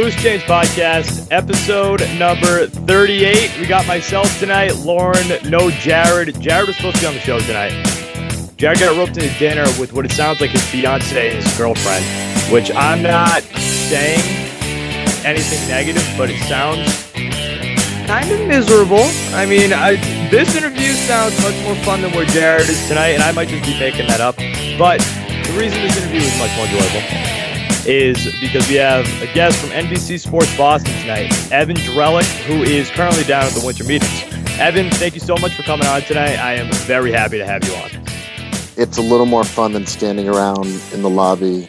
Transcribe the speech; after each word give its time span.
Loose 0.00 0.16
Change 0.22 0.44
Podcast, 0.44 1.28
episode 1.30 2.00
number 2.18 2.66
38. 2.66 3.58
We 3.60 3.66
got 3.66 3.86
myself 3.86 4.26
tonight, 4.38 4.74
Lauren, 4.76 5.28
no 5.44 5.70
Jared. 5.70 6.40
Jared 6.40 6.68
was 6.68 6.76
supposed 6.76 6.96
to 6.96 7.02
be 7.02 7.06
on 7.06 7.12
the 7.12 7.20
show 7.20 7.38
tonight. 7.40 7.72
Jared 8.56 8.78
got 8.78 8.96
roped 8.96 9.18
into 9.18 9.38
dinner 9.38 9.66
with 9.78 9.92
what 9.92 10.06
it 10.06 10.12
sounds 10.12 10.40
like 10.40 10.48
his 10.48 10.64
fiance 10.70 11.36
and 11.36 11.44
his 11.44 11.58
girlfriend, 11.58 12.02
which 12.50 12.74
I'm 12.74 13.02
not 13.02 13.42
saying 13.42 14.20
anything 15.26 15.68
negative, 15.68 16.06
but 16.16 16.30
it 16.30 16.40
sounds 16.48 17.12
kind 18.06 18.30
of 18.30 18.48
miserable. 18.48 19.04
I 19.36 19.44
mean, 19.44 19.74
I, 19.74 19.96
this 20.30 20.56
interview 20.56 20.94
sounds 20.94 21.38
much 21.42 21.62
more 21.62 21.74
fun 21.84 22.00
than 22.00 22.12
where 22.12 22.24
Jared 22.24 22.70
is 22.70 22.88
tonight, 22.88 23.10
and 23.10 23.22
I 23.22 23.32
might 23.32 23.48
just 23.48 23.66
be 23.66 23.78
making 23.78 24.06
that 24.06 24.22
up. 24.22 24.36
But 24.78 25.00
the 25.44 25.58
reason 25.58 25.82
this 25.82 25.98
interview 25.98 26.22
is 26.22 26.38
much 26.38 26.56
more 26.56 26.64
enjoyable 26.64 27.39
is 27.86 28.24
because 28.40 28.68
we 28.68 28.74
have 28.76 29.06
a 29.22 29.32
guest 29.32 29.58
from 29.58 29.70
NBC 29.70 30.20
Sports 30.20 30.54
Boston 30.56 30.92
tonight, 31.00 31.32
Evan 31.52 31.76
Drellich, 31.76 32.30
who 32.44 32.62
is 32.62 32.90
currently 32.90 33.24
down 33.24 33.44
at 33.44 33.52
the 33.52 33.64
winter 33.64 33.84
meetings. 33.84 34.22
Evan, 34.58 34.90
thank 34.90 35.14
you 35.14 35.20
so 35.20 35.36
much 35.36 35.54
for 35.54 35.62
coming 35.62 35.86
on 35.86 36.02
tonight. 36.02 36.36
I 36.36 36.54
am 36.54 36.70
very 36.86 37.12
happy 37.12 37.38
to 37.38 37.46
have 37.46 37.64
you 37.64 37.74
on. 37.74 37.90
It's 38.76 38.98
a 38.98 39.02
little 39.02 39.26
more 39.26 39.44
fun 39.44 39.72
than 39.72 39.86
standing 39.86 40.28
around 40.28 40.66
in 40.92 41.02
the 41.02 41.10
lobby 41.10 41.66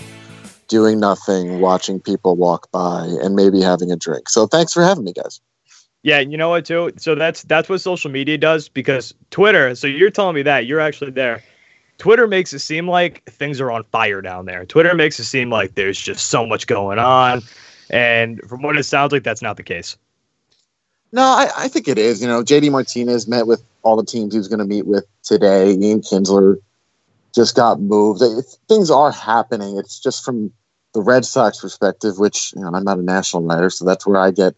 doing 0.67 0.99
nothing, 0.99 1.59
watching 1.59 1.99
people 1.99 2.35
walk 2.35 2.71
by, 2.71 3.05
and 3.21 3.35
maybe 3.35 3.61
having 3.61 3.91
a 3.91 3.95
drink. 3.95 4.29
So 4.29 4.47
thanks 4.47 4.73
for 4.73 4.83
having 4.83 5.03
me, 5.03 5.13
guys. 5.13 5.41
Yeah, 6.03 6.19
you 6.19 6.37
know 6.37 6.49
what 6.49 6.65
too? 6.65 6.91
So 6.97 7.13
that's 7.13 7.43
that's 7.43 7.69
what 7.69 7.79
social 7.79 8.09
media 8.09 8.37
does 8.37 8.69
because 8.69 9.13
Twitter, 9.29 9.75
so 9.75 9.85
you're 9.85 10.09
telling 10.09 10.33
me 10.33 10.41
that 10.43 10.65
you're 10.65 10.79
actually 10.79 11.11
there. 11.11 11.43
Twitter 12.01 12.25
makes 12.25 12.51
it 12.51 12.57
seem 12.57 12.87
like 12.87 13.23
things 13.25 13.61
are 13.61 13.69
on 13.69 13.83
fire 13.83 14.23
down 14.23 14.45
there. 14.45 14.65
Twitter 14.65 14.95
makes 14.95 15.19
it 15.19 15.25
seem 15.25 15.51
like 15.51 15.75
there's 15.75 16.01
just 16.01 16.29
so 16.29 16.47
much 16.47 16.65
going 16.65 16.97
on. 16.97 17.43
And 17.91 18.41
from 18.49 18.63
what 18.63 18.75
it 18.75 18.85
sounds 18.85 19.11
like, 19.11 19.21
that's 19.21 19.43
not 19.43 19.55
the 19.55 19.61
case. 19.61 19.97
No, 21.11 21.21
I, 21.21 21.51
I 21.55 21.67
think 21.67 21.87
it 21.87 21.99
is. 21.99 22.19
You 22.19 22.27
know, 22.27 22.41
JD 22.41 22.71
Martinez 22.71 23.27
met 23.27 23.45
with 23.45 23.61
all 23.83 23.95
the 23.95 24.03
teams 24.03 24.33
he 24.33 24.39
was 24.39 24.47
going 24.47 24.57
to 24.57 24.65
meet 24.65 24.87
with 24.87 25.05
today. 25.21 25.73
Ian 25.73 26.01
Kinsler 26.01 26.59
just 27.35 27.55
got 27.55 27.79
moved. 27.79 28.23
It, 28.23 28.45
things 28.67 28.89
are 28.89 29.11
happening. 29.11 29.77
It's 29.77 29.99
just 29.99 30.25
from 30.25 30.51
the 30.95 31.01
Red 31.01 31.23
Sox 31.23 31.61
perspective, 31.61 32.17
which, 32.17 32.51
you 32.55 32.61
know, 32.61 32.71
I'm 32.73 32.83
not 32.83 32.97
a 32.97 33.03
national 33.03 33.43
writer, 33.43 33.69
so 33.69 33.85
that's 33.85 34.07
where 34.07 34.19
I 34.19 34.31
get 34.31 34.55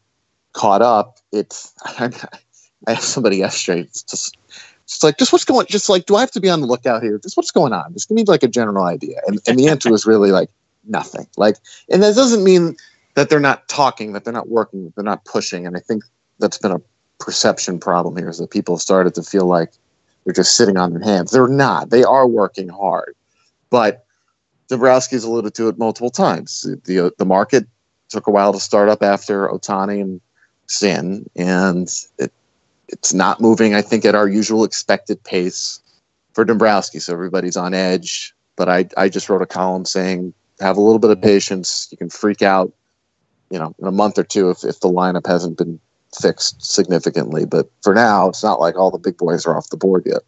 caught 0.53 0.81
up. 0.81 1.17
It's, 1.33 1.73
I, 1.83 2.09
I 2.87 2.93
have 2.93 3.03
somebody 3.03 3.35
yesterday. 3.35 3.81
It's 3.81 4.03
just, 4.03 4.37
just 4.87 5.03
like, 5.03 5.17
just 5.17 5.31
what's 5.31 5.45
going, 5.45 5.65
just 5.67 5.89
like, 5.89 6.05
do 6.05 6.15
I 6.15 6.21
have 6.21 6.31
to 6.31 6.41
be 6.41 6.49
on 6.49 6.61
the 6.61 6.67
lookout 6.67 7.01
here? 7.01 7.17
Just 7.17 7.37
what's 7.37 7.51
going 7.51 7.73
on? 7.73 7.93
Just 7.93 8.09
give 8.09 8.15
me 8.15 8.23
like 8.25 8.43
a 8.43 8.47
general 8.47 8.85
idea. 8.85 9.17
And, 9.27 9.39
and 9.47 9.57
the 9.57 9.67
answer 9.67 9.89
was 9.89 10.05
really 10.05 10.31
like 10.31 10.49
nothing. 10.85 11.27
Like, 11.37 11.57
and 11.89 12.03
that 12.03 12.15
doesn't 12.15 12.43
mean 12.43 12.75
that 13.15 13.29
they're 13.29 13.39
not 13.39 13.67
talking, 13.69 14.13
that 14.13 14.23
they're 14.23 14.33
not 14.33 14.49
working, 14.49 14.85
that 14.85 14.95
they're 14.95 15.03
not 15.03 15.23
pushing. 15.25 15.65
And 15.65 15.77
I 15.77 15.79
think 15.79 16.03
that's 16.39 16.57
been 16.57 16.71
a 16.71 16.81
perception 17.19 17.79
problem 17.79 18.17
here 18.17 18.29
is 18.29 18.39
that 18.39 18.51
people 18.51 18.75
have 18.75 18.81
started 18.81 19.15
to 19.15 19.23
feel 19.23 19.45
like 19.45 19.71
they're 20.23 20.33
just 20.33 20.57
sitting 20.57 20.77
on 20.77 20.93
their 20.93 21.03
hands. 21.03 21.31
They're 21.31 21.47
not. 21.47 21.89
They 21.89 22.03
are 22.03 22.27
working 22.27 22.69
hard. 22.69 23.15
But 23.69 24.05
Dombrowski's 24.69 25.23
alluded 25.23 25.53
to 25.55 25.69
it 25.69 25.77
multiple 25.77 26.09
times. 26.09 26.67
The 26.85 27.07
uh, 27.07 27.09
the 27.17 27.25
market 27.25 27.67
took 28.09 28.27
a 28.27 28.31
while 28.31 28.53
to 28.53 28.59
start 28.59 28.89
up 28.89 29.03
after 29.03 29.47
Otani 29.47 30.01
and 30.01 30.21
Sin, 30.67 31.29
and 31.35 31.89
it 32.17 32.31
it's 32.87 33.13
not 33.13 33.41
moving, 33.41 33.73
I 33.73 33.81
think, 33.81 34.05
at 34.05 34.15
our 34.15 34.27
usual 34.27 34.63
expected 34.63 35.23
pace 35.23 35.79
for 36.33 36.45
Dombrowski. 36.45 36.99
So 36.99 37.13
everybody's 37.13 37.57
on 37.57 37.73
edge. 37.73 38.33
But 38.55 38.69
I, 38.69 38.87
I 38.97 39.09
just 39.09 39.29
wrote 39.29 39.41
a 39.41 39.47
column 39.47 39.85
saying, 39.85 40.33
have 40.59 40.77
a 40.77 40.81
little 40.81 40.99
bit 40.99 41.11
of 41.11 41.21
patience. 41.21 41.87
You 41.91 41.97
can 41.97 42.09
freak 42.09 42.41
out, 42.41 42.71
you 43.49 43.57
know, 43.57 43.73
in 43.79 43.87
a 43.87 43.91
month 43.91 44.17
or 44.17 44.23
two 44.23 44.49
if, 44.49 44.63
if 44.63 44.79
the 44.79 44.89
lineup 44.89 45.25
hasn't 45.25 45.57
been 45.57 45.79
fixed 46.19 46.63
significantly. 46.63 47.45
But 47.45 47.69
for 47.81 47.93
now, 47.95 48.29
it's 48.29 48.43
not 48.43 48.59
like 48.59 48.75
all 48.75 48.91
the 48.91 48.97
big 48.97 49.17
boys 49.17 49.45
are 49.45 49.57
off 49.57 49.69
the 49.69 49.77
board 49.77 50.03
yet. 50.05 50.21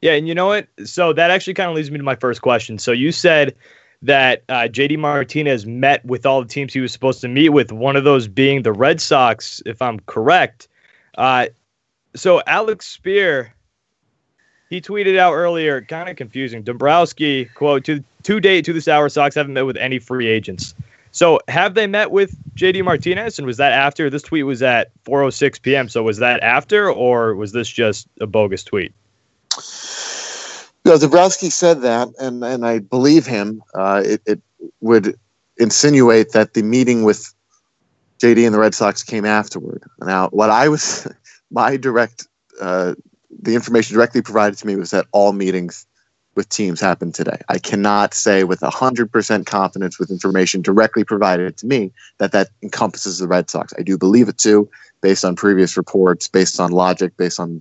Yeah, 0.00 0.12
and 0.12 0.28
you 0.28 0.34
know 0.34 0.46
what? 0.46 0.68
So 0.84 1.12
that 1.12 1.30
actually 1.30 1.54
kind 1.54 1.70
of 1.70 1.76
leads 1.76 1.90
me 1.90 1.98
to 1.98 2.04
my 2.04 2.14
first 2.14 2.42
question. 2.42 2.78
So 2.78 2.92
you 2.92 3.10
said 3.10 3.54
that 4.02 4.44
uh, 4.48 4.68
JD 4.70 4.98
Martinez 4.98 5.66
met 5.66 6.04
with 6.04 6.24
all 6.24 6.40
the 6.40 6.48
teams 6.48 6.72
he 6.72 6.80
was 6.80 6.92
supposed 6.92 7.20
to 7.22 7.28
meet 7.28 7.48
with, 7.48 7.72
one 7.72 7.96
of 7.96 8.04
those 8.04 8.28
being 8.28 8.62
the 8.62 8.72
Red 8.72 9.00
Sox, 9.00 9.60
if 9.66 9.82
I'm 9.82 9.98
correct. 10.00 10.68
Uh, 11.16 11.46
so 12.18 12.42
Alex 12.46 12.98
Speier, 12.98 13.50
he 14.70 14.80
tweeted 14.80 15.18
out 15.18 15.34
earlier, 15.34 15.82
kind 15.82 16.08
of 16.08 16.16
confusing. 16.16 16.62
Dombrowski 16.62 17.46
quote 17.46 17.84
to 17.84 18.02
to 18.24 18.40
date 18.40 18.64
to 18.66 18.72
this 18.72 18.88
hour, 18.88 19.08
Sox 19.08 19.34
haven't 19.34 19.54
met 19.54 19.66
with 19.66 19.76
any 19.76 19.98
free 19.98 20.26
agents. 20.26 20.74
So 21.12 21.40
have 21.48 21.74
they 21.74 21.86
met 21.86 22.10
with 22.10 22.36
JD 22.54 22.84
Martinez? 22.84 23.38
And 23.38 23.46
was 23.46 23.56
that 23.56 23.72
after 23.72 24.10
this 24.10 24.22
tweet 24.22 24.44
was 24.44 24.62
at 24.62 24.90
4:06 25.04 25.62
p.m. 25.62 25.88
So 25.88 26.02
was 26.02 26.18
that 26.18 26.40
after, 26.40 26.90
or 26.90 27.34
was 27.34 27.52
this 27.52 27.68
just 27.68 28.06
a 28.20 28.26
bogus 28.26 28.62
tweet? 28.62 28.92
No, 30.84 30.96
Dombrowski 30.96 31.50
said 31.50 31.82
that, 31.82 32.08
and 32.18 32.44
and 32.44 32.66
I 32.66 32.80
believe 32.80 33.26
him. 33.26 33.62
Uh, 33.74 34.02
it, 34.04 34.22
it 34.26 34.40
would 34.80 35.18
insinuate 35.56 36.32
that 36.32 36.54
the 36.54 36.62
meeting 36.62 37.02
with 37.04 37.34
JD 38.20 38.44
and 38.44 38.54
the 38.54 38.58
Red 38.58 38.74
Sox 38.74 39.02
came 39.02 39.24
afterward. 39.24 39.82
Now, 40.00 40.28
what 40.28 40.50
I 40.50 40.68
was 40.68 41.06
my 41.50 41.76
direct 41.76 42.26
uh, 42.60 42.94
the 43.40 43.54
information 43.54 43.94
directly 43.94 44.22
provided 44.22 44.58
to 44.58 44.66
me 44.66 44.76
was 44.76 44.90
that 44.90 45.06
all 45.12 45.32
meetings 45.32 45.86
with 46.34 46.48
teams 46.48 46.80
happened 46.80 47.14
today. 47.14 47.40
I 47.48 47.58
cannot 47.58 48.14
say 48.14 48.44
with 48.44 48.60
100% 48.60 49.46
confidence 49.46 49.98
with 49.98 50.10
information 50.10 50.62
directly 50.62 51.02
provided 51.04 51.56
to 51.58 51.66
me 51.66 51.92
that 52.18 52.32
that 52.32 52.50
encompasses 52.62 53.18
the 53.18 53.26
Red 53.26 53.50
Sox. 53.50 53.74
I 53.76 53.82
do 53.82 53.98
believe 53.98 54.28
it 54.28 54.38
too, 54.38 54.70
based 55.00 55.24
on 55.24 55.34
previous 55.34 55.76
reports, 55.76 56.28
based 56.28 56.60
on 56.60 56.70
logic, 56.70 57.16
based 57.16 57.40
on 57.40 57.60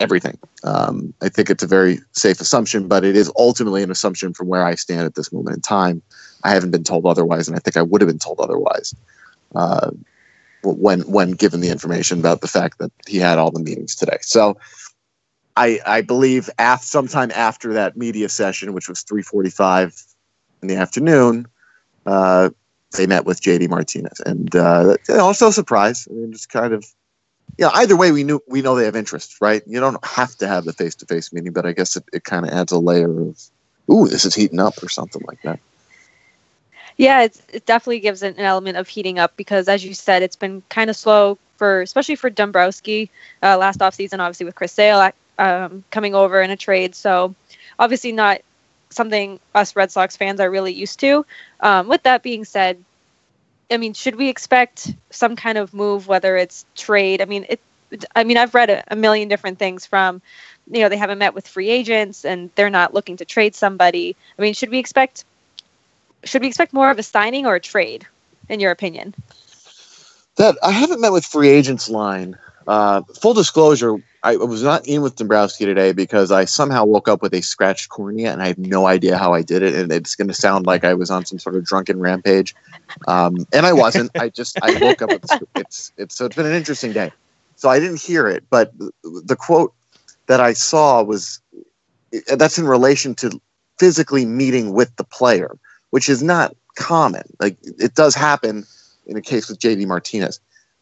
everything. 0.00 0.38
Um, 0.62 1.14
I 1.20 1.28
think 1.28 1.50
it's 1.50 1.62
a 1.62 1.68
very 1.68 1.98
safe 2.12 2.40
assumption, 2.40 2.86
but 2.86 3.04
it 3.04 3.16
is 3.16 3.30
ultimately 3.36 3.82
an 3.82 3.90
assumption 3.90 4.34
from 4.34 4.48
where 4.48 4.64
I 4.64 4.76
stand 4.76 5.02
at 5.02 5.14
this 5.14 5.32
moment 5.32 5.56
in 5.56 5.62
time. 5.62 6.00
I 6.44 6.50
haven't 6.50 6.70
been 6.70 6.84
told 6.84 7.06
otherwise, 7.06 7.48
and 7.48 7.56
I 7.56 7.60
think 7.60 7.76
I 7.76 7.82
would 7.82 8.00
have 8.00 8.08
been 8.08 8.18
told 8.18 8.40
otherwise. 8.40 8.94
Uh, 9.54 9.90
when 10.64 11.00
when 11.02 11.32
given 11.32 11.60
the 11.60 11.70
information 11.70 12.18
about 12.18 12.40
the 12.40 12.48
fact 12.48 12.78
that 12.78 12.90
he 13.06 13.18
had 13.18 13.38
all 13.38 13.50
the 13.50 13.60
meetings 13.60 13.94
today. 13.94 14.18
So 14.22 14.56
I 15.56 15.80
I 15.86 16.00
believe 16.00 16.50
after, 16.58 16.86
sometime 16.86 17.30
after 17.34 17.72
that 17.74 17.96
media 17.96 18.28
session, 18.28 18.72
which 18.72 18.88
was 18.88 19.04
3:45 19.04 20.04
in 20.62 20.68
the 20.68 20.76
afternoon, 20.76 21.46
uh, 22.06 22.50
they 22.92 23.06
met 23.06 23.24
with 23.24 23.42
JD 23.42 23.68
Martinez, 23.68 24.20
and 24.24 24.54
uh, 24.54 24.96
also 25.10 25.50
surprised. 25.50 26.08
I 26.10 26.14
mean, 26.14 26.32
just 26.32 26.48
kind 26.48 26.72
of. 26.72 26.84
Yeah, 27.56 27.70
either 27.74 27.96
way, 27.96 28.10
we 28.10 28.24
knew 28.24 28.40
we 28.48 28.62
know 28.62 28.74
they 28.74 28.84
have 28.84 28.96
interest, 28.96 29.36
right? 29.40 29.62
You 29.66 29.78
don't 29.78 30.04
have 30.04 30.34
to 30.36 30.48
have 30.48 30.64
the 30.64 30.72
face 30.72 30.96
to 30.96 31.06
face 31.06 31.32
meeting, 31.32 31.52
but 31.52 31.66
I 31.66 31.72
guess 31.72 31.94
it, 31.96 32.02
it 32.12 32.24
kind 32.24 32.44
of 32.44 32.52
adds 32.52 32.72
a 32.72 32.78
layer 32.78 33.20
of, 33.20 33.40
ooh, 33.88 34.08
this 34.08 34.24
is 34.24 34.34
heating 34.34 34.58
up 34.58 34.82
or 34.82 34.88
something 34.88 35.22
like 35.28 35.40
that. 35.42 35.60
Yeah, 36.96 37.22
it 37.22 37.66
definitely 37.66 38.00
gives 38.00 38.22
an 38.22 38.38
element 38.38 38.76
of 38.76 38.88
heating 38.88 39.18
up 39.18 39.36
because, 39.36 39.68
as 39.68 39.84
you 39.84 39.94
said, 39.94 40.22
it's 40.22 40.36
been 40.36 40.62
kind 40.68 40.90
of 40.90 40.96
slow 40.96 41.38
for, 41.56 41.82
especially 41.82 42.16
for 42.16 42.30
Dombrowski 42.30 43.10
uh, 43.42 43.58
last 43.58 43.80
offseason, 43.80 44.20
obviously 44.20 44.46
with 44.46 44.54
Chris 44.54 44.72
Sale 44.72 45.10
um, 45.38 45.82
coming 45.90 46.14
over 46.14 46.40
in 46.40 46.50
a 46.50 46.56
trade. 46.56 46.94
So, 46.94 47.34
obviously, 47.78 48.12
not 48.12 48.42
something 48.90 49.40
us 49.54 49.74
Red 49.74 49.90
Sox 49.90 50.16
fans 50.16 50.38
are 50.40 50.50
really 50.50 50.72
used 50.72 51.00
to. 51.00 51.26
Um, 51.60 51.88
with 51.88 52.04
that 52.04 52.22
being 52.22 52.44
said, 52.44 52.82
I 53.70 53.76
mean, 53.76 53.92
should 53.94 54.14
we 54.14 54.28
expect 54.28 54.94
some 55.10 55.36
kind 55.36 55.58
of 55.58 55.74
move, 55.74 56.06
whether 56.06 56.36
it's 56.36 56.64
trade? 56.76 57.20
I 57.20 57.24
mean, 57.24 57.46
it. 57.48 57.60
I 58.16 58.24
mean, 58.24 58.36
I've 58.36 58.54
read 58.54 58.70
a, 58.70 58.82
a 58.92 58.96
million 58.96 59.28
different 59.28 59.58
things 59.58 59.86
from, 59.86 60.20
you 60.70 60.80
know, 60.80 60.88
they 60.88 60.96
haven't 60.96 61.18
met 61.18 61.34
with 61.34 61.46
free 61.46 61.70
agents 61.70 62.24
and 62.24 62.50
they're 62.56 62.70
not 62.70 62.92
looking 62.92 63.18
to 63.18 63.24
trade 63.24 63.54
somebody. 63.54 64.16
I 64.36 64.42
mean, 64.42 64.54
should 64.54 64.70
we 64.70 64.78
expect 64.78 65.24
should 66.24 66.42
we 66.42 66.48
expect 66.48 66.72
more 66.72 66.90
of 66.90 66.98
a 66.98 67.02
signing 67.02 67.46
or 67.46 67.54
a 67.54 67.60
trade, 67.60 68.06
in 68.48 68.60
your 68.60 68.70
opinion? 68.70 69.14
That 70.36 70.56
I 70.62 70.72
haven't 70.72 71.00
met 71.00 71.12
with 71.12 71.24
free 71.24 71.48
agents 71.48 71.88
line. 71.88 72.36
Uh, 72.66 73.02
full 73.20 73.34
disclosure, 73.34 73.96
I 74.22 74.36
was 74.36 74.62
not 74.62 74.86
in 74.86 75.02
with 75.02 75.16
Dombrowski 75.16 75.66
today 75.66 75.92
because 75.92 76.32
I 76.32 76.46
somehow 76.46 76.84
woke 76.86 77.08
up 77.08 77.20
with 77.20 77.34
a 77.34 77.42
scratched 77.42 77.90
cornea 77.90 78.32
and 78.32 78.42
I 78.42 78.48
have 78.48 78.58
no 78.58 78.86
idea 78.86 79.18
how 79.18 79.34
I 79.34 79.42
did 79.42 79.62
it. 79.62 79.74
And 79.74 79.92
it's 79.92 80.14
going 80.14 80.28
to 80.28 80.34
sound 80.34 80.66
like 80.66 80.82
I 80.82 80.94
was 80.94 81.10
on 81.10 81.26
some 81.26 81.38
sort 81.38 81.56
of 81.56 81.64
drunken 81.64 82.00
rampage. 82.00 82.54
Um, 83.06 83.46
and 83.52 83.66
I 83.66 83.74
wasn't. 83.74 84.10
I 84.18 84.30
just, 84.30 84.58
I 84.62 84.78
woke 84.80 85.02
up 85.02 85.10
with 85.10 85.30
it's, 85.56 85.92
it's, 85.98 86.14
so 86.14 86.24
it's 86.24 86.36
been 86.36 86.46
an 86.46 86.54
interesting 86.54 86.92
day. 86.92 87.12
So 87.56 87.68
I 87.68 87.78
didn't 87.78 88.00
hear 88.00 88.28
it, 88.28 88.44
but 88.50 88.72
the 89.02 89.36
quote 89.36 89.72
that 90.26 90.40
I 90.40 90.54
saw 90.54 91.02
was 91.02 91.40
that's 92.36 92.58
in 92.58 92.66
relation 92.66 93.14
to 93.16 93.40
physically 93.78 94.24
meeting 94.24 94.72
with 94.72 94.94
the 94.96 95.04
player 95.04 95.56
which 95.94 96.08
is 96.08 96.24
not 96.24 96.56
common. 96.74 97.22
Like 97.38 97.56
it 97.62 97.94
does 97.94 98.16
happen 98.16 98.66
in 99.06 99.16
a 99.16 99.20
case 99.20 99.48
with 99.48 99.60
JD 99.60 99.86
Martinez. 99.86 100.40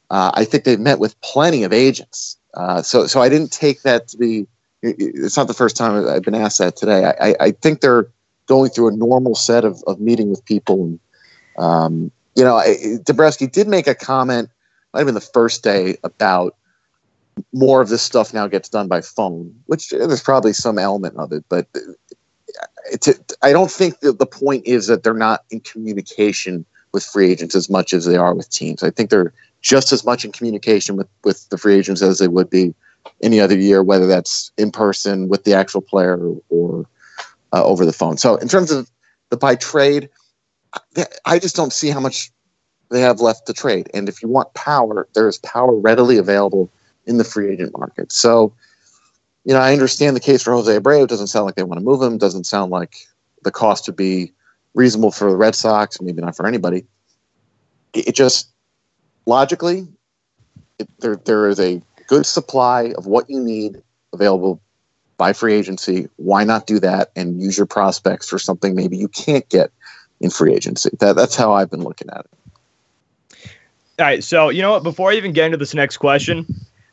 Uh, 0.09 0.31
I 0.33 0.47
think 0.47 0.65
they've 0.65 0.81
met 0.81 1.01
with 1.01 1.21
plenty 1.21 1.65
of 1.65 1.73
agents. 1.75 2.39
Uh, 2.55 2.81
so, 2.81 3.07
so 3.07 3.21
I 3.21 3.29
didn't 3.29 3.53
take 3.53 3.83
that 3.83 4.09
to 4.09 4.17
be. 4.17 4.47
It's 4.81 5.37
not 5.37 5.49
the 5.49 5.55
first 5.55 5.77
time 5.77 6.09
I've 6.09 6.23
been 6.23 6.35
asked 6.35 6.57
that 6.61 6.77
today. 6.77 7.13
I, 7.21 7.37
I 7.39 7.51
think 7.51 7.83
they're 7.83 8.09
going 8.47 8.71
through 8.71 8.89
a 8.89 8.93
normal 8.93 9.35
set 9.35 9.67
of, 9.67 9.85
of 9.87 10.01
meeting 10.01 10.31
with 10.31 10.43
people 10.47 10.83
and 10.83 11.01
um, 11.59 12.11
you 12.35 12.43
know, 12.43 12.63
Dombrowski 13.05 13.47
did 13.47 13.69
make 13.69 13.87
a 13.87 13.95
comment, 13.95 14.49
might 14.95 15.01
have 15.01 15.07
been 15.07 15.15
the 15.15 15.21
first 15.21 15.63
day, 15.63 15.99
about 16.05 16.57
more 17.53 17.83
of 17.83 17.91
this 17.91 18.01
stuff 18.01 18.33
now 18.33 18.47
gets 18.47 18.71
done 18.71 18.89
by 18.89 19.03
phone, 19.03 19.55
which 19.67 19.91
there's 19.91 20.23
probably 20.23 20.55
some 20.55 20.79
element 20.79 21.19
of 21.19 21.33
it, 21.33 21.45
but 21.51 21.67
I 23.43 23.53
don't 23.53 23.71
think 23.71 24.01
that 24.01 24.19
the 24.19 24.27
point 24.27 24.67
is 24.67 24.87
that 24.87 25.03
they're 25.03 25.15
not 25.15 25.45
in 25.51 25.61
communication 25.61 26.65
with 26.93 27.05
free 27.05 27.31
agents 27.31 27.55
as 27.55 27.71
much 27.71 27.93
as 27.93 28.05
they 28.05 28.17
are 28.17 28.35
with 28.35 28.51
teams. 28.51 28.83
I 28.83 28.91
think 28.91 29.11
they're 29.11 29.33
just 29.63 29.93
as 29.93 30.05
much 30.05 30.25
in 30.25 30.33
communication 30.33 30.97
with, 30.97 31.09
with 31.25 31.49
the 31.49 31.59
free 31.59 31.77
agents 31.77 32.03
as 32.03 32.19
they 32.19 32.29
would 32.29 32.51
be 32.51 32.75
any 33.23 33.41
other 33.41 33.57
year, 33.57 33.83
whether 33.83 34.07
that's 34.07 34.53
in 34.59 34.71
person 34.71 35.29
with 35.29 35.45
the 35.45 35.55
actual 35.55 35.81
player 35.81 36.19
or, 36.51 36.87
uh, 37.53 37.65
over 37.65 37.87
the 37.87 37.93
phone. 37.93 38.17
So 38.17 38.37
in 38.37 38.49
terms 38.49 38.71
of 38.71 38.91
the 39.31 39.37
by 39.37 39.55
trade, 39.55 40.11
I 41.25 41.39
just 41.39 41.57
don't 41.57 41.73
see 41.73 41.91
how 41.91 42.01
much 42.01 42.31
they 42.91 43.01
have 43.01 43.21
left 43.21 43.47
to 43.47 43.53
trade. 43.53 43.91
And 43.95 44.09
if 44.09 44.23
you 44.23 44.29
want 44.29 44.53
power, 44.55 45.09
there 45.15 45.29
is 45.29 45.39
power 45.39 45.75
readily 45.75 46.19
available 46.19 46.71
in 47.07 47.19
the 47.19 47.25
free 47.25 47.53
agent 47.53 47.77
market. 47.77 48.13
So, 48.13 48.53
you 49.45 49.53
know, 49.55 49.61
I 49.61 49.73
understand 49.73 50.17
the 50.17 50.21
case 50.21 50.43
for 50.43 50.53
Jose 50.53 50.79
Abreu. 50.79 51.05
It 51.05 51.09
doesn't 51.09 51.27
sound 51.27 51.47
like 51.47 51.57
they 51.57 51.65
want 51.65 51.81
to 51.81 51.85
move 51.85 52.03
him. 52.03 52.19
Doesn't 52.19 52.45
sound 52.45 52.71
like 52.71 52.97
the 53.43 53.51
cost 53.51 53.87
would 53.87 53.97
be 53.97 54.33
reasonable 54.75 55.11
for 55.11 55.31
the 55.31 55.37
Red 55.37 55.55
Sox, 55.55 56.01
maybe 56.01 56.23
not 56.23 56.37
for 56.37 56.47
anybody. 56.47 56.85
It, 57.93 58.15
just 58.15 58.49
logically, 59.27 59.87
it, 60.79 60.89
there 61.01 61.17
there 61.17 61.49
is 61.49 61.61
a 61.61 61.83
good 62.07 62.25
supply 62.25 62.93
of 62.97 63.07
what 63.07 63.29
you 63.29 63.41
need 63.41 63.83
available 64.13 64.61
by 65.17 65.33
free 65.33 65.55
agency. 65.55 66.09
Why 66.17 66.45
not 66.45 66.67
do 66.67 66.79
that 66.81 67.11
and 67.17 67.43
use 67.43 67.57
your 67.57 67.67
prospects 67.67 68.29
for 68.29 68.39
something 68.39 68.75
maybe 68.75 68.97
you 68.97 69.09
can't 69.09 69.49
get 69.49 69.71
in 70.21 70.31
free 70.31 70.55
agency? 70.55 70.91
That 71.01 71.17
that's 71.17 71.37
how 71.37 71.53
I've 71.53 71.71
been 71.71 71.83
looking 71.83 72.09
at 72.11 72.21
it. 72.21 73.51
All 73.99 74.07
right, 74.07 74.25
so 74.25 74.49
you 74.49 74.63
know 74.63 74.73
what? 74.73 74.85
Before 74.85 75.11
I 75.11 75.15
even 75.15 75.33
get 75.33 75.47
into 75.47 75.59
this 75.59 75.75
next 75.75 75.99
question, 75.99 76.47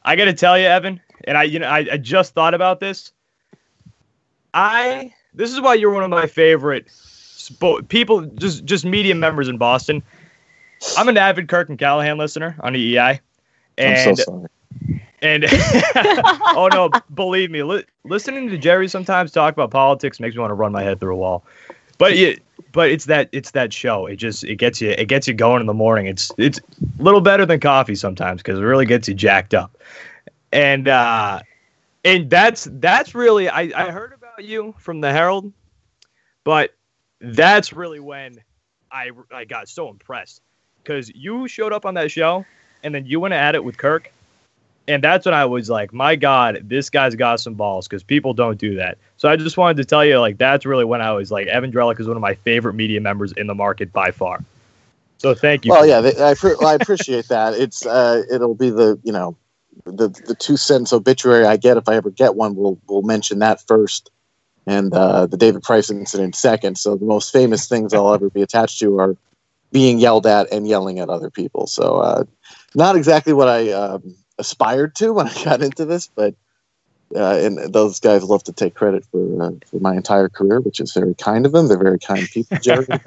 I 0.04 0.16
got 0.16 0.26
to 0.26 0.34
tell 0.34 0.60
you, 0.60 0.66
Evan, 0.66 1.00
and 1.30 1.38
I, 1.38 1.44
you 1.44 1.60
know, 1.60 1.68
I, 1.68 1.86
I 1.92 1.98
just 1.98 2.34
thought 2.34 2.56
about 2.56 2.80
this. 2.80 3.12
I 4.52 5.14
this 5.36 5.54
is 5.54 5.62
why 5.62 5.76
you're 5.76 5.92
one 5.92 6.04
of 6.04 6.10
my 6.10 6.26
favorite 6.26 6.88
people, 7.88 8.22
just 8.22 8.66
just 8.66 8.84
media 8.84 9.14
members 9.14 9.48
in 9.48 9.60
Boston. 9.60 10.02
I'm 10.98 11.08
an 11.08 11.18
avid 11.18 11.48
Kirk 11.48 11.70
and 11.70 11.78
Callahan 11.78 12.18
listener 12.18 12.56
on 12.62 12.74
EEI, 12.74 13.20
and 13.78 14.18
so 14.18 14.24
sorry. 14.24 14.48
and 15.22 15.46
oh 15.96 16.68
no, 16.74 16.90
believe 17.14 17.52
me, 17.52 17.62
li- 17.62 17.86
listening 18.06 18.50
to 18.50 18.58
Gerry 18.58 18.88
sometimes 18.88 19.32
talk 19.32 19.54
about 19.54 19.70
politics 19.70 20.20
makes 20.20 20.34
me 20.36 20.40
want 20.40 20.50
to 20.50 20.56
run 20.56 20.72
my 20.72 20.82
head 20.82 21.00
through 21.00 21.14
a 21.14 21.18
wall. 21.18 21.46
But 22.00 22.14
it, 22.14 22.42
but 22.72 22.90
it's 22.90 23.06
that 23.06 23.30
it's 23.34 23.52
that 23.52 23.72
show. 23.72 24.08
It 24.08 24.16
just 24.16 24.44
it 24.46 24.56
gets 24.56 24.82
you 24.82 24.90
it 24.90 25.06
gets 25.06 25.28
you 25.28 25.36
going 25.36 25.62
in 25.62 25.68
the 25.68 25.76
morning. 25.76 26.08
It's 26.08 26.32
it's 26.40 26.58
a 26.58 27.04
little 27.04 27.22
better 27.22 27.46
than 27.46 27.60
coffee 27.60 27.94
sometimes 27.94 28.42
because 28.42 28.58
it 28.58 28.64
really 28.64 28.88
gets 28.88 29.08
you 29.08 29.14
jacked 29.14 29.54
up. 29.54 29.78
And 30.52 30.88
uh 30.88 31.42
and 32.04 32.30
that's 32.30 32.68
that's 32.72 33.14
really 33.14 33.50
I, 33.50 33.72
I 33.76 33.92
heard 33.92 34.14
about 34.14 34.44
you 34.44 34.74
from 34.78 35.02
the 35.02 35.12
Herald, 35.12 35.52
but 36.44 36.74
that's 37.22 37.74
really 37.74 38.00
when 38.00 38.38
I 38.92 39.12
I 39.32 39.46
got 39.46 39.70
so 39.70 39.90
impressed 39.90 40.42
because 40.84 41.10
you 41.14 41.48
showed 41.48 41.74
up 41.74 41.86
on 41.86 41.94
that 41.96 42.12
show 42.12 42.46
and 42.84 42.96
then 42.96 43.06
you 43.06 43.20
went 43.20 43.34
at 43.34 43.56
it 43.56 43.64
with 43.64 43.78
Kirk 43.78 44.12
and 44.90 45.04
that's 45.04 45.26
when 45.26 45.36
I 45.36 45.46
was 45.46 45.70
like, 45.70 45.94
my 45.94 46.16
God, 46.16 46.64
this 46.64 46.90
guy's 46.90 47.14
got 47.14 47.40
some 47.40 47.54
balls 47.54 47.88
because 47.88 48.02
people 48.02 48.34
don't 48.34 48.58
do 48.58 48.74
that. 48.76 48.98
So 49.18 49.30
I 49.30 49.36
just 49.36 49.56
wanted 49.56 49.78
to 49.78 49.86
tell 49.86 50.04
you, 50.04 50.20
like, 50.20 50.40
that's 50.40 50.66
really 50.66 50.84
when 50.84 51.00
I 51.00 51.12
was 51.12 51.30
like, 51.30 51.46
Evan 51.46 51.72
Drellich 51.72 52.00
is 52.00 52.08
one 52.08 52.18
of 52.18 52.22
my 52.22 52.34
favorite 52.34 52.74
media 52.74 53.00
members 53.00 53.32
in 53.34 53.46
the 53.46 53.54
market 53.54 53.94
by 53.94 54.10
far. 54.10 54.44
So 55.20 55.36
thank 55.36 55.64
you. 55.64 55.72
Well, 55.72 55.86
yeah, 55.86 56.00
I, 56.00 56.34
I 56.66 56.74
appreciate 56.74 57.28
that. 57.28 57.54
It's 57.54 57.86
uh, 57.86 58.24
it'll 58.32 58.56
be 58.56 58.72
the 58.72 59.00
you 59.04 59.12
know 59.12 59.38
the 59.86 60.10
the 60.28 60.36
two 60.36 60.58
cents 60.58 60.94
obituary 60.94 61.46
I 61.46 61.58
get 61.58 61.78
if 61.78 61.88
I 61.88 61.96
ever 61.96 62.10
get 62.10 62.36
one. 62.36 62.56
We'll 62.56 62.80
we'll 62.88 63.02
mention 63.02 63.40
that 63.40 63.66
first, 63.68 64.12
and 64.66 64.94
uh, 64.94 65.26
the 65.26 65.38
David 65.38 65.64
Price 65.64 65.90
incident 65.90 66.36
second. 66.36 66.78
So 66.78 66.96
the 66.96 67.06
most 67.06 67.32
famous 67.32 67.68
things 67.68 67.94
I'll 67.94 68.14
ever 68.14 68.30
be 68.30 68.42
attached 68.42 68.80
to 68.80 69.00
are 69.00 69.16
being 69.72 70.00
yelled 70.00 70.26
at 70.26 70.52
and 70.52 70.68
yelling 70.68 71.00
at 71.00 71.10
other 71.10 71.30
people. 71.30 71.68
So 71.68 72.00
uh, 72.00 72.24
not 72.76 72.96
exactly 72.96 73.34
what 73.34 73.48
I 73.48 73.72
um, 73.72 74.16
aspired 74.38 74.96
to 74.96 75.14
when 75.14 75.28
I 75.28 75.44
got 75.44 75.62
into 75.62 75.86
this, 75.86 76.10
but 76.14 76.36
uh, 77.16 77.38
and 77.38 77.74
those 77.74 78.00
guys 78.00 78.24
love 78.24 78.44
to 78.44 78.54
take 78.54 78.76
credit 78.76 79.06
for 79.12 79.44
uh, 79.44 79.52
for 79.66 79.80
my 79.80 79.96
entire 79.96 80.30
career, 80.30 80.60
which 80.60 80.80
is 80.80 80.94
very 80.94 81.16
kind 81.16 81.46
of 81.46 81.52
them. 81.52 81.68
They're 81.68 81.78
very 81.78 82.00
kind 82.00 82.28
people, 82.28 82.58
Jerry. 82.60 82.86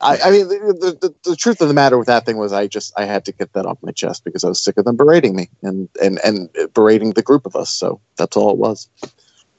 I, 0.00 0.18
I, 0.24 0.30
mean, 0.30 0.48
the, 0.48 0.98
the, 1.00 1.14
the, 1.30 1.36
truth 1.36 1.60
of 1.60 1.68
the 1.68 1.74
matter 1.74 1.98
with 1.98 2.08
that 2.08 2.26
thing 2.26 2.36
was, 2.36 2.52
I 2.52 2.66
just 2.66 2.92
I 2.96 3.04
had 3.04 3.24
to 3.26 3.32
get 3.32 3.52
that 3.52 3.66
off 3.66 3.78
my 3.82 3.92
chest 3.92 4.24
because 4.24 4.44
I 4.44 4.48
was 4.48 4.62
sick 4.62 4.76
of 4.78 4.84
them 4.84 4.96
berating 4.96 5.36
me 5.36 5.48
and 5.62 5.88
and 6.02 6.18
and 6.24 6.48
berating 6.72 7.12
the 7.12 7.22
group 7.22 7.46
of 7.46 7.54
us. 7.54 7.70
So 7.70 8.00
that's 8.16 8.36
all 8.36 8.50
it 8.50 8.56
was. 8.56 8.88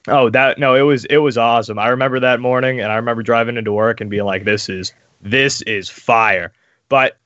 Oh, 0.08 0.30
that 0.32 0.58
no, 0.58 0.76
it 0.76 0.82
was 0.82 1.06
it 1.06 1.18
was 1.18 1.38
awesome. 1.38 1.78
I 1.78 1.90
remember 1.90 2.20
that 2.22 2.40
morning, 2.40 2.80
and 2.80 2.92
I 2.92 2.96
remember 2.96 3.22
driving 3.22 3.58
into 3.58 3.72
work 3.72 4.02
and 4.02 4.10
being 4.10 4.26
like, 4.26 4.46
"This 4.46 4.68
is 4.68 4.94
this 5.22 5.62
is 5.64 5.90
fire." 5.90 6.54
But 6.90 7.18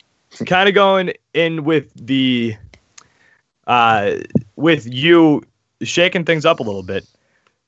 kind 0.45 0.68
of 0.68 0.75
going 0.75 1.13
in 1.33 1.63
with 1.63 1.89
the 1.95 2.57
uh, 3.68 4.16
with 4.56 4.92
you 4.92 5.44
shaking 5.83 6.25
things 6.25 6.45
up 6.45 6.59
a 6.59 6.63
little 6.63 6.83
bit. 6.83 7.06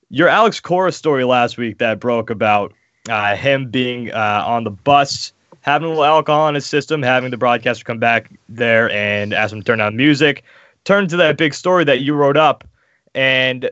Your 0.10 0.28
Alex 0.28 0.60
Cora 0.60 0.92
story 0.92 1.24
last 1.24 1.58
week 1.58 1.80
that 1.80 2.00
broke 2.00 2.30
about 2.30 2.74
uh, 3.10 3.36
him 3.36 3.70
being 3.70 4.12
uh, 4.12 4.44
on 4.46 4.64
the 4.64 4.72
bus, 4.72 5.34
having 5.62 5.88
a 5.88 5.90
little 5.90 6.06
alcohol 6.06 6.48
in 6.48 6.56
his 6.56 6.66
system, 6.66 7.02
having 7.02 7.32
the 7.32 7.38
broadcaster 7.38 7.84
come 7.84 8.00
back 8.00 8.32
there 8.48 8.90
and 8.92 9.34
ask 9.34 9.52
him 9.54 9.60
to 9.60 9.66
turn 9.66 9.80
down 9.80 9.98
music, 9.98 10.44
turned 10.84 11.10
to 11.10 11.18
that 11.18 11.38
big 11.38 11.54
story 11.54 11.84
that 11.84 12.02
you 12.02 12.14
wrote 12.14 12.38
up, 12.38 12.64
and 13.14 13.70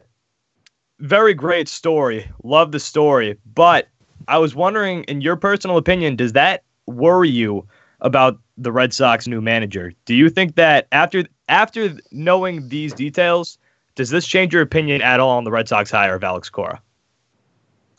very 0.99 1.33
great 1.33 1.67
story. 1.67 2.29
Love 2.43 2.71
the 2.71 2.79
story, 2.79 3.37
but 3.53 3.87
I 4.27 4.37
was 4.37 4.55
wondering, 4.55 5.03
in 5.03 5.21
your 5.21 5.35
personal 5.35 5.77
opinion, 5.77 6.15
does 6.15 6.33
that 6.33 6.63
worry 6.87 7.29
you 7.29 7.67
about 8.01 8.39
the 8.57 8.71
Red 8.71 8.93
Sox 8.93 9.27
new 9.27 9.41
manager? 9.41 9.93
Do 10.05 10.15
you 10.15 10.29
think 10.29 10.55
that 10.55 10.87
after 10.91 11.25
after 11.49 11.97
knowing 12.11 12.69
these 12.69 12.93
details, 12.93 13.57
does 13.95 14.09
this 14.09 14.25
change 14.25 14.53
your 14.53 14.61
opinion 14.61 15.01
at 15.01 15.19
all 15.19 15.37
on 15.37 15.43
the 15.43 15.51
Red 15.51 15.67
Sox 15.67 15.91
hire 15.91 16.15
of 16.15 16.23
Alex 16.23 16.49
Cora? 16.49 16.81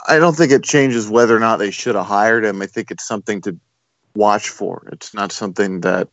I 0.07 0.19
don't 0.19 0.37
think 0.37 0.53
it 0.53 0.65
changes 0.65 1.09
whether 1.09 1.37
or 1.37 1.41
not 1.41 1.59
they 1.59 1.71
should 1.71 1.95
have 1.95 2.07
hired 2.07 2.45
him. 2.45 2.61
I 2.61 2.67
think 2.67 2.91
it's 2.91 3.07
something 3.07 3.41
to 3.43 3.59
watch 4.15 4.49
for. 4.49 4.89
It's 4.93 5.15
not 5.15 5.33
something 5.33 5.81
that 5.81 6.09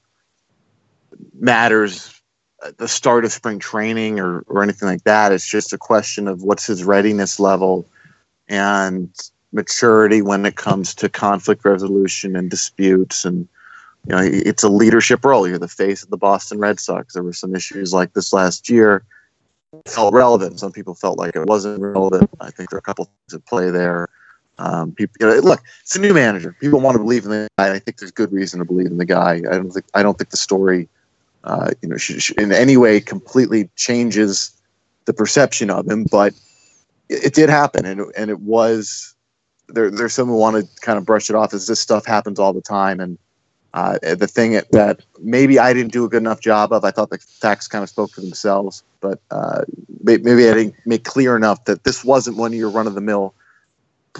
matters 1.40 2.22
at 2.66 2.78
the 2.78 2.88
start 2.88 3.26
of 3.26 3.32
spring 3.32 3.60
training 3.60 4.20
or, 4.20 4.42
or 4.48 4.64
anything 4.64 4.88
like 4.88 5.04
that. 5.04 5.32
It's 5.32 5.50
just 5.50 5.74
a 5.74 5.78
question 5.78 6.28
of 6.28 6.44
what's 6.44 6.68
his 6.68 6.84
readiness 6.84 7.40
level 7.40 7.86
and 8.48 9.10
maturity 9.52 10.22
when 10.22 10.46
it 10.46 10.56
comes 10.56 10.96
to 10.96 11.10
conflict 11.10 11.66
resolution 11.66 12.36
and 12.36 12.50
disputes 12.50 13.26
and– 13.26 13.48
you 14.08 14.16
know, 14.16 14.22
it's 14.22 14.64
a 14.64 14.70
leadership 14.70 15.24
role. 15.24 15.48
You're 15.48 15.60
the 15.60 15.68
face 15.68 16.04
of 16.04 16.10
the 16.10 16.18
Boston 16.18 16.60
Red 16.60 16.80
Sox. 16.80 17.14
There 17.14 17.24
were 17.24 17.34
some 17.34 17.56
issues 17.56 17.94
like 17.94 18.14
this 18.14 18.34
last 18.34 18.70
year. 18.70 19.04
Felt 19.86 20.14
relevant. 20.14 20.60
Some 20.60 20.72
people 20.72 20.96
felt 20.96 21.18
like 21.18 21.36
it 21.36 21.46
wasn't 21.46 21.82
relevant. 21.82 22.30
I 22.40 22.52
think 22.52 22.70
there 22.70 22.78
are 22.78 22.80
a 22.80 22.84
couple 22.84 23.06
things 23.06 23.34
at 23.34 23.46
play 23.46 23.70
there. 23.70 24.10
Um, 24.58 24.92
people, 24.92 25.16
you 25.20 25.28
know, 25.28 25.40
look, 25.40 25.62
it's 25.82 25.96
a 25.96 26.00
new 26.00 26.14
manager. 26.14 26.56
People 26.60 26.82
want 26.82 26.96
to 26.96 27.00
believe 27.00 27.24
in 27.24 27.32
the 27.32 27.48
guy. 27.58 27.74
I 27.74 27.80
think 27.80 27.98
there's 27.98 28.12
good 28.12 28.32
reason 28.32 28.60
to 28.60 28.66
believe 28.66 28.88
in 28.88 28.98
the 28.98 29.06
guy. 29.06 29.36
I 29.36 29.56
don't 29.56 29.72
think 29.72 29.86
I 29.94 30.04
don't 30.04 30.18
think 30.18 30.30
the 30.30 30.38
story, 30.38 30.88
uh, 31.46 31.72
you 31.82 31.90
know, 31.90 31.98
should, 31.98 32.22
should 32.22 32.40
in 32.40 32.52
any 32.52 32.78
way 32.78 33.00
completely 33.00 33.70
changes 33.76 34.52
the 35.06 35.14
perception 35.14 35.70
of 35.70 35.90
him. 35.90 36.06
But 36.12 36.34
it, 37.10 37.26
it 37.26 37.34
did 37.34 37.50
happen, 37.50 37.86
and 37.86 38.02
and 38.16 38.30
it 38.30 38.42
was 38.42 39.16
there. 39.68 39.90
There's 39.90 40.14
some 40.14 40.28
who 40.28 40.38
want 40.38 40.58
to 40.58 40.82
kind 40.82 40.98
of 40.98 41.06
brush 41.06 41.30
it 41.30 41.36
off 41.36 41.54
as 41.54 41.66
this 41.66 41.80
stuff 41.80 42.06
happens 42.06 42.38
all 42.38 42.54
the 42.54 42.62
time, 42.62 43.00
and 43.00 43.18
uh, 43.74 43.98
the 44.02 44.28
thing 44.28 44.54
that 44.72 45.00
maybe 45.20 45.58
I 45.58 45.74
didn't 45.74 45.94
do 45.94 46.04
a 46.04 46.10
good 46.10 46.22
enough 46.22 46.42
job 46.42 46.74
of, 46.74 46.84
I 46.84 46.92
thought 46.92 47.10
the 47.10 47.18
facts 47.18 47.68
kind 47.68 47.84
of 47.84 47.90
spoke 47.90 48.12
for 48.12 48.22
themselves, 48.22 48.84
but 49.00 49.20
uh, 49.32 49.64
maybe 50.04 50.50
I 50.50 50.54
didn't 50.54 50.76
make 50.86 51.06
clear 51.06 51.36
enough 51.36 51.66
that 51.66 51.84
this 51.84 52.04
wasn't 52.04 52.38
one 52.38 52.52
of 52.52 52.58
your 52.58 52.70
run 52.70 52.88
of 52.88 52.96
the 52.96 53.02
mill, 53.02 53.34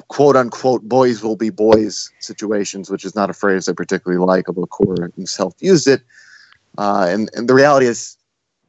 quote 0.08 0.38
unquote, 0.38 0.84
boys 0.84 1.22
will 1.22 1.36
be 1.36 1.50
boys 1.50 2.12
situations, 2.20 2.90
which 2.90 3.04
is 3.04 3.14
not 3.14 3.30
a 3.30 3.34
phrase 3.34 3.68
I 3.68 3.74
particularly 3.74 4.24
like, 4.26 4.48
although 4.48 4.68
Cora 4.68 5.12
himself 5.16 5.54
used 5.60 5.88
it. 5.88 6.02
Uh, 6.78 7.08
and, 7.10 7.30
and 7.34 7.50
the 7.50 7.54
reality 7.54 7.88
is, 7.88 8.18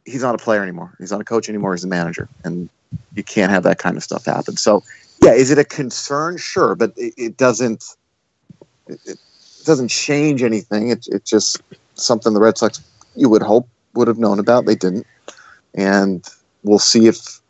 he's 0.04 0.22
not 0.22 0.34
a 0.34 0.38
player 0.38 0.62
anymore. 0.62 0.96
He's 0.98 1.12
not 1.12 1.20
a 1.20 1.24
coach 1.24 1.48
anymore. 1.48 1.74
He's 1.74 1.84
a 1.84 1.88
manager. 1.88 2.28
And 2.42 2.68
you 3.14 3.22
can't 3.22 3.52
have 3.52 3.62
that 3.62 3.78
kind 3.78 3.96
of 3.96 4.02
stuff 4.02 4.24
happen. 4.24 4.56
So, 4.56 4.82
yeah, 5.22 5.32
is 5.32 5.52
it 5.52 5.58
a 5.58 5.64
concern? 5.64 6.38
Sure, 6.38 6.74
but 6.74 6.92
it, 6.96 7.14
it 7.16 7.36
doesn't. 7.36 7.84
It, 8.88 8.98
it 9.06 9.18
doesn't 9.64 9.88
change 9.88 10.42
anything. 10.42 10.90
It's 10.90 11.08
it's 11.08 11.28
just 11.28 11.60
something 11.94 12.34
the 12.34 12.40
Red 12.40 12.58
Sox 12.58 12.80
you 13.14 13.28
would 13.28 13.42
hope 13.42 13.68
would 13.94 14.08
have 14.08 14.18
known 14.18 14.38
about. 14.38 14.66
They 14.66 14.74
didn't, 14.74 15.06
and 15.74 16.26
we'll 16.62 16.78
see 16.78 17.06
if 17.06 17.40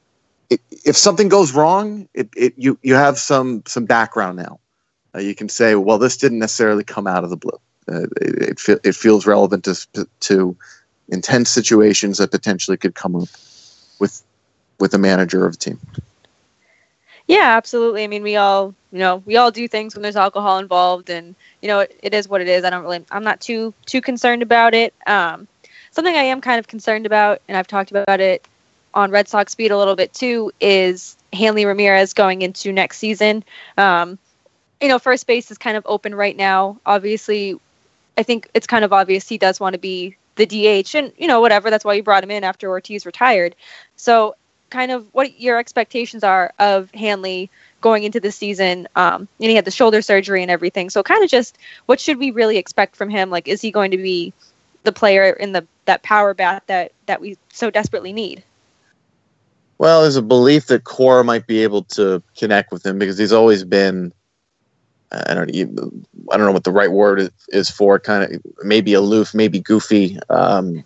if 0.50 0.96
something 0.96 1.28
goes 1.28 1.52
wrong. 1.52 2.08
It, 2.14 2.28
it 2.36 2.54
you 2.56 2.78
you 2.82 2.94
have 2.94 3.18
some 3.18 3.62
some 3.66 3.84
background 3.84 4.36
now. 4.36 4.58
Uh, 5.14 5.20
you 5.20 5.34
can 5.34 5.48
say, 5.48 5.74
well, 5.74 5.98
this 5.98 6.16
didn't 6.16 6.38
necessarily 6.38 6.84
come 6.84 7.06
out 7.06 7.24
of 7.24 7.30
the 7.30 7.36
blue. 7.36 7.60
Uh, 7.90 8.06
it, 8.20 8.68
it, 8.68 8.80
it 8.84 8.94
feels 8.94 9.26
relevant 9.26 9.64
to 9.64 10.06
to 10.20 10.56
intense 11.08 11.50
situations 11.50 12.18
that 12.18 12.30
potentially 12.30 12.76
could 12.76 12.94
come 12.94 13.16
up 13.16 13.28
with 13.98 14.22
with 14.78 14.94
a 14.94 14.98
manager 14.98 15.46
of 15.46 15.54
a 15.54 15.56
team. 15.56 15.78
Yeah, 17.26 17.56
absolutely. 17.56 18.04
I 18.04 18.06
mean, 18.08 18.22
we 18.22 18.36
all, 18.36 18.74
you 18.90 18.98
know, 18.98 19.22
we 19.24 19.36
all 19.36 19.50
do 19.50 19.68
things 19.68 19.94
when 19.94 20.02
there's 20.02 20.16
alcohol 20.16 20.58
involved, 20.58 21.10
and 21.10 21.34
you 21.60 21.68
know, 21.68 21.80
it, 21.80 21.98
it 22.02 22.14
is 22.14 22.28
what 22.28 22.40
it 22.40 22.48
is. 22.48 22.64
I 22.64 22.70
don't 22.70 22.82
really, 22.82 23.04
I'm 23.10 23.24
not 23.24 23.40
too 23.40 23.72
too 23.86 24.00
concerned 24.00 24.42
about 24.42 24.74
it. 24.74 24.92
Um, 25.06 25.46
something 25.92 26.14
I 26.14 26.22
am 26.24 26.40
kind 26.40 26.58
of 26.58 26.66
concerned 26.68 27.06
about, 27.06 27.40
and 27.48 27.56
I've 27.56 27.66
talked 27.68 27.90
about 27.90 28.20
it 28.20 28.46
on 28.94 29.10
Red 29.10 29.28
Sox 29.28 29.54
Beat 29.54 29.70
a 29.70 29.78
little 29.78 29.96
bit 29.96 30.12
too, 30.12 30.52
is 30.60 31.16
Hanley 31.32 31.64
Ramirez 31.64 32.12
going 32.12 32.42
into 32.42 32.72
next 32.72 32.98
season. 32.98 33.44
Um, 33.78 34.18
you 34.80 34.88
know, 34.88 34.98
first 34.98 35.26
base 35.26 35.50
is 35.50 35.58
kind 35.58 35.76
of 35.76 35.84
open 35.86 36.14
right 36.14 36.36
now. 36.36 36.78
Obviously, 36.84 37.58
I 38.18 38.24
think 38.24 38.48
it's 38.52 38.66
kind 38.66 38.84
of 38.84 38.92
obvious 38.92 39.28
he 39.28 39.38
does 39.38 39.60
want 39.60 39.74
to 39.74 39.78
be 39.78 40.16
the 40.36 40.46
DH, 40.46 40.94
and 40.94 41.12
you 41.16 41.28
know, 41.28 41.40
whatever. 41.40 41.70
That's 41.70 41.84
why 41.84 41.94
you 41.94 42.02
brought 42.02 42.24
him 42.24 42.30
in 42.30 42.42
after 42.44 42.68
Ortiz 42.68 43.06
retired. 43.06 43.54
So, 43.96 44.34
kind 44.72 44.90
of 44.90 45.06
what 45.12 45.38
your 45.38 45.58
expectations 45.58 46.24
are 46.24 46.52
of 46.58 46.90
Hanley 46.92 47.50
going 47.80 48.02
into 48.02 48.18
the 48.18 48.32
season. 48.32 48.88
Um, 48.96 49.28
and 49.38 49.50
he 49.50 49.54
had 49.54 49.66
the 49.66 49.70
shoulder 49.70 50.02
surgery 50.02 50.42
and 50.42 50.50
everything. 50.50 50.90
So, 50.90 51.02
kind 51.02 51.22
of 51.22 51.30
just 51.30 51.58
what 51.86 52.00
should 52.00 52.18
we 52.18 52.32
really 52.32 52.56
expect 52.56 52.96
from 52.96 53.10
him? 53.10 53.30
Like, 53.30 53.46
is 53.46 53.60
he 53.60 53.70
going 53.70 53.92
to 53.92 53.98
be 53.98 54.32
the 54.82 54.92
player 54.92 55.30
in 55.30 55.52
the 55.52 55.66
that 55.84 56.02
power 56.02 56.34
bat 56.34 56.64
that 56.66 56.92
that 57.06 57.20
we 57.20 57.36
so 57.52 57.70
desperately 57.70 58.12
need? 58.12 58.42
Well, 59.78 60.02
there's 60.02 60.16
a 60.16 60.22
belief 60.22 60.66
that 60.66 60.84
Cora 60.84 61.22
might 61.22 61.46
be 61.46 61.62
able 61.62 61.84
to 61.84 62.22
connect 62.36 62.72
with 62.72 62.86
him 62.86 62.98
because 62.98 63.18
he's 63.18 63.32
always 63.32 63.64
been 63.64 64.12
I 65.12 65.34
don't 65.34 65.50
I 65.50 66.36
don't 66.36 66.46
know 66.46 66.52
what 66.52 66.64
the 66.64 66.72
right 66.72 66.90
word 66.90 67.30
is 67.48 67.70
for 67.70 67.98
kind 67.98 68.24
of 68.24 68.42
maybe 68.64 68.94
aloof, 68.94 69.34
maybe 69.34 69.60
goofy, 69.60 70.18
um, 70.30 70.84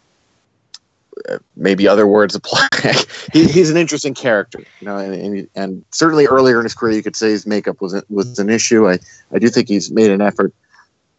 maybe 1.57 1.89
other 1.89 2.07
words 2.07 2.35
apply. 2.35 2.69
he, 3.33 3.47
he's 3.47 3.71
an 3.71 3.77
interesting 3.77 4.15
character, 4.15 4.61
you 4.81 4.87
know, 4.87 4.97
and, 4.97 5.15
and, 5.15 5.49
and, 5.55 5.85
certainly 5.91 6.27
earlier 6.27 6.59
in 6.59 6.65
his 6.65 6.75
career, 6.75 6.95
you 6.95 7.03
could 7.03 7.17
say 7.17 7.31
his 7.31 7.47
makeup 7.47 7.81
was 7.81 8.03
was 8.09 8.39
an 8.39 8.51
issue. 8.51 8.89
I 8.89 8.99
I 9.33 9.39
do 9.39 9.49
think 9.49 9.69
he's 9.69 9.91
made 9.91 10.11
an 10.11 10.21
effort 10.21 10.53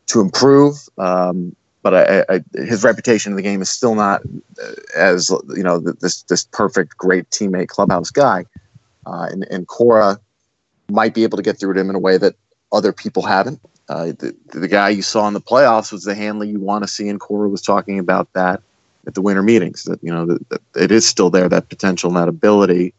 to 0.08 0.22
improve, 0.22 0.78
um, 0.98 1.56
but 1.82 1.94
I, 1.94 2.26
I, 2.30 2.44
his 2.54 2.84
reputation 2.84 3.32
in 3.32 3.36
the 3.36 3.42
game 3.42 3.62
is 3.62 3.70
still 3.70 3.96
not 3.96 4.22
uh, 4.62 4.72
as 4.96 5.30
you 5.56 5.64
know 5.64 5.80
this 5.80 6.24
this 6.24 6.46
perfect, 6.46 6.98
great 6.98 7.30
teammate, 7.30 7.68
clubhouse 7.68 8.12
guy, 8.12 8.46
uh, 9.06 9.28
and, 9.32 9.46
and 9.50 9.68
Cora 9.68 10.20
might 10.90 11.14
be 11.14 11.24
able 11.24 11.38
to 11.38 11.44
get 11.44 11.60
through 11.60 11.74
to 11.74 11.80
him 11.80 11.90
in 11.90 11.96
a 11.96 12.00
way 12.00 12.18
that 12.18 12.36
other 12.72 12.94
people 12.94 13.24
haven't. 13.24 13.60
Uh, 13.90 14.08
the, 14.08 14.36
the 14.48 14.68
guy 14.68 14.90
you 14.90 15.02
saw 15.02 15.28
in 15.30 15.34
the 15.34 15.42
playoffs 15.42 15.94
was 15.94 16.04
the 16.04 16.14
Hanley 16.14 16.50
you 16.50 16.60
want 16.60 16.84
to 16.84 16.88
see, 16.88 17.08
and 17.08 17.20
Cora 17.20 17.48
was 17.48 17.62
talking 17.62 18.00
about 18.00 18.32
that 18.34 18.62
at 19.08 19.16
the 19.16 19.22
winter 19.22 19.42
meetings. 19.42 19.84
That 19.86 20.04
you 20.04 20.14
know 20.14 20.26
that, 20.28 20.50
that 20.50 20.62
it 20.76 20.92
is 20.92 21.08
still 21.08 21.30
there, 21.30 21.50
that 21.50 21.70
potential, 21.70 22.10
and 22.10 22.18
that 22.18 22.30
ability. 22.30 22.94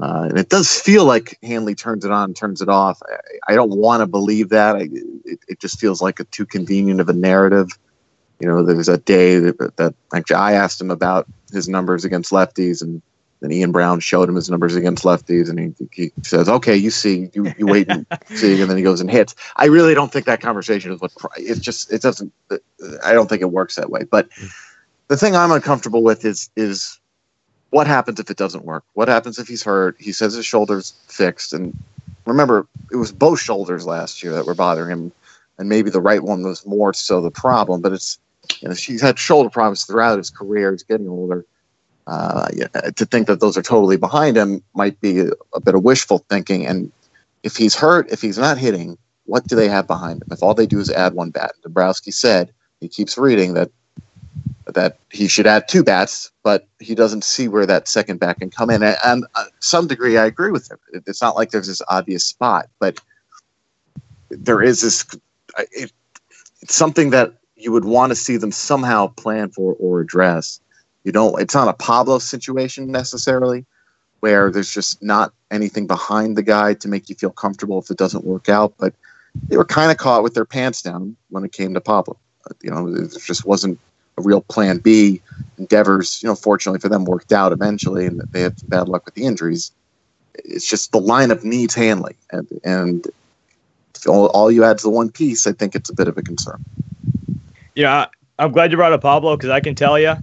Uh, 0.00 0.26
and 0.30 0.38
it 0.38 0.48
does 0.48 0.80
feel 0.80 1.04
like 1.04 1.38
Hanley 1.42 1.74
turns 1.74 2.04
it 2.04 2.10
on, 2.10 2.32
turns 2.32 2.62
it 2.62 2.68
off. 2.68 3.00
I, 3.06 3.52
I 3.52 3.54
don't 3.54 3.76
want 3.76 4.00
to 4.00 4.06
believe 4.06 4.48
that. 4.48 4.76
I, 4.76 4.88
it, 5.24 5.38
it, 5.48 5.60
just 5.60 5.78
feels 5.78 6.00
like 6.00 6.18
a 6.18 6.24
too 6.24 6.46
convenient 6.46 7.00
of 7.00 7.10
a 7.10 7.12
narrative. 7.12 7.68
You 8.40 8.48
know, 8.48 8.64
there 8.64 8.74
was 8.74 8.88
a 8.88 8.98
day 8.98 9.38
that, 9.38 9.76
that 9.76 9.94
actually 10.14 10.36
I 10.36 10.54
asked 10.54 10.80
him 10.80 10.90
about 10.90 11.28
his 11.52 11.68
numbers 11.68 12.04
against 12.04 12.32
lefties, 12.32 12.80
and 12.80 13.02
then 13.40 13.52
Ian 13.52 13.70
Browne 13.70 14.00
showed 14.00 14.28
him 14.28 14.34
his 14.34 14.48
numbers 14.48 14.74
against 14.74 15.04
lefties, 15.04 15.50
and 15.50 15.76
he, 15.78 15.88
he 15.92 16.12
says, 16.22 16.48
"Okay, 16.48 16.74
you 16.74 16.90
see, 16.90 17.28
you, 17.34 17.52
you 17.58 17.66
wait 17.66 17.88
and 17.90 18.06
see," 18.34 18.60
and 18.60 18.70
then 18.70 18.78
he 18.78 18.82
goes 18.82 19.00
and 19.00 19.10
hits. 19.10 19.34
I 19.56 19.66
really 19.66 19.94
don't 19.94 20.10
think 20.10 20.24
that 20.24 20.40
conversation 20.40 20.90
is 20.90 21.00
what 21.00 21.12
it 21.36 21.60
just 21.60 21.92
it 21.92 22.00
doesn't. 22.00 22.32
I 23.04 23.12
don't 23.12 23.28
think 23.28 23.42
it 23.42 23.50
works 23.50 23.74
that 23.74 23.90
way. 23.90 24.04
But 24.04 24.28
the 25.12 25.18
thing 25.18 25.36
I'm 25.36 25.52
uncomfortable 25.52 26.02
with 26.02 26.24
is 26.24 26.48
is 26.56 26.98
what 27.68 27.86
happens 27.86 28.18
if 28.18 28.30
it 28.30 28.38
doesn't 28.38 28.64
work? 28.64 28.82
What 28.94 29.08
happens 29.08 29.38
if 29.38 29.46
he's 29.46 29.62
hurt? 29.62 29.94
He 29.98 30.10
says 30.10 30.32
his 30.32 30.46
shoulder's 30.46 30.94
fixed, 31.06 31.52
and 31.52 31.76
remember, 32.24 32.66
it 32.90 32.96
was 32.96 33.12
both 33.12 33.38
shoulders 33.38 33.84
last 33.84 34.22
year 34.22 34.32
that 34.32 34.46
were 34.46 34.54
bothering 34.54 34.90
him, 34.90 35.12
and 35.58 35.68
maybe 35.68 35.90
the 35.90 36.00
right 36.00 36.22
one 36.22 36.42
was 36.42 36.64
more 36.64 36.94
so 36.94 37.20
the 37.20 37.30
problem. 37.30 37.82
But 37.82 37.92
it's 37.92 38.18
you 38.60 38.68
know 38.68 38.74
he's 38.74 39.02
had 39.02 39.18
shoulder 39.18 39.50
problems 39.50 39.84
throughout 39.84 40.16
his 40.16 40.30
career. 40.30 40.72
He's 40.72 40.82
getting 40.82 41.10
older 41.10 41.44
uh, 42.06 42.48
to 42.96 43.04
think 43.04 43.26
that 43.26 43.40
those 43.40 43.58
are 43.58 43.62
totally 43.62 43.98
behind 43.98 44.38
him 44.38 44.62
might 44.74 44.98
be 45.02 45.20
a, 45.20 45.32
a, 45.54 45.60
bit 45.60 45.74
of 45.74 45.82
wishful 45.82 46.24
thinking. 46.30 46.66
And 46.66 46.90
if 47.42 47.56
he's 47.56 47.74
hurt, 47.74 48.10
if 48.10 48.22
he's 48.22 48.38
not 48.38 48.56
hitting, 48.56 48.96
what 49.26 49.46
do 49.46 49.56
they 49.56 49.68
have 49.68 49.86
behind 49.86 50.22
him? 50.22 50.28
If 50.30 50.42
all 50.42 50.54
they 50.54 50.66
do 50.66 50.80
is 50.80 50.90
add 50.90 51.12
one 51.12 51.30
bat, 51.30 51.52
Dombrowski 51.62 52.12
said 52.12 52.50
he 52.80 52.88
keeps 52.88 53.18
reading 53.18 53.52
that 53.54 53.70
that 54.74 54.98
he 55.10 55.28
should 55.28 55.46
add 55.46 55.68
two 55.68 55.82
bats, 55.82 56.30
but 56.42 56.66
he 56.80 56.94
doesn't 56.94 57.24
see 57.24 57.48
where 57.48 57.66
that 57.66 57.88
second 57.88 58.20
bat 58.20 58.38
can 58.38 58.50
come 58.50 58.70
in. 58.70 58.82
And, 58.82 58.96
and 59.04 59.24
uh, 59.34 59.44
some 59.60 59.86
degree, 59.86 60.18
I 60.18 60.26
agree 60.26 60.50
with 60.50 60.70
him. 60.70 60.78
It's 61.06 61.22
not 61.22 61.36
like 61.36 61.50
there's 61.50 61.66
this 61.66 61.82
obvious 61.88 62.24
spot, 62.24 62.68
but 62.78 63.00
there 64.30 64.62
is 64.62 64.80
this. 64.80 65.04
It, 65.72 65.92
it's 66.60 66.74
something 66.74 67.10
that 67.10 67.34
you 67.56 67.72
would 67.72 67.84
want 67.84 68.10
to 68.10 68.16
see 68.16 68.36
them 68.36 68.52
somehow 68.52 69.08
plan 69.08 69.50
for 69.50 69.74
or 69.78 70.00
address 70.00 70.60
you 71.04 71.12
don't. 71.12 71.40
It's 71.40 71.54
not 71.54 71.68
a 71.68 71.72
Pablo 71.72 72.18
situation 72.18 72.90
necessarily, 72.90 73.64
where 74.20 74.50
there's 74.50 74.72
just 74.72 75.02
not 75.02 75.32
anything 75.50 75.86
behind 75.86 76.36
the 76.36 76.42
guy 76.42 76.74
to 76.74 76.88
make 76.88 77.08
you 77.08 77.14
feel 77.14 77.30
comfortable 77.30 77.78
if 77.78 77.90
it 77.90 77.96
doesn't 77.96 78.24
work 78.24 78.48
out. 78.48 78.74
But 78.78 78.94
they 79.48 79.56
were 79.56 79.64
kind 79.64 79.90
of 79.90 79.96
caught 79.96 80.22
with 80.22 80.34
their 80.34 80.44
pants 80.44 80.82
down 80.82 81.16
when 81.30 81.44
it 81.44 81.52
came 81.52 81.74
to 81.74 81.80
Pablo. 81.80 82.18
You 82.62 82.70
know, 82.70 82.86
it 82.88 83.16
just 83.24 83.44
wasn't 83.44 83.78
a 84.18 84.22
real 84.22 84.40
plan 84.40 84.78
B. 84.78 85.20
and 85.56 85.68
Devers, 85.68 86.22
you 86.22 86.28
know, 86.28 86.34
fortunately 86.34 86.80
for 86.80 86.88
them, 86.88 87.04
worked 87.04 87.32
out 87.32 87.52
eventually, 87.52 88.06
and 88.06 88.20
they 88.32 88.42
had 88.42 88.56
bad 88.68 88.88
luck 88.88 89.04
with 89.04 89.14
the 89.14 89.24
injuries. 89.24 89.72
It's 90.34 90.66
just 90.66 90.92
the 90.92 91.00
lineup 91.00 91.44
needs 91.44 91.74
Hanley, 91.74 92.16
and 92.30 92.48
and 92.64 93.06
all, 94.06 94.26
all 94.28 94.50
you 94.50 94.64
add 94.64 94.78
to 94.78 94.82
the 94.82 94.90
one 94.90 95.10
piece, 95.10 95.46
I 95.46 95.52
think 95.52 95.74
it's 95.74 95.90
a 95.90 95.94
bit 95.94 96.08
of 96.08 96.18
a 96.18 96.22
concern. 96.22 96.64
Yeah, 97.74 98.06
I'm 98.38 98.52
glad 98.52 98.70
you 98.70 98.76
brought 98.76 98.92
up 98.92 99.02
Pablo 99.02 99.36
because 99.36 99.50
I 99.50 99.60
can 99.60 99.74
tell 99.74 99.98
you, 99.98 100.14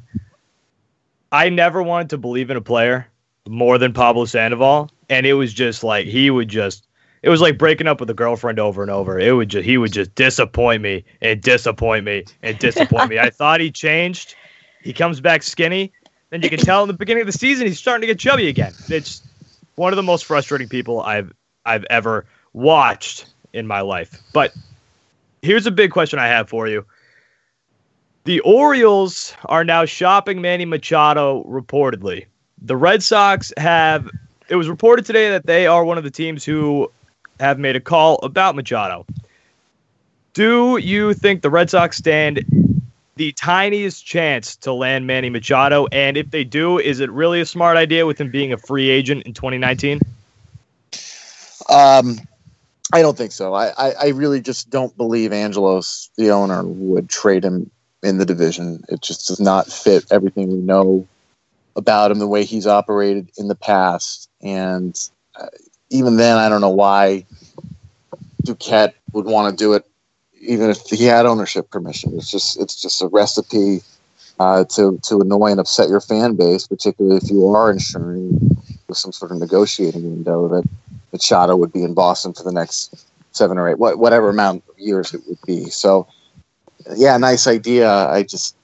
I 1.32 1.50
never 1.50 1.82
wanted 1.82 2.10
to 2.12 2.18
believe 2.18 2.50
in 2.50 2.58
a 2.58 2.62
player 2.62 3.08
more 3.48 3.78
than 3.78 3.94
Pablo 3.94 4.26
Sandoval, 4.26 4.90
and 5.10 5.26
it 5.26 5.34
was 5.34 5.54
just 5.54 5.84
like 5.84 6.06
he 6.08 6.30
would 6.30 6.48
just. 6.48 6.86
It 7.22 7.30
was 7.30 7.42
like 7.42 7.58
breaking 7.58 7.88
up 7.88 8.00
with 8.00 8.10
a 8.10 8.14
girlfriend 8.14 8.60
over 8.60 8.82
and 8.82 8.90
over. 8.90 9.20
It 9.20 9.34
would 9.34 9.50
just 9.50 9.66
he 9.66 9.78
would 9.78 9.92
just 9.92 10.16
disappoint 10.16 10.82
me 10.82 11.04
and 11.22 11.42
disappoint 11.42 12.06
me 12.06 12.24
and 12.42 12.58
disappoint 12.60 13.10
me. 13.10 13.20
I 13.20 13.30
thought 13.30 13.60
he 13.60 13.72
changed. 13.72 14.36
He 14.82 14.94
comes 14.94 15.20
back 15.20 15.44
skinny. 15.44 15.92
Then 16.30 16.42
you 16.42 16.50
can 16.50 16.60
tell 16.60 16.84
in 16.84 16.88
the 16.88 16.94
beginning 16.94 17.22
of 17.22 17.28
the 17.28 17.38
season 17.38 17.68
he's 17.68 17.80
starting 17.80 18.02
to 18.02 18.08
get 18.08 18.20
chubby 18.20 18.48
again. 18.48 18.74
It's 18.88 19.22
one 19.76 19.92
of 19.92 19.98
the 19.98 20.04
most 20.04 20.26
frustrating 20.26 20.70
people 20.70 21.02
I've 21.02 21.34
I've 21.66 21.86
ever 21.90 22.26
watched 22.54 23.26
in 23.54 23.68
my 23.68 23.82
life. 23.82 24.22
But 24.34 24.54
here's 25.42 25.66
a 25.66 25.72
big 25.72 25.92
question 25.92 26.20
I 26.20 26.28
have 26.28 26.50
for 26.50 26.68
you. 26.68 26.86
The 28.26 28.40
Orioles 28.42 29.34
are 29.46 29.64
now 29.64 29.86
shopping 29.86 30.42
Manny 30.42 30.66
Machado 30.66 31.44
reportedly. 31.46 32.26
The 32.62 32.76
Red 32.76 33.02
Sox 33.02 33.54
have, 33.58 34.10
it 34.50 34.56
was 34.56 34.70
reported 34.70 35.06
today 35.06 35.30
that 35.30 35.46
they 35.46 35.66
are 35.66 35.84
one 35.84 35.98
of 35.98 36.04
the 36.04 36.12
teams 36.12 36.44
who 36.44 36.92
have 37.40 37.60
made 37.60 37.76
a 37.76 37.80
call 37.80 38.20
about 38.24 38.56
Machado. 38.56 39.06
Do 40.34 40.78
you 40.78 41.14
think 41.14 41.42
the 41.42 41.50
Red 41.50 41.70
Sox 41.70 41.98
stand 41.98 42.46
the 43.16 43.32
tiniest 43.34 44.06
chance 44.06 44.56
to 44.58 44.72
land 44.72 45.08
Manny 45.08 45.30
Machado? 45.30 45.88
And 45.92 46.16
if 46.18 46.32
they 46.32 46.44
do, 46.44 46.80
is 46.80 47.00
it 47.00 47.12
really 47.12 47.42
a 47.42 47.46
smart 47.46 47.78
idea 47.78 48.06
with 48.06 48.20
him 48.20 48.32
being 48.32 48.54
a 48.54 48.58
free 48.58 48.90
agent 48.90 49.24
in 49.24 49.34
2019? 49.34 50.00
Um, 51.70 52.20
I 52.94 53.02
don't 53.02 53.18
think 53.18 53.32
so. 53.32 53.54
I, 53.54 53.68
I, 53.78 53.92
I 53.92 54.08
really 54.10 54.42
just 54.42 54.70
don't 54.70 54.96
believe 54.98 55.32
Angelos, 55.32 56.10
the 56.18 56.32
owner, 56.32 56.64
would 56.64 57.10
trade 57.10 57.44
him 57.44 57.70
in 58.02 58.18
the 58.18 58.26
division. 58.26 58.84
It 58.90 59.02
just 59.02 59.28
does 59.28 59.40
not 59.40 59.68
fit 59.68 60.06
everything 60.12 60.50
we 60.50 60.58
know 60.58 61.08
about 61.76 62.12
him, 62.12 62.20
the 62.20 62.28
way 62.28 62.46
he's 62.46 62.66
operated 62.66 63.30
in 63.38 63.48
the 63.48 63.56
past. 63.56 64.30
And 64.42 64.98
uh, 65.36 65.48
even 65.90 66.18
then, 66.18 66.38
I 66.38 66.50
don't 66.50 66.62
know 66.62 66.70
why 66.70 67.26
Duquette 68.44 68.94
would 69.14 69.26
want 69.26 69.52
to 69.52 69.64
do 69.64 69.74
it, 69.74 69.86
even 70.42 70.70
if 70.70 70.82
he 70.90 71.06
had 71.06 71.26
ownership 71.26 71.70
permission. 71.70 72.14
It's 72.16 72.30
just 72.30 72.60
it's 72.60 72.82
just 72.82 73.02
a 73.02 73.08
recipe 73.08 73.82
uh, 74.40 74.66
to 74.66 75.00
to 75.04 75.22
annoy 75.22 75.52
and 75.52 75.60
upset 75.60 75.90
your 75.90 76.02
fan 76.02 76.36
base, 76.36 76.68
particularly 76.68 77.18
if 77.18 77.30
you 77.30 77.48
are 77.48 77.72
ensuring 77.72 78.58
with 78.88 78.98
some 78.98 79.12
sort 79.12 79.32
of 79.32 79.38
negotiating 79.38 80.04
window 80.04 80.48
that 80.48 80.68
Machado 81.12 81.56
would 81.56 81.74
be 81.74 81.84
in 81.84 81.94
Boston 81.94 82.34
for 82.34 82.44
the 82.44 82.52
next 82.52 83.06
seven 83.32 83.58
or 83.58 83.70
eight, 83.70 83.78
whatever 83.78 84.30
amount 84.30 84.64
of 84.70 84.80
years 84.80 85.14
it 85.14 85.22
would 85.28 85.40
be. 85.46 85.66
So 85.66 86.08
yeah, 86.96 87.18
nice 87.18 87.48
idea. 87.48 87.92
I 87.92 88.24
just 88.24 88.56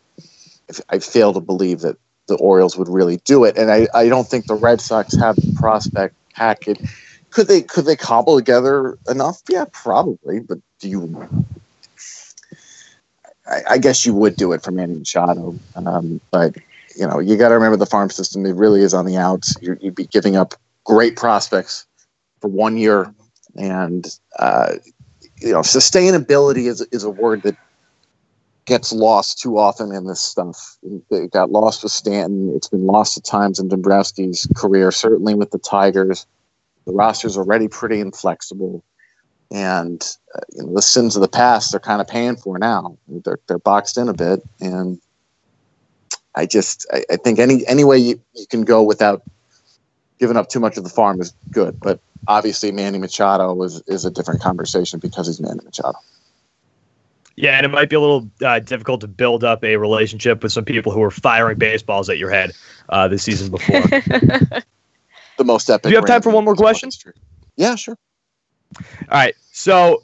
I 0.90 1.00
fail 1.00 1.34
to 1.34 1.40
believe 1.40 1.82
that 1.82 1.98
the 2.28 2.36
Orioles 2.36 2.76
would 2.78 2.90
really 2.90 3.18
do 3.18 3.44
it, 3.44 3.58
and 3.58 3.72
I, 3.72 3.88
I 3.94 4.08
don't 4.10 4.28
think 4.28 4.48
the 4.48 4.56
Red 4.56 4.82
Sox 4.82 5.16
have 5.16 5.36
the 5.36 5.54
prospect 5.56 6.16
packet. 6.34 6.80
Could 7.36 7.50
they 7.50 7.64
could 7.64 7.84
they 7.84 7.98
cobble 7.98 8.38
together 8.38 8.98
enough? 9.10 9.42
Yeah, 9.50 9.66
probably. 9.74 10.40
But 10.40 10.60
do 10.80 10.88
you? 10.88 11.28
I, 13.46 13.62
I, 13.72 13.78
guess 13.78 14.06
you 14.06 14.14
would 14.14 14.38
do 14.38 14.54
it 14.54 14.64
for 14.64 14.72
Manny 14.72 14.96
Machado, 14.96 15.54
um, 15.76 16.22
but 16.32 16.56
you 16.96 17.06
know 17.06 17.20
you 17.20 17.36
got 17.36 17.50
to 17.50 17.56
remember 17.56 17.76
the 17.76 17.86
farm 17.86 18.10
system. 18.10 18.46
It 18.46 18.56
really 18.56 18.80
is 18.80 18.94
on 18.94 19.06
the 19.06 19.18
outs. 19.18 19.54
you 19.62 19.78
would 19.82 19.96
be 19.96 20.06
giving 20.06 20.38
up 20.38 20.54
great 20.86 21.18
prospects 21.18 21.86
for 22.40 22.48
one 22.48 22.78
year, 22.78 23.14
and 23.58 24.08
uh, 24.40 24.76
you 25.42 25.52
know 25.52 25.60
sustainability 25.60 26.68
is 26.68 26.80
is 26.94 27.04
a 27.04 27.10
word 27.10 27.42
that 27.42 27.58
gets 28.64 28.94
lost 28.94 29.42
too 29.42 29.58
often 29.58 29.92
in 29.92 30.08
this 30.08 30.22
stuff. 30.22 30.78
It 31.12 31.32
got 31.32 31.52
lost 31.52 31.84
with 31.84 31.92
Stanton. 31.92 32.54
It's 32.56 32.70
been 32.70 32.86
lost 32.86 33.18
at 33.18 33.26
times 33.26 33.60
in 33.60 33.68
Dombrowski's 33.68 34.48
career, 34.56 34.90
certainly 34.94 35.34
with 35.34 35.52
the 35.52 35.60
Tigers. 35.60 36.26
The 36.86 36.94
roster's 36.94 37.38
already 37.38 37.68
pretty 37.68 38.00
inflexible. 38.00 38.84
And 39.52 40.02
uh, 40.36 40.42
you 40.54 40.64
know, 40.64 40.74
the 40.74 40.82
sins 40.82 41.16
of 41.16 41.22
the 41.22 41.28
past 41.28 41.72
they're 41.72 41.80
kind 41.80 42.02
of 42.02 42.08
paying 42.08 42.36
for 42.36 42.58
now. 42.58 42.98
They're, 43.08 43.40
they're 43.48 43.60
boxed 43.60 43.98
in 43.98 44.10
a 44.10 44.14
bit. 44.14 44.42
And 44.60 45.00
I 46.36 46.46
just, 46.46 46.86
I, 46.92 47.04
I 47.12 47.16
think 47.18 47.40
any, 47.40 47.66
any 47.68 47.84
way 47.84 47.98
you, 47.98 48.22
you 48.34 48.48
can 48.48 48.64
go 48.64 48.84
without 48.84 49.24
giving 50.20 50.38
up 50.38 50.50
too 50.50 50.60
much 50.60 50.78
of 50.78 50.84
the 50.84 50.90
farm 50.90 51.22
is 51.22 51.34
good. 51.52 51.80
But 51.80 52.00
obviously, 52.28 52.72
Manny 52.72 52.98
Machado 52.98 53.62
is, 53.64 53.82
is 53.88 54.06
a 54.06 54.12
different 54.12 54.42
conversation 54.42 55.00
because 55.00 55.28
he's 55.28 55.40
Manny 55.40 55.62
Machado. 55.64 55.98
Yeah, 57.38 57.58
and 57.58 57.66
it 57.66 57.70
might 57.70 57.90
be 57.90 57.98
a 57.98 58.00
little 58.00 58.30
uh, 58.42 58.60
difficult 58.60 59.02
to 59.02 59.08
build 59.08 59.44
up 59.44 59.64
a 59.64 59.76
relationship 59.76 60.42
with 60.42 60.54
some 60.54 60.64
people 60.64 60.94
who 60.94 61.04
are 61.04 61.12
firing 61.12 61.58
baseballs 61.58 62.10
at 62.10 62.18
your 62.18 62.30
head 62.30 62.54
uh, 62.88 63.10
this 63.10 63.24
season 63.24 63.52
before. 63.52 63.84
the 65.38 65.44
most 65.44 65.70
epic. 65.70 65.84
Do 65.84 65.90
you 65.90 65.96
have 65.96 66.06
time 66.06 66.22
for 66.22 66.32
one 66.32 66.44
more 66.44 66.56
question? 66.56 66.90
Yeah, 67.56 67.76
sure. 67.76 67.98
All 68.78 68.84
right. 69.10 69.36
So 69.52 70.04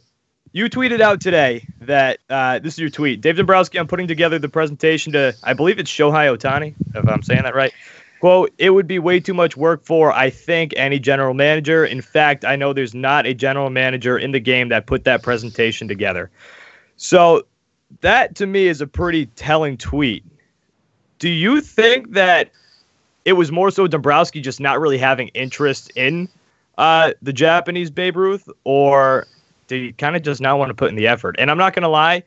you 0.54 0.70
tweeted 0.70 1.02
out 1.02 1.22
today 1.22 1.66
that 1.82 2.20
uh, 2.30 2.60
this 2.60 2.74
is 2.74 2.80
your 2.80 2.90
tweet. 2.90 3.22
Dave 3.22 3.38
Dombrowski, 3.38 3.80
I'm 3.80 3.88
putting 3.88 4.08
together 4.08 4.40
the 4.40 4.50
presentation 4.50 5.14
to, 5.14 5.36
I 5.44 5.54
believe 5.54 5.80
it's 5.80 5.92
Shohei 5.92 6.36
Ohtani, 6.36 6.76
if 6.96 7.08
I'm 7.08 7.24
saying 7.24 7.44
that 7.44 7.56
right. 7.56 7.74
Quote, 8.20 8.54
it 8.60 8.70
would 8.70 8.86
be 8.86 9.00
way 9.00 9.20
too 9.20 9.34
much 9.34 9.58
work 9.58 9.84
for, 9.84 10.14
I 10.14 10.30
think, 10.30 10.74
any 10.78 11.00
general 11.00 11.34
manager. 11.34 11.86
In 11.86 12.02
fact, 12.02 12.46
I 12.46 12.56
know 12.56 12.72
there's 12.72 12.94
not 12.94 13.26
a 13.26 13.34
general 13.34 13.72
manager 13.72 14.18
in 14.18 14.32
the 14.32 14.40
game 14.40 14.70
that 14.70 14.86
put 14.86 15.06
that 15.06 15.24
presentation 15.24 15.88
together. 15.88 16.30
So 16.98 17.48
that 18.02 18.36
to 18.36 18.46
me 18.46 18.68
is 18.68 18.80
a 18.80 18.88
pretty 18.88 19.26
telling 19.26 19.76
tweet. 19.76 20.24
Do 21.18 21.30
you 21.30 21.62
think 21.62 22.12
that 22.12 22.52
it 23.26 23.34
was 23.34 23.52
more 23.52 23.72
so 23.72 23.88
Dombrowski 23.88 24.42
just 24.42 24.60
not 24.60 24.80
really 24.80 24.98
having 24.98 25.30
interest 25.30 25.92
in 25.96 26.30
uh, 26.78 27.14
the 27.22 27.34
Japanese 27.34 27.90
Babe 27.90 28.18
Ruth, 28.18 28.48
or 28.64 29.28
did 29.68 29.82
he 29.82 29.92
kind 29.94 30.16
of 30.16 30.24
just 30.24 30.42
not 30.42 30.58
want 30.58 30.70
to 30.70 30.74
put 30.74 30.90
in 30.90 30.96
the 30.96 31.08
effort? 31.08 31.36
And 31.40 31.52
I'm 31.52 31.58
not 31.58 31.74
going 31.74 31.84
to 31.84 31.90
lie, 31.90 32.24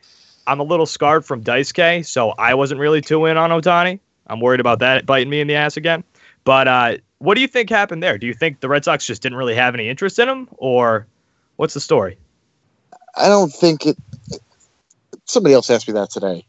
I'm 0.46 0.60
a 0.60 0.64
little 0.64 0.86
scarred 0.86 1.24
from 1.24 1.42
Daisuke, 1.42 2.06
so 2.06 2.30
I 2.30 2.54
wasn't 2.54 2.80
really 2.80 3.00
too 3.00 3.26
in 3.26 3.36
on 3.36 3.50
Ohtani. 3.50 3.98
I'm 4.26 4.40
worried 4.40 4.60
about 4.60 4.78
that 4.78 5.06
biting 5.06 5.30
me 5.30 5.40
in 5.40 5.46
the 5.46 5.54
ass 5.54 5.76
again. 5.76 6.04
But 6.44 6.68
uh, 6.68 6.96
what 7.18 7.34
do 7.34 7.40
you 7.40 7.48
think 7.48 7.70
happened 7.70 8.02
there? 8.02 8.18
Do 8.18 8.26
you 8.26 8.34
think 8.34 8.60
the 8.60 8.68
Red 8.68 8.84
Sox 8.84 9.06
just 9.06 9.22
didn't 9.22 9.38
really 9.38 9.54
have 9.54 9.74
any 9.74 9.88
interest 9.88 10.18
in 10.18 10.28
him, 10.28 10.48
or 10.58 11.06
what's 11.56 11.74
the 11.74 11.80
story? 11.80 12.18
I 13.16 13.28
don't 13.28 13.52
think 13.52 13.86
it 13.86 13.96
somebody 15.24 15.54
else 15.54 15.70
asked 15.70 15.88
me 15.88 15.94
that 15.94 16.10
today. 16.10 16.44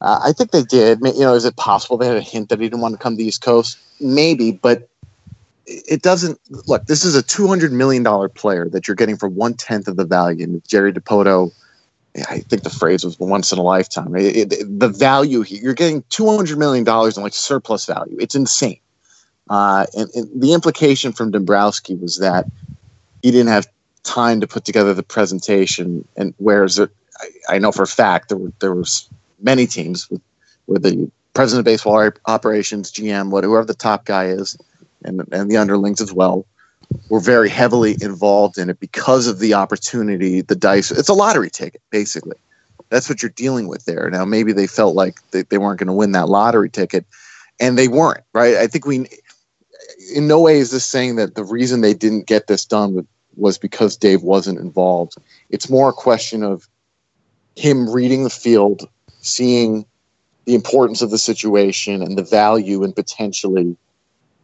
Uh, 0.00 0.20
I 0.22 0.32
think 0.32 0.50
they 0.50 0.62
did. 0.62 1.00
You 1.02 1.20
know, 1.20 1.34
is 1.34 1.44
it 1.44 1.56
possible 1.56 1.96
they 1.96 2.06
had 2.06 2.16
a 2.16 2.20
hint 2.20 2.50
that 2.50 2.60
he 2.60 2.66
didn't 2.66 2.80
want 2.80 2.94
to 2.94 2.98
come 2.98 3.14
to 3.14 3.16
the 3.16 3.24
East 3.24 3.42
Coast? 3.42 3.78
Maybe, 4.00 4.52
but 4.52 4.88
it 5.66 6.02
doesn't. 6.02 6.38
Look, 6.66 6.86
this 6.86 7.04
is 7.04 7.14
a 7.14 7.22
two 7.22 7.46
hundred 7.46 7.72
million 7.72 8.02
dollar 8.02 8.28
player 8.28 8.68
that 8.68 8.86
you're 8.86 8.94
getting 8.94 9.16
for 9.16 9.28
one 9.28 9.54
tenth 9.54 9.88
of 9.88 9.96
the 9.96 10.04
value. 10.04 10.44
And 10.44 10.62
Jerry 10.68 10.92
Dipoto, 10.92 11.52
I 12.28 12.40
think 12.40 12.62
the 12.62 12.70
phrase 12.70 13.04
was 13.04 13.18
once 13.18 13.52
in 13.52 13.58
a 13.58 13.62
lifetime. 13.62 14.14
It, 14.16 14.52
it, 14.52 14.80
the 14.80 14.88
value 14.88 15.42
here, 15.42 15.60
you're 15.62 15.74
getting 15.74 16.04
two 16.10 16.28
hundred 16.36 16.58
million 16.58 16.84
dollars 16.84 17.16
in 17.16 17.22
like 17.22 17.34
surplus 17.34 17.86
value. 17.86 18.16
It's 18.20 18.34
insane. 18.34 18.80
Uh, 19.48 19.86
and, 19.96 20.10
and 20.14 20.40
the 20.42 20.52
implication 20.52 21.12
from 21.12 21.30
Dombrowski 21.30 21.94
was 21.94 22.18
that 22.18 22.46
he 23.22 23.30
didn't 23.30 23.48
have 23.48 23.66
time 24.02 24.40
to 24.40 24.46
put 24.46 24.64
together 24.64 24.92
the 24.92 25.02
presentation, 25.02 26.06
and 26.16 26.34
whereas 26.38 26.78
it, 26.78 26.90
I, 27.18 27.56
I 27.56 27.58
know 27.58 27.72
for 27.72 27.82
a 27.82 27.88
fact 27.88 28.28
there 28.28 28.38
were 28.38 28.52
there 28.60 28.74
was 28.74 29.08
many 29.40 29.66
teams 29.66 30.08
with, 30.10 30.22
where 30.66 30.78
the 30.78 31.10
president 31.34 31.60
of 31.60 31.64
baseball 31.64 32.10
operations, 32.26 32.90
GM, 32.92 33.30
whatever 33.30 33.64
the 33.64 33.74
top 33.74 34.04
guy 34.04 34.26
is, 34.26 34.56
and 35.04 35.22
and 35.32 35.50
the 35.50 35.56
underlings 35.56 36.00
as 36.00 36.12
well, 36.12 36.46
were 37.08 37.20
very 37.20 37.48
heavily 37.48 37.96
involved 38.00 38.58
in 38.58 38.70
it 38.70 38.80
because 38.80 39.26
of 39.26 39.38
the 39.38 39.54
opportunity, 39.54 40.40
the 40.40 40.56
dice. 40.56 40.90
It's 40.90 41.08
a 41.08 41.14
lottery 41.14 41.50
ticket, 41.50 41.82
basically. 41.90 42.36
That's 42.88 43.08
what 43.08 43.22
you're 43.22 43.30
dealing 43.30 43.68
with 43.68 43.84
there. 43.84 44.08
Now, 44.10 44.24
maybe 44.24 44.52
they 44.52 44.66
felt 44.66 44.94
like 44.94 45.18
they, 45.30 45.42
they 45.42 45.58
weren't 45.58 45.78
going 45.78 45.88
to 45.88 45.92
win 45.92 46.12
that 46.12 46.28
lottery 46.28 46.70
ticket, 46.70 47.04
and 47.58 47.76
they 47.76 47.88
weren't, 47.88 48.24
right? 48.32 48.56
I 48.56 48.66
think 48.66 48.86
we, 48.86 49.08
in 50.14 50.28
no 50.28 50.40
way 50.40 50.58
is 50.58 50.70
this 50.70 50.86
saying 50.86 51.16
that 51.16 51.34
the 51.34 51.44
reason 51.44 51.80
they 51.80 51.94
didn't 51.94 52.26
get 52.26 52.46
this 52.46 52.64
done 52.64 53.06
was 53.36 53.58
because 53.58 53.96
Dave 53.96 54.22
wasn't 54.22 54.58
involved. 54.58 55.16
It's 55.50 55.68
more 55.68 55.90
a 55.90 55.92
question 55.92 56.42
of 56.42 56.68
him 57.56 57.90
reading 57.90 58.24
the 58.24 58.30
field, 58.30 58.88
seeing 59.26 59.84
the 60.44 60.54
importance 60.54 61.02
of 61.02 61.10
the 61.10 61.18
situation 61.18 62.02
and 62.02 62.16
the 62.16 62.22
value 62.22 62.82
and 62.84 62.94
potentially 62.94 63.76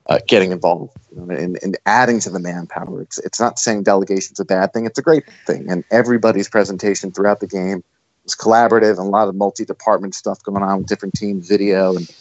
uh, 0.08 0.18
getting 0.26 0.50
involved 0.50 0.96
you 1.14 1.22
know, 1.22 1.34
and, 1.34 1.58
and, 1.62 1.78
adding 1.86 2.18
to 2.18 2.28
the 2.28 2.40
manpower. 2.40 3.00
It's, 3.02 3.18
it's 3.18 3.38
not 3.38 3.58
saying 3.58 3.84
delegation's 3.84 4.40
a 4.40 4.44
bad 4.44 4.72
thing, 4.72 4.84
it's 4.84 4.98
a 4.98 5.02
great 5.02 5.24
thing. 5.46 5.70
And 5.70 5.84
everybody's 5.92 6.48
presentation 6.48 7.12
throughout 7.12 7.38
the 7.38 7.46
game 7.46 7.84
was 8.24 8.34
collaborative 8.34 8.98
and 8.98 9.06
a 9.06 9.10
lot 9.10 9.28
of 9.28 9.36
multi 9.36 9.64
department 9.64 10.16
stuff 10.16 10.42
going 10.42 10.62
on 10.62 10.78
with 10.78 10.88
different 10.88 11.14
teams, 11.14 11.48
video 11.48 11.96
and 11.96 12.12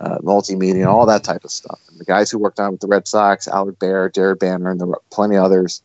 uh, 0.00 0.18
multimedia, 0.18 0.86
all 0.86 1.04
that 1.04 1.22
type 1.22 1.44
of 1.44 1.50
stuff. 1.50 1.78
And 1.90 2.00
the 2.00 2.06
guys 2.06 2.30
who 2.30 2.38
worked 2.38 2.58
on 2.58 2.72
with 2.72 2.80
the 2.80 2.86
Red 2.86 3.06
Sox, 3.06 3.46
Allard 3.46 3.78
Baird, 3.78 4.14
Jared 4.14 4.38
Banner, 4.38 4.70
and 4.70 4.80
there 4.80 4.86
were 4.86 5.02
plenty 5.10 5.36
of 5.36 5.44
others, 5.44 5.82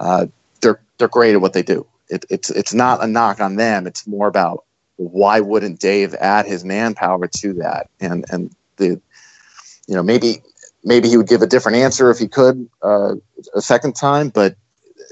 uh, 0.00 0.26
they're, 0.60 0.80
they're 0.98 1.08
great 1.08 1.34
at 1.34 1.40
what 1.40 1.54
they 1.54 1.62
do. 1.62 1.86
It, 2.10 2.26
it's 2.28 2.50
it's 2.50 2.74
not 2.74 3.02
a 3.02 3.06
knock 3.06 3.40
on 3.40 3.56
them. 3.56 3.86
It's 3.86 4.06
more 4.06 4.28
about 4.28 4.64
why 4.96 5.40
wouldn't 5.40 5.80
Dave 5.80 6.14
add 6.14 6.46
his 6.46 6.64
manpower 6.64 7.26
to 7.26 7.52
that? 7.54 7.88
And 8.00 8.24
and 8.30 8.54
the 8.76 9.00
you 9.86 9.94
know 9.94 10.02
maybe 10.02 10.42
maybe 10.84 11.08
he 11.08 11.16
would 11.16 11.28
give 11.28 11.42
a 11.42 11.46
different 11.46 11.78
answer 11.78 12.10
if 12.10 12.18
he 12.18 12.28
could 12.28 12.68
uh, 12.82 13.14
a 13.54 13.60
second 13.60 13.96
time, 13.96 14.28
but 14.28 14.56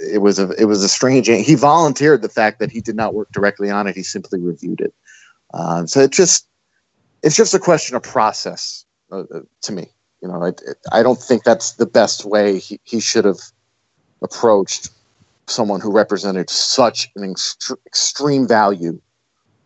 it 0.01 0.19
was 0.19 0.39
a 0.39 0.51
it 0.51 0.65
was 0.67 0.83
a 0.83 0.89
strange. 0.89 1.27
He 1.27 1.55
volunteered 1.55 2.23
the 2.23 2.29
fact 2.29 2.59
that 2.61 2.71
he 2.71 2.81
did 2.81 2.97
not 2.97 3.15
work 3.15 3.31
directly 3.33 3.71
on 3.71 3.87
it. 3.87 3.97
He 3.97 4.03
simply 4.03 4.41
reviewed 4.41 4.81
it. 4.81 4.95
Um, 5.55 5.87
so 5.87 6.01
it 6.01 6.13
just 6.13 6.47
it's 7.23 7.37
just 7.37 7.55
a 7.55 7.59
question 7.59 7.97
of 7.97 8.03
process 8.03 8.85
uh, 9.11 9.21
uh 9.21 9.41
to 9.63 9.73
me. 9.73 9.89
You 10.23 10.29
know, 10.29 10.45
I, 10.45 10.53
I 10.97 11.03
don't 11.03 11.21
think 11.21 11.43
that's 11.43 11.73
the 11.73 11.87
best 11.87 12.25
way 12.25 12.61
he, 12.61 12.79
he 12.85 13.01
should 13.01 13.25
have 13.25 13.41
approached 14.23 14.91
someone 15.49 15.81
who 15.81 15.91
represented 15.91 16.49
such 16.49 17.11
an 17.17 17.35
ext- 17.35 17.77
extreme 17.87 18.47
value 18.47 19.01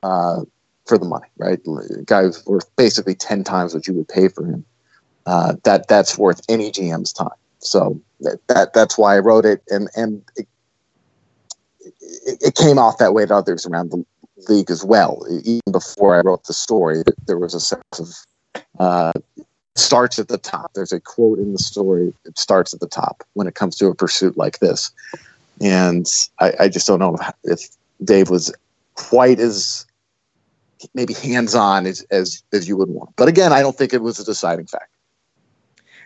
uh, 0.06 0.44
for 0.86 0.98
the 0.98 1.04
money, 1.04 1.26
right? 1.38 1.58
A 1.66 2.02
guy 2.04 2.22
who's 2.22 2.44
worth 2.46 2.68
basically 2.76 3.14
ten 3.14 3.44
times 3.44 3.74
what 3.74 3.86
you 3.86 3.94
would 3.94 4.08
pay 4.08 4.28
for 4.28 4.44
him. 4.44 4.64
Uh, 5.26 5.54
that 5.64 5.88
that's 5.88 6.16
worth 6.16 6.40
any 6.48 6.70
GM's 6.70 7.12
time. 7.12 7.28
So 7.58 8.00
that, 8.20 8.38
that 8.46 8.72
that's 8.72 8.96
why 8.96 9.16
I 9.16 9.18
wrote 9.18 9.44
it, 9.44 9.62
and 9.68 9.88
and 9.96 10.22
it, 10.36 10.46
it, 12.00 12.38
it 12.40 12.54
came 12.54 12.78
off 12.78 12.98
that 12.98 13.14
way 13.14 13.26
to 13.26 13.34
others 13.34 13.66
around 13.66 13.90
the 13.90 14.04
league 14.48 14.70
as 14.70 14.84
well. 14.84 15.24
Even 15.44 15.72
before 15.72 16.16
I 16.16 16.20
wrote 16.20 16.44
the 16.44 16.54
story, 16.54 17.02
there 17.26 17.38
was 17.38 17.54
a 17.54 17.60
sense 17.60 17.98
of 17.98 18.08
uh, 18.78 19.12
starts 19.74 20.18
at 20.18 20.28
the 20.28 20.38
top. 20.38 20.72
There's 20.74 20.92
a 20.92 21.00
quote 21.00 21.38
in 21.38 21.52
the 21.52 21.58
story. 21.58 22.14
It 22.24 22.38
starts 22.38 22.72
at 22.72 22.80
the 22.80 22.88
top 22.88 23.24
when 23.34 23.46
it 23.46 23.54
comes 23.54 23.76
to 23.76 23.86
a 23.86 23.94
pursuit 23.94 24.36
like 24.36 24.60
this 24.60 24.92
and 25.60 26.06
I, 26.38 26.52
I 26.60 26.68
just 26.68 26.86
don't 26.86 26.98
know 26.98 27.18
if 27.44 27.68
Dave 28.04 28.30
was 28.30 28.52
quite 28.94 29.38
as 29.38 29.86
maybe 30.94 31.14
hands-on 31.14 31.86
as, 31.86 32.02
as 32.10 32.42
as 32.52 32.68
you 32.68 32.76
would 32.76 32.88
want. 32.88 33.14
But 33.16 33.28
again, 33.28 33.52
I 33.52 33.60
don't 33.60 33.76
think 33.76 33.92
it 33.92 34.02
was 34.02 34.18
a 34.18 34.24
deciding 34.24 34.66
factor. 34.66 34.88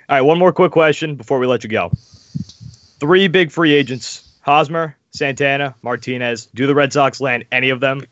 All 0.08 0.16
right, 0.16 0.22
one 0.22 0.38
more 0.38 0.52
quick 0.52 0.72
question 0.72 1.16
before 1.16 1.38
we 1.38 1.46
let 1.46 1.62
you 1.62 1.70
go. 1.70 1.90
Three 2.98 3.28
big 3.28 3.50
free 3.50 3.72
agents: 3.72 4.28
Hosmer, 4.42 4.96
Santana, 5.10 5.74
Martinez. 5.82 6.46
Do 6.54 6.66
the 6.66 6.74
Red 6.74 6.92
Sox 6.92 7.20
land 7.20 7.44
any 7.52 7.70
of 7.70 7.80
them? 7.80 8.02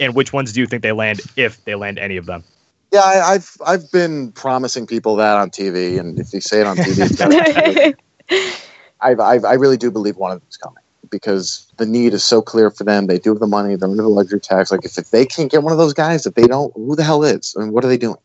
And 0.00 0.14
which 0.14 0.32
ones 0.32 0.52
do 0.52 0.60
you 0.60 0.66
think 0.66 0.82
they 0.82 0.92
land 0.92 1.22
if 1.36 1.64
they 1.64 1.74
land 1.74 1.98
any 1.98 2.18
of 2.18 2.26
them? 2.26 2.44
Yeah, 2.92 3.00
I, 3.00 3.32
have 3.32 3.56
I've 3.64 3.90
been 3.90 4.32
promising 4.32 4.86
people 4.86 5.16
that 5.16 5.36
on 5.36 5.50
TV, 5.50 5.98
and 5.98 6.18
if 6.18 6.34
you 6.34 6.42
say 6.42 6.60
it 6.60 6.66
on 6.66 6.76
TV, 6.76 7.94
I've, 9.00 9.18
I've, 9.18 9.44
i 9.46 9.54
really 9.54 9.78
do 9.78 9.90
believe 9.90 10.16
one 10.16 10.30
of 10.30 10.40
them 10.40 10.46
is 10.50 10.58
coming 10.58 10.81
because 11.12 11.70
the 11.76 11.86
need 11.86 12.14
is 12.14 12.24
so 12.24 12.42
clear 12.42 12.70
for 12.70 12.82
them. 12.82 13.06
They 13.06 13.20
do 13.20 13.30
have 13.30 13.38
the 13.38 13.46
money. 13.46 13.76
They're 13.76 13.88
under 13.88 14.02
the 14.02 14.08
luxury 14.08 14.40
tax. 14.40 14.72
Like 14.72 14.84
if, 14.84 14.98
if 14.98 15.10
they 15.10 15.24
can't 15.24 15.50
get 15.50 15.62
one 15.62 15.70
of 15.70 15.78
those 15.78 15.94
guys, 15.94 16.26
if 16.26 16.34
they 16.34 16.48
don't, 16.48 16.74
who 16.74 16.96
the 16.96 17.04
hell 17.04 17.22
is? 17.22 17.54
I 17.56 17.62
mean, 17.62 17.72
what 17.72 17.84
are 17.84 17.88
they 17.88 17.98
doing? 17.98 18.16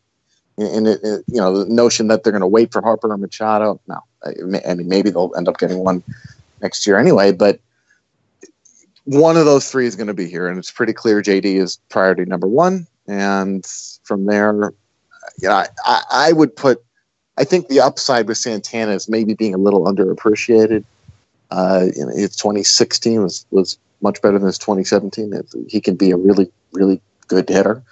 And 0.56 0.88
it, 0.88 1.00
it, 1.04 1.24
you 1.28 1.40
know, 1.40 1.62
the 1.62 1.72
notion 1.72 2.08
that 2.08 2.24
they're 2.24 2.32
going 2.32 2.40
to 2.40 2.48
wait 2.48 2.72
for 2.72 2.82
Harper 2.82 3.12
or 3.12 3.16
Machado. 3.16 3.80
No, 3.86 4.00
I, 4.24 4.30
I 4.30 4.74
mean, 4.74 4.88
maybe 4.88 5.10
they'll 5.10 5.32
end 5.36 5.46
up 5.46 5.58
getting 5.58 5.78
one 5.78 6.02
next 6.60 6.84
year 6.84 6.98
anyway. 6.98 7.30
But 7.30 7.60
one 9.04 9.36
of 9.36 9.44
those 9.44 9.70
three 9.70 9.86
is 9.86 9.94
going 9.94 10.08
to 10.08 10.14
be 10.14 10.28
here, 10.28 10.48
and 10.48 10.58
it's 10.58 10.72
pretty 10.72 10.92
clear 10.92 11.22
JD 11.22 11.44
is 11.44 11.78
priority 11.90 12.24
number 12.24 12.48
one. 12.48 12.88
And 13.06 13.64
from 14.02 14.26
there, 14.26 14.72
yeah, 15.38 15.66
I, 15.84 16.02
I 16.10 16.32
would 16.32 16.56
put. 16.56 16.82
I 17.36 17.44
think 17.44 17.68
the 17.68 17.80
upside 17.80 18.26
with 18.26 18.36
Santana 18.36 18.92
is 18.92 19.08
maybe 19.08 19.34
being 19.34 19.54
a 19.54 19.58
little 19.58 19.84
underappreciated. 19.84 20.84
Uh, 21.50 21.86
you 21.94 22.04
know, 22.04 22.12
his 22.14 22.36
2016 22.36 23.22
was 23.22 23.46
was 23.50 23.78
much 24.00 24.20
better 24.22 24.38
than 24.38 24.46
his 24.46 24.58
2017. 24.58 25.32
He 25.68 25.80
can 25.80 25.96
be 25.96 26.10
a 26.10 26.16
really 26.16 26.50
really 26.72 27.00
good 27.26 27.48
hitter. 27.48 27.82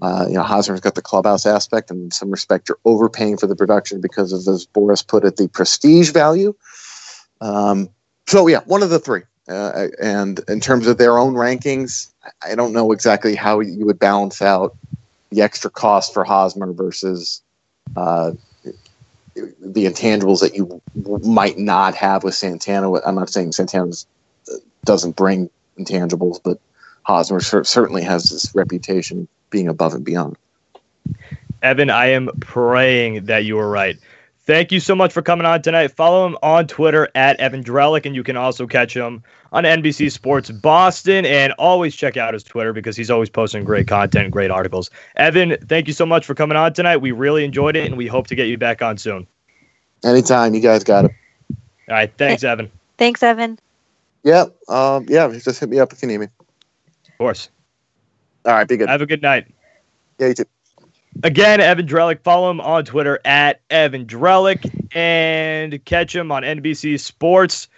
Uh, 0.00 0.26
you 0.28 0.34
know, 0.34 0.42
Hosmer's 0.42 0.80
got 0.80 0.94
the 0.94 1.02
clubhouse 1.02 1.44
aspect, 1.44 1.90
and 1.90 2.04
in 2.04 2.10
some 2.12 2.30
respect, 2.30 2.68
you're 2.68 2.78
overpaying 2.84 3.36
for 3.36 3.48
the 3.48 3.56
production 3.56 4.00
because 4.00 4.32
of, 4.32 4.46
as 4.52 4.66
Boras 4.66 5.04
put 5.04 5.24
it, 5.24 5.36
the 5.36 5.48
prestige 5.48 6.10
value. 6.10 6.54
Um, 7.40 7.88
so 8.26 8.46
yeah, 8.46 8.60
one 8.66 8.82
of 8.82 8.90
the 8.90 9.00
three. 9.00 9.22
Uh, 9.48 9.88
and 10.00 10.40
in 10.48 10.60
terms 10.60 10.86
of 10.86 10.98
their 10.98 11.18
own 11.18 11.34
rankings, 11.34 12.12
I 12.42 12.54
don't 12.54 12.72
know 12.72 12.92
exactly 12.92 13.34
how 13.34 13.60
you 13.60 13.86
would 13.86 13.98
balance 13.98 14.42
out 14.42 14.76
the 15.30 15.40
extra 15.42 15.70
cost 15.70 16.12
for 16.12 16.22
Hosmer 16.22 16.72
versus 16.72 17.42
uh, 17.96 18.32
the 19.60 19.84
intangibles 19.84 20.40
that 20.40 20.54
you 20.54 20.82
might 21.24 21.58
not 21.58 21.94
have 21.94 22.24
with 22.24 22.34
Santana. 22.34 22.92
I'm 23.02 23.14
not 23.14 23.30
saying 23.30 23.52
Santana 23.52 23.92
doesn't 24.84 25.16
bring 25.16 25.50
intangibles, 25.78 26.40
but 26.42 26.58
Hosmer 27.02 27.40
certainly 27.40 28.02
has 28.02 28.30
this 28.30 28.54
reputation 28.54 29.28
being 29.50 29.68
above 29.68 29.94
and 29.94 30.04
beyond. 30.04 30.36
Evan, 31.62 31.90
I 31.90 32.06
am 32.06 32.30
praying 32.40 33.24
that 33.26 33.44
you 33.44 33.58
are 33.58 33.68
right. 33.68 33.96
Thank 34.48 34.72
you 34.72 34.80
so 34.80 34.94
much 34.94 35.12
for 35.12 35.20
coming 35.20 35.44
on 35.44 35.60
tonight. 35.60 35.88
Follow 35.88 36.26
him 36.26 36.38
on 36.42 36.66
Twitter 36.66 37.10
at 37.14 37.38
Evan 37.38 37.62
Drellich, 37.62 38.06
and 38.06 38.14
you 38.14 38.24
can 38.24 38.34
also 38.34 38.66
catch 38.66 38.96
him 38.96 39.22
on 39.52 39.64
NBC 39.64 40.10
Sports 40.10 40.50
Boston. 40.50 41.26
And 41.26 41.52
always 41.58 41.94
check 41.94 42.16
out 42.16 42.32
his 42.32 42.44
Twitter 42.44 42.72
because 42.72 42.96
he's 42.96 43.10
always 43.10 43.28
posting 43.28 43.62
great 43.62 43.86
content 43.86 44.30
great 44.30 44.50
articles. 44.50 44.88
Evan, 45.16 45.58
thank 45.66 45.86
you 45.86 45.92
so 45.92 46.06
much 46.06 46.24
for 46.24 46.34
coming 46.34 46.56
on 46.56 46.72
tonight. 46.72 46.96
We 46.96 47.12
really 47.12 47.44
enjoyed 47.44 47.76
it, 47.76 47.84
and 47.84 47.98
we 47.98 48.06
hope 48.06 48.26
to 48.28 48.34
get 48.34 48.46
you 48.46 48.56
back 48.56 48.80
on 48.80 48.96
soon. 48.96 49.26
Anytime. 50.02 50.54
You 50.54 50.60
guys 50.60 50.82
got 50.82 51.04
it. 51.04 51.10
All 51.50 51.94
right. 51.96 52.10
Thanks, 52.16 52.42
Evan. 52.42 52.70
Thanks, 52.96 53.22
Evan. 53.22 53.58
Yeah. 54.24 54.46
Um, 54.70 55.04
yeah. 55.10 55.28
Just 55.28 55.60
hit 55.60 55.68
me 55.68 55.78
up 55.78 55.92
if 55.92 56.00
you 56.00 56.08
need 56.08 56.18
me. 56.20 56.28
Of 57.06 57.18
course. 57.18 57.50
All 58.46 58.54
right. 58.54 58.66
Be 58.66 58.78
good. 58.78 58.88
Have 58.88 59.02
a 59.02 59.06
good 59.06 59.20
night. 59.20 59.46
Yeah, 60.18 60.28
you 60.28 60.34
too. 60.34 60.44
Again, 61.22 61.60
Evan 61.60 61.86
Drellich. 61.86 62.22
Follow 62.22 62.50
him 62.50 62.60
on 62.60 62.84
Twitter 62.84 63.18
at 63.24 63.60
Evan 63.70 64.06
Drellich 64.06 64.94
and 64.94 65.84
catch 65.84 66.14
him 66.14 66.30
on 66.30 66.42
NBC 66.42 66.98
Sports. 67.00 67.68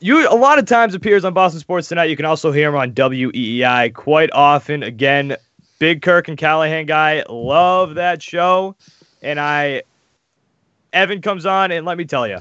You 0.00 0.28
a 0.28 0.34
lot 0.34 0.58
of 0.58 0.66
times 0.66 0.94
appears 0.94 1.24
on 1.24 1.34
Boston 1.34 1.60
Sports 1.60 1.88
Tonight. 1.88 2.06
You 2.06 2.16
can 2.16 2.26
also 2.26 2.52
hear 2.52 2.68
him 2.68 2.74
on 2.74 2.92
WEEI 2.92 3.94
quite 3.94 4.30
often. 4.32 4.82
Again, 4.82 5.36
big 5.78 6.02
Kirk 6.02 6.28
and 6.28 6.36
Callahan 6.36 6.86
guy. 6.86 7.24
Love 7.28 7.94
that 7.94 8.20
show. 8.20 8.74
And 9.22 9.40
I, 9.40 9.82
Evan 10.92 11.22
comes 11.22 11.46
on, 11.46 11.70
and 11.72 11.86
let 11.86 11.96
me 11.96 12.04
tell 12.04 12.26
you, 12.26 12.38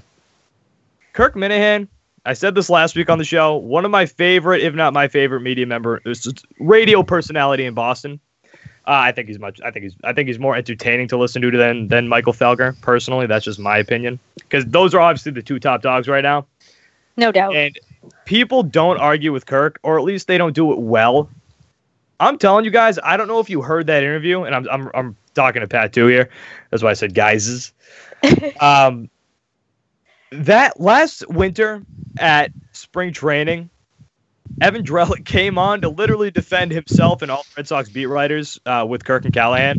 Kirk 1.13 1.35
Minihane. 1.35 1.87
I 2.25 2.33
said 2.33 2.55
this 2.55 2.69
last 2.69 2.95
week 2.95 3.09
on 3.09 3.17
the 3.17 3.25
show. 3.25 3.55
One 3.55 3.85
of 3.85 3.91
my 3.91 4.05
favorite, 4.05 4.61
if 4.61 4.73
not 4.73 4.93
my 4.93 5.09
favorite, 5.09 5.41
media 5.41 5.65
member, 5.65 6.01
radio 6.59 7.03
personality 7.03 7.65
in 7.65 7.73
Boston. 7.73 8.19
Uh, 8.85 8.91
I 8.91 9.11
think 9.13 9.29
he's 9.29 9.39
much. 9.39 9.61
I 9.63 9.71
think 9.71 9.83
he's. 9.83 9.95
I 10.03 10.11
think 10.11 10.27
he's 10.27 10.39
more 10.39 10.55
entertaining 10.55 11.07
to 11.09 11.17
listen 11.17 11.41
to 11.41 11.51
than 11.51 11.87
than 11.87 12.07
Michael 12.07 12.33
Felger. 12.33 12.79
Personally, 12.81 13.27
that's 13.27 13.45
just 13.45 13.59
my 13.59 13.77
opinion. 13.77 14.19
Because 14.35 14.65
those 14.65 14.93
are 14.93 14.99
obviously 14.99 15.31
the 15.31 15.41
two 15.41 15.59
top 15.59 15.81
dogs 15.81 16.07
right 16.07 16.23
now. 16.23 16.45
No 17.15 17.31
doubt. 17.31 17.55
And 17.55 17.79
people 18.25 18.61
don't 18.61 18.97
argue 18.97 19.31
with 19.31 19.45
Kirk, 19.45 19.79
or 19.83 19.97
at 19.97 20.03
least 20.03 20.27
they 20.27 20.37
don't 20.37 20.53
do 20.53 20.73
it 20.73 20.79
well. 20.79 21.29
I'm 22.19 22.37
telling 22.37 22.65
you 22.65 22.71
guys, 22.71 22.99
I 23.03 23.15
don't 23.15 23.27
know 23.27 23.39
if 23.39 23.49
you 23.49 23.61
heard 23.61 23.87
that 23.87 24.03
interview, 24.03 24.43
and 24.43 24.53
I'm 24.53 24.67
I'm, 24.69 24.91
I'm 24.93 25.17
talking 25.33 25.61
to 25.61 25.67
Pat 25.67 25.93
too 25.93 26.07
here. 26.07 26.29
That's 26.69 26.83
why 26.83 26.89
I 26.89 26.93
said 26.93 27.13
guys. 27.13 27.71
um, 28.59 29.09
that 30.31 30.79
last 30.79 31.27
winter 31.29 31.83
at 32.17 32.51
spring 32.73 33.13
training, 33.13 33.69
Evan 34.61 34.83
Drellich 34.83 35.25
came 35.25 35.57
on 35.57 35.81
to 35.81 35.89
literally 35.89 36.31
defend 36.31 36.71
himself 36.71 37.21
and 37.21 37.31
all 37.31 37.45
Red 37.57 37.67
Sox 37.67 37.89
beat 37.89 38.05
writers 38.05 38.59
uh, 38.65 38.85
with 38.87 39.03
Kirk 39.03 39.25
and 39.25 39.33
Callahan, 39.33 39.77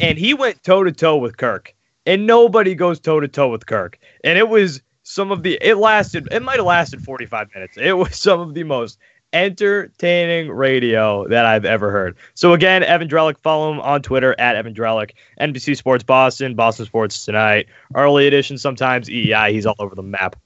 and 0.00 0.18
he 0.18 0.34
went 0.34 0.62
toe 0.62 0.84
to 0.84 0.92
toe 0.92 1.16
with 1.16 1.36
Kirk, 1.36 1.74
and 2.06 2.26
nobody 2.26 2.74
goes 2.74 3.00
toe 3.00 3.20
to 3.20 3.28
toe 3.28 3.48
with 3.48 3.66
Kirk, 3.66 3.98
and 4.24 4.38
it 4.38 4.48
was 4.48 4.82
some 5.04 5.30
of 5.30 5.42
the 5.42 5.58
it 5.60 5.76
lasted 5.76 6.28
it 6.32 6.42
might 6.42 6.56
have 6.56 6.66
lasted 6.66 7.02
45 7.02 7.48
minutes. 7.54 7.76
It 7.76 7.92
was 7.92 8.16
some 8.20 8.40
of 8.40 8.54
the 8.54 8.64
most 8.64 8.98
entertaining 9.32 10.50
radio 10.50 11.26
that 11.28 11.44
I've 11.44 11.64
ever 11.64 11.90
heard. 11.90 12.16
So 12.34 12.52
again, 12.52 12.84
Evan 12.84 13.08
Drellich, 13.08 13.36
follow 13.42 13.72
him 13.72 13.80
on 13.80 14.00
Twitter 14.00 14.34
at 14.38 14.54
Evan 14.54 14.74
Drellich, 14.74 15.10
NBC 15.40 15.76
Sports 15.76 16.04
Boston, 16.04 16.54
Boston 16.54 16.86
Sports 16.86 17.24
Tonight, 17.24 17.66
early 17.96 18.26
edition 18.28 18.56
sometimes 18.58 19.08
EEI. 19.08 19.50
He's 19.50 19.66
all 19.66 19.74
over 19.80 19.94
the 19.94 20.04
map. 20.04 20.36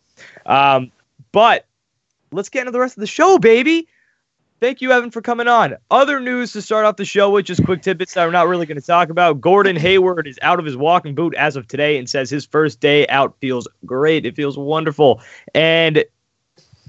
Um, 0.46 0.90
but 1.32 1.66
let's 2.32 2.48
get 2.48 2.60
into 2.60 2.72
the 2.72 2.80
rest 2.80 2.96
of 2.96 3.00
the 3.00 3.06
show, 3.06 3.38
baby. 3.38 3.88
Thank 4.60 4.80
you, 4.80 4.90
Evan, 4.90 5.12
for 5.12 5.22
coming 5.22 5.46
on. 5.46 5.76
Other 5.90 6.18
news 6.18 6.52
to 6.52 6.62
start 6.62 6.84
off 6.84 6.96
the 6.96 7.04
show 7.04 7.30
with, 7.30 7.46
just 7.46 7.64
quick 7.64 7.80
tidbits 7.80 8.14
that 8.14 8.24
we're 8.24 8.32
not 8.32 8.48
really 8.48 8.66
going 8.66 8.80
to 8.80 8.86
talk 8.86 9.08
about. 9.08 9.40
Gordon 9.40 9.76
Hayward 9.76 10.26
is 10.26 10.36
out 10.42 10.58
of 10.58 10.64
his 10.64 10.76
walking 10.76 11.14
boot 11.14 11.32
as 11.34 11.54
of 11.54 11.68
today 11.68 11.96
and 11.96 12.10
says 12.10 12.28
his 12.28 12.44
first 12.44 12.80
day 12.80 13.06
out 13.06 13.36
feels 13.38 13.68
great. 13.86 14.26
It 14.26 14.34
feels 14.34 14.58
wonderful. 14.58 15.22
And 15.54 16.04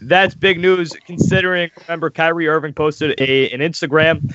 that's 0.01 0.33
big 0.33 0.59
news 0.59 0.93
considering, 1.05 1.69
remember, 1.87 2.09
Kyrie 2.09 2.47
Irving 2.47 2.73
posted 2.73 3.19
a 3.19 3.51
an 3.51 3.59
Instagram 3.59 4.33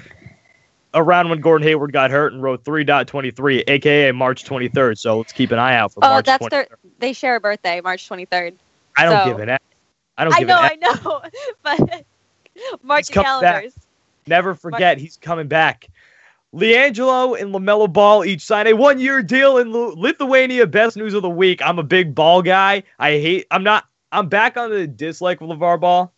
around 0.95 1.29
when 1.29 1.41
Gordon 1.41 1.67
Hayward 1.67 1.93
got 1.93 2.13
hurt 2.13 2.33
and 2.33 2.41
wrote 2.41 2.63
3.23, 2.63 3.65
aka 3.67 4.13
March 4.13 4.45
23rd. 4.45 4.97
So 4.97 5.19
let's 5.19 5.33
keep 5.33 5.51
an 5.51 5.59
eye 5.59 5.75
out 5.75 5.93
for 5.93 6.05
oh, 6.05 6.09
March 6.09 6.27
that's 6.27 6.45
23rd. 6.45 6.51
their, 6.51 6.69
they 7.01 7.13
share 7.13 7.37
a 7.37 7.41
birthday, 7.41 7.81
March 7.81 8.09
23rd. 8.09 8.55
I 8.97 9.05
don't 9.05 9.25
so- 9.25 9.33
give 9.33 9.41
an 9.41 9.49
F. 9.51 9.61
I 10.17 10.25
don't 10.25 10.35
I 10.35 10.41
know. 10.41 10.59
I 10.59 10.77
know, 10.77 11.23
but 11.63 12.05
mark 12.83 13.01
He's 13.01 13.15
your 13.15 13.25
coming 13.25 13.41
back. 13.41 13.53
calendars. 13.63 13.75
Never 14.27 14.55
forget, 14.55 14.99
he's 14.99 15.17
coming 15.17 15.49
back. 15.49 15.89
LiAngelo 16.55 17.41
and 17.41 17.53
LaMelo 17.53 17.93
Ball 17.93 18.25
each 18.25 18.43
sign 18.43 18.69
a 18.69 18.75
one 18.75 19.01
year 19.01 19.23
deal 19.23 19.59
in 19.59 19.73
Lithuania. 19.73 20.67
Best 20.67 20.97
news 20.97 21.13
of 21.13 21.23
the 21.23 21.29
week. 21.31 21.61
I'm 21.63 21.79
a 21.79 21.83
big 21.83 22.15
ball 22.15 22.43
guy. 22.43 22.85
I 22.99 23.13
hate, 23.13 23.47
I'm 23.51 23.65
not, 23.65 23.87
I'm 24.13 24.29
back 24.29 24.57
on 24.57 24.71
the 24.71 24.87
dislike 24.87 25.41
of 25.41 25.49
LeVar 25.49 25.81
Ball, 25.81 26.13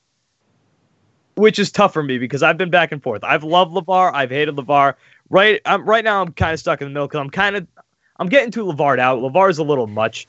which 1.36 1.58
is 1.58 1.72
tough 1.72 1.94
for 1.94 2.02
me 2.02 2.18
because 2.18 2.42
I've 2.42 2.58
been 2.58 2.70
back 2.70 2.92
and 2.92 3.02
forth. 3.02 3.24
I've 3.24 3.44
loved 3.44 3.72
LeVar, 3.74 4.12
I've 4.12 4.30
hated 4.30 4.56
LeVar. 4.56 4.94
Right, 5.30 5.60
I'm 5.64 5.84
right 5.84 6.04
now. 6.04 6.22
I'm 6.22 6.32
kind 6.32 6.52
of 6.52 6.60
stuck 6.60 6.80
in 6.82 6.86
the 6.88 6.92
middle 6.92 7.08
because 7.08 7.20
I'm 7.20 7.30
kind 7.30 7.56
of, 7.56 7.66
I'm 8.18 8.28
getting 8.28 8.50
too 8.52 8.64
LeVar 8.64 8.98
out. 8.98 9.20
LeVar's 9.20 9.58
a 9.58 9.64
little 9.64 9.86
much. 9.86 10.28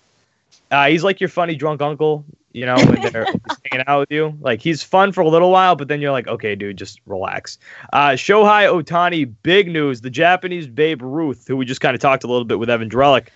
Uh, 0.71 0.87
he's 0.87 1.03
like 1.03 1.19
your 1.19 1.29
funny 1.29 1.55
drunk 1.55 1.81
uncle, 1.81 2.23
you 2.57 2.65
know, 2.65 2.75
when 2.75 3.11
they're 3.11 3.25
hanging 3.71 3.85
out 3.85 3.99
with 3.99 4.11
you. 4.11 4.35
Like 4.41 4.61
he's 4.61 4.81
fun 4.81 5.11
for 5.11 5.21
a 5.21 5.29
little 5.29 5.51
while, 5.51 5.75
but 5.75 5.87
then 5.87 6.01
you're 6.01 6.11
like, 6.11 6.27
okay, 6.27 6.55
dude, 6.55 6.77
just 6.77 6.99
relax. 7.05 7.59
Uh, 7.93 8.09
Shohei 8.09 8.67
Otani, 8.67 9.31
big 9.43 9.67
news. 9.71 10.01
The 10.01 10.09
Japanese 10.09 10.65
Babe 10.67 11.01
Ruth, 11.03 11.47
who 11.47 11.55
we 11.55 11.65
just 11.65 11.81
kind 11.81 11.93
of 11.93 12.01
talked 12.01 12.23
a 12.23 12.27
little 12.27 12.45
bit 12.45 12.57
with 12.57 12.69
Evan 12.69 12.89
Drellich 12.89 13.27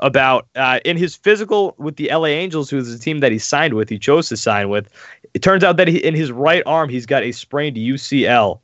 about, 0.00 0.46
uh, 0.56 0.80
in 0.84 0.98
his 0.98 1.16
physical 1.16 1.74
with 1.78 1.96
the 1.96 2.10
LA 2.12 2.26
Angels, 2.26 2.68
who 2.68 2.76
is 2.76 2.92
the 2.92 3.02
team 3.02 3.20
that 3.20 3.32
he 3.32 3.38
signed 3.38 3.72
with, 3.72 3.88
he 3.88 3.98
chose 3.98 4.28
to 4.28 4.36
sign 4.36 4.68
with. 4.68 4.90
It 5.32 5.40
turns 5.40 5.64
out 5.64 5.78
that 5.78 5.88
he, 5.88 5.96
in 5.96 6.14
his 6.14 6.30
right 6.30 6.62
arm, 6.66 6.90
he's 6.90 7.06
got 7.06 7.22
a 7.22 7.32
sprained 7.32 7.76
UCL. 7.76 8.60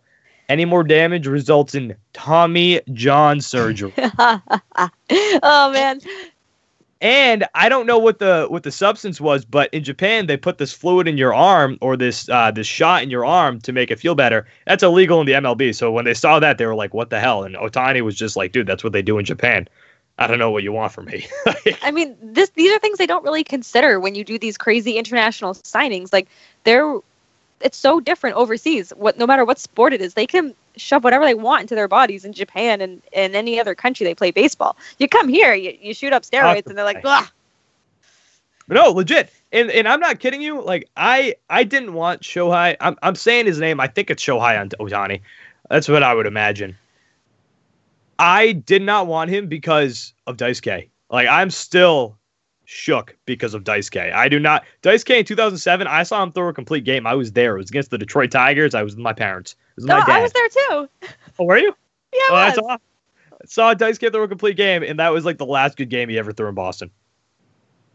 Any 0.48 0.66
more 0.66 0.84
damage 0.84 1.26
results 1.26 1.74
in 1.74 1.96
Tommy 2.12 2.82
John 2.92 3.40
surgery. 3.40 3.94
oh 3.96 5.70
man, 5.72 6.00
And 7.02 7.44
I 7.56 7.68
don't 7.68 7.86
know 7.86 7.98
what 7.98 8.20
the 8.20 8.46
what 8.48 8.62
the 8.62 8.70
substance 8.70 9.20
was, 9.20 9.44
but 9.44 9.74
in 9.74 9.82
Japan 9.82 10.28
they 10.28 10.36
put 10.36 10.58
this 10.58 10.72
fluid 10.72 11.08
in 11.08 11.18
your 11.18 11.34
arm 11.34 11.76
or 11.80 11.96
this 11.96 12.28
uh, 12.28 12.52
this 12.52 12.68
shot 12.68 13.02
in 13.02 13.10
your 13.10 13.24
arm 13.24 13.60
to 13.62 13.72
make 13.72 13.90
it 13.90 13.98
feel 13.98 14.14
better. 14.14 14.46
That's 14.68 14.84
illegal 14.84 15.20
in 15.20 15.26
the 15.26 15.32
MLB. 15.32 15.74
So 15.74 15.90
when 15.90 16.04
they 16.04 16.14
saw 16.14 16.38
that, 16.38 16.58
they 16.58 16.66
were 16.66 16.76
like, 16.76 16.94
"What 16.94 17.10
the 17.10 17.18
hell?" 17.18 17.42
And 17.42 17.56
Otani 17.56 18.02
was 18.02 18.14
just 18.14 18.36
like, 18.36 18.52
"Dude, 18.52 18.68
that's 18.68 18.84
what 18.84 18.92
they 18.92 19.02
do 19.02 19.18
in 19.18 19.24
Japan." 19.24 19.68
I 20.18 20.28
don't 20.28 20.38
know 20.38 20.52
what 20.52 20.62
you 20.62 20.70
want 20.70 20.92
from 20.92 21.06
me. 21.06 21.26
I 21.82 21.90
mean, 21.90 22.16
this 22.22 22.50
these 22.50 22.70
are 22.72 22.78
things 22.78 22.98
they 22.98 23.06
don't 23.06 23.24
really 23.24 23.42
consider 23.42 23.98
when 23.98 24.14
you 24.14 24.22
do 24.22 24.38
these 24.38 24.56
crazy 24.56 24.96
international 24.96 25.54
signings. 25.54 26.12
Like 26.12 26.28
they're 26.62 26.98
it's 27.60 27.78
so 27.78 27.98
different 27.98 28.36
overseas. 28.36 28.92
What 28.96 29.18
no 29.18 29.26
matter 29.26 29.44
what 29.44 29.58
sport 29.58 29.92
it 29.92 30.00
is, 30.00 30.14
they 30.14 30.26
can 30.28 30.54
shove 30.76 31.04
whatever 31.04 31.24
they 31.24 31.34
want 31.34 31.62
into 31.62 31.74
their 31.74 31.88
bodies 31.88 32.24
in 32.24 32.32
Japan 32.32 32.80
and 32.80 33.02
in 33.12 33.34
any 33.34 33.60
other 33.60 33.74
country 33.74 34.04
they 34.04 34.14
play 34.14 34.30
baseball. 34.30 34.76
You 34.98 35.08
come 35.08 35.28
here, 35.28 35.54
you, 35.54 35.76
you 35.80 35.94
shoot 35.94 36.12
up 36.12 36.22
steroids, 36.22 36.66
and 36.66 36.76
they're 36.76 36.84
like, 36.84 37.02
Ugh. 37.04 37.28
no, 38.68 38.90
legit. 38.90 39.30
And 39.52 39.70
and 39.70 39.86
I'm 39.86 40.00
not 40.00 40.18
kidding 40.18 40.40
you. 40.40 40.62
Like 40.62 40.88
I 40.96 41.34
I 41.50 41.64
didn't 41.64 41.94
want 41.94 42.22
Shohei. 42.22 42.76
I'm 42.80 42.96
I'm 43.02 43.14
saying 43.14 43.46
his 43.46 43.60
name. 43.60 43.80
I 43.80 43.86
think 43.86 44.10
it's 44.10 44.22
Shohei 44.22 44.58
on 44.58 44.70
Otani. 44.70 45.20
That's 45.68 45.88
what 45.88 46.02
I 46.02 46.14
would 46.14 46.26
imagine. 46.26 46.76
I 48.18 48.52
did 48.52 48.82
not 48.82 49.06
want 49.06 49.30
him 49.30 49.46
because 49.46 50.12
of 50.26 50.36
Dice 50.36 50.60
K. 50.60 50.88
Like 51.10 51.28
I'm 51.28 51.50
still 51.50 52.16
shook 52.64 53.16
because 53.26 53.54
of 53.54 53.64
Dice 53.64 53.90
K. 53.90 54.10
I 54.12 54.28
do 54.28 54.38
not. 54.38 54.64
Dice 54.80 55.04
K 55.04 55.18
in 55.18 55.24
2007, 55.24 55.86
I 55.86 56.02
saw 56.02 56.22
him 56.22 56.32
throw 56.32 56.48
a 56.48 56.54
complete 56.54 56.84
game. 56.84 57.06
I 57.06 57.14
was 57.14 57.32
there. 57.32 57.56
It 57.56 57.58
was 57.58 57.70
against 57.70 57.90
the 57.90 57.98
Detroit 57.98 58.30
Tigers. 58.30 58.74
I 58.74 58.82
was 58.82 58.96
with 58.96 59.02
my 59.02 59.12
parents. 59.12 59.54
Was 59.76 59.86
my 59.86 60.00
dad. 60.00 60.10
I 60.10 60.22
was 60.22 60.32
there 60.32 60.48
too. 60.48 60.88
Oh, 61.38 61.44
were 61.44 61.58
you? 61.58 61.74
Yeah, 62.14 62.20
Oh, 62.30 62.34
I 62.34 62.46
was. 62.48 62.54
saw, 62.56 62.68
I 62.72 62.76
saw 63.46 63.74
Dice 63.74 63.96
K 63.96 64.10
throw 64.10 64.22
a 64.22 64.28
complete 64.28 64.56
game, 64.58 64.82
and 64.82 64.98
that 64.98 65.08
was 65.14 65.24
like 65.24 65.38
the 65.38 65.46
last 65.46 65.78
good 65.78 65.88
game 65.88 66.10
he 66.10 66.18
ever 66.18 66.30
threw 66.30 66.46
in 66.46 66.54
Boston. 66.54 66.90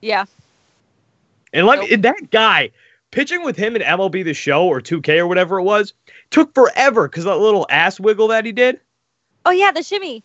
Yeah. 0.02 0.26
And 1.54 1.68
let 1.68 1.78
Nope. 1.80 1.90
me, 1.92 1.96
that 1.98 2.32
guy 2.32 2.72
pitching 3.12 3.44
with 3.44 3.56
him 3.56 3.76
in 3.76 3.84
MLB 3.84 4.24
the 4.26 4.34
Show 4.34 4.66
or 4.68 4.82
2K 4.82 5.20
or 5.20 5.28
whatever 5.28 5.60
it 5.60 5.64
was 5.64 5.94
took 6.32 6.54
forever 6.56 7.08
because 7.08 7.26
that 7.26 7.38
little 7.38 7.68
ass 7.70 8.00
wiggle 8.00 8.28
that 8.30 8.44
he 8.44 8.52
did. 8.52 8.80
Oh 9.46 9.52
yeah, 9.52 9.72
the 9.72 9.84
shimmy. 9.84 10.24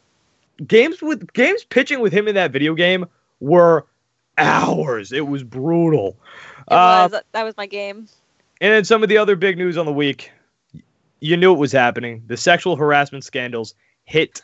Games 0.66 1.02
with 1.02 1.30
games 1.34 1.64
pitching 1.64 2.00
with 2.00 2.12
him 2.14 2.28
in 2.28 2.34
that 2.34 2.50
video 2.50 2.74
game 2.74 3.04
were 3.40 3.86
hours. 4.38 5.12
It 5.12 5.26
was 5.28 5.42
brutal. 5.44 6.16
It 6.70 6.72
Um, 6.72 7.10
was. 7.12 7.22
That 7.32 7.42
was 7.42 7.56
my 7.58 7.66
game. 7.66 8.08
And 8.62 8.72
then 8.72 8.84
some 8.84 9.02
of 9.02 9.10
the 9.10 9.18
other 9.18 9.36
big 9.36 9.58
news 9.58 9.76
on 9.76 9.84
the 9.86 9.92
week. 9.92 10.32
You 11.22 11.36
knew 11.36 11.52
it 11.52 11.58
was 11.58 11.70
happening. 11.70 12.22
The 12.26 12.36
sexual 12.36 12.74
harassment 12.74 13.22
scandals 13.22 13.74
hit 14.04 14.42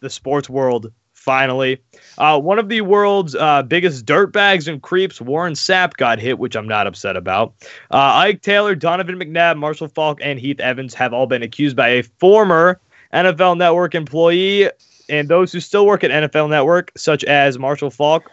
the 0.00 0.08
sports 0.08 0.48
world 0.48 0.92
finally. 1.14 1.80
Uh, 2.18 2.40
one 2.40 2.58
of 2.58 2.68
the 2.68 2.80
world's 2.80 3.34
uh, 3.34 3.62
biggest 3.62 4.06
dirtbags 4.06 4.68
and 4.68 4.82
creeps, 4.82 5.20
Warren 5.20 5.54
Sapp, 5.54 5.94
got 5.96 6.20
hit, 6.20 6.38
which 6.38 6.56
I'm 6.56 6.68
not 6.68 6.86
upset 6.86 7.16
about. 7.16 7.54
Uh, 7.90 7.96
Ike 8.14 8.42
Taylor, 8.42 8.76
Donovan 8.76 9.18
McNabb, 9.18 9.58
Marshall 9.58 9.88
Faulk, 9.88 10.20
and 10.22 10.38
Heath 10.38 10.60
Evans 10.60 10.94
have 10.94 11.12
all 11.12 11.26
been 11.26 11.42
accused 11.42 11.76
by 11.76 11.88
a 11.88 12.02
former 12.02 12.80
NFL 13.12 13.56
Network 13.56 13.94
employee 13.94 14.70
and 15.08 15.28
those 15.28 15.52
who 15.52 15.58
still 15.58 15.86
work 15.86 16.04
at 16.04 16.10
NFL 16.10 16.50
Network, 16.50 16.92
such 16.96 17.24
as 17.24 17.58
Marshall 17.58 17.90
Faulk 17.90 18.30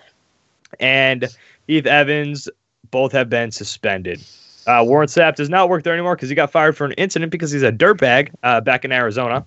and 0.79 1.27
Heath 1.67 1.87
Evans, 1.87 2.47
both 2.91 3.11
have 3.11 3.29
been 3.29 3.51
suspended. 3.51 4.23
Uh, 4.69 4.83
Warren 4.83 5.07
Sapp 5.07 5.35
does 5.35 5.49
not 5.49 5.67
work 5.67 5.81
there 5.81 5.93
anymore 5.93 6.15
because 6.15 6.29
he 6.29 6.35
got 6.35 6.51
fired 6.51 6.77
for 6.77 6.85
an 6.85 6.91
incident 6.91 7.31
because 7.31 7.49
he's 7.49 7.63
a 7.63 7.71
dirtbag 7.71 8.31
uh, 8.43 8.61
back 8.61 8.85
in 8.85 8.91
Arizona. 8.91 9.43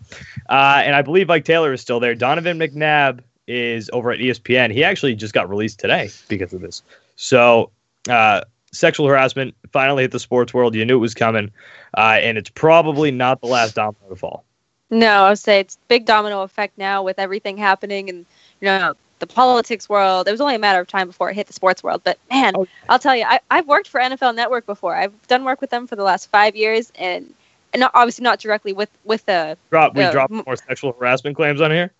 Uh, 0.48 0.82
and 0.84 0.96
I 0.96 1.02
believe 1.02 1.28
Mike 1.28 1.44
Taylor 1.44 1.72
is 1.72 1.80
still 1.80 2.00
there. 2.00 2.16
Donovan 2.16 2.58
McNabb 2.58 3.20
is 3.46 3.88
over 3.92 4.10
at 4.10 4.18
ESPN. 4.18 4.72
He 4.72 4.82
actually 4.82 5.14
just 5.14 5.32
got 5.32 5.48
released 5.48 5.78
today 5.78 6.10
because 6.26 6.52
of 6.52 6.60
this. 6.60 6.82
So, 7.14 7.70
uh, 8.10 8.40
sexual 8.72 9.06
harassment 9.06 9.54
finally 9.72 10.02
hit 10.02 10.10
the 10.10 10.18
sports 10.18 10.52
world. 10.52 10.74
You 10.74 10.84
knew 10.84 10.96
it 10.96 11.00
was 11.00 11.14
coming. 11.14 11.52
Uh, 11.96 12.18
and 12.20 12.36
it's 12.36 12.50
probably 12.50 13.12
not 13.12 13.40
the 13.40 13.46
last 13.46 13.76
domino 13.76 14.08
to 14.08 14.16
fall. 14.16 14.44
No, 14.90 15.24
I 15.24 15.28
would 15.28 15.38
say 15.38 15.60
it's 15.60 15.78
big 15.86 16.04
domino 16.04 16.42
effect 16.42 16.76
now 16.78 17.04
with 17.04 17.20
everything 17.20 17.56
happening 17.56 18.08
and 18.08 18.26
you 18.60 18.66
know 18.66 18.94
the 19.22 19.26
politics 19.28 19.88
world. 19.88 20.26
It 20.26 20.32
was 20.32 20.40
only 20.40 20.56
a 20.56 20.58
matter 20.58 20.80
of 20.80 20.88
time 20.88 21.06
before 21.06 21.30
it 21.30 21.34
hit 21.34 21.46
the 21.46 21.52
sports 21.52 21.80
world. 21.82 22.00
But 22.02 22.18
man, 22.28 22.54
Oh. 22.56 22.66
I'll 22.88 22.98
tell 22.98 23.14
you, 23.14 23.24
I, 23.24 23.38
I've 23.52 23.68
worked 23.68 23.86
for 23.88 24.00
NFL 24.00 24.34
Network 24.34 24.66
before. 24.66 24.96
I've 24.96 25.14
done 25.28 25.44
work 25.44 25.60
with 25.60 25.70
them 25.70 25.86
for 25.86 25.94
the 25.94 26.02
last 26.02 26.28
five 26.28 26.56
years, 26.56 26.90
and 26.96 27.32
and 27.72 27.80
not, 27.80 27.92
obviously 27.94 28.24
not 28.24 28.40
directly 28.40 28.72
with 28.72 28.90
with 29.04 29.24
the 29.26 29.56
Drop, 29.70 29.94
we 29.94 30.02
Uh, 30.02 30.10
dropped 30.10 30.32
m- 30.32 30.42
more 30.44 30.56
sexual 30.56 30.92
harassment 30.92 31.36
claims 31.36 31.60
on 31.60 31.70
here. 31.70 31.92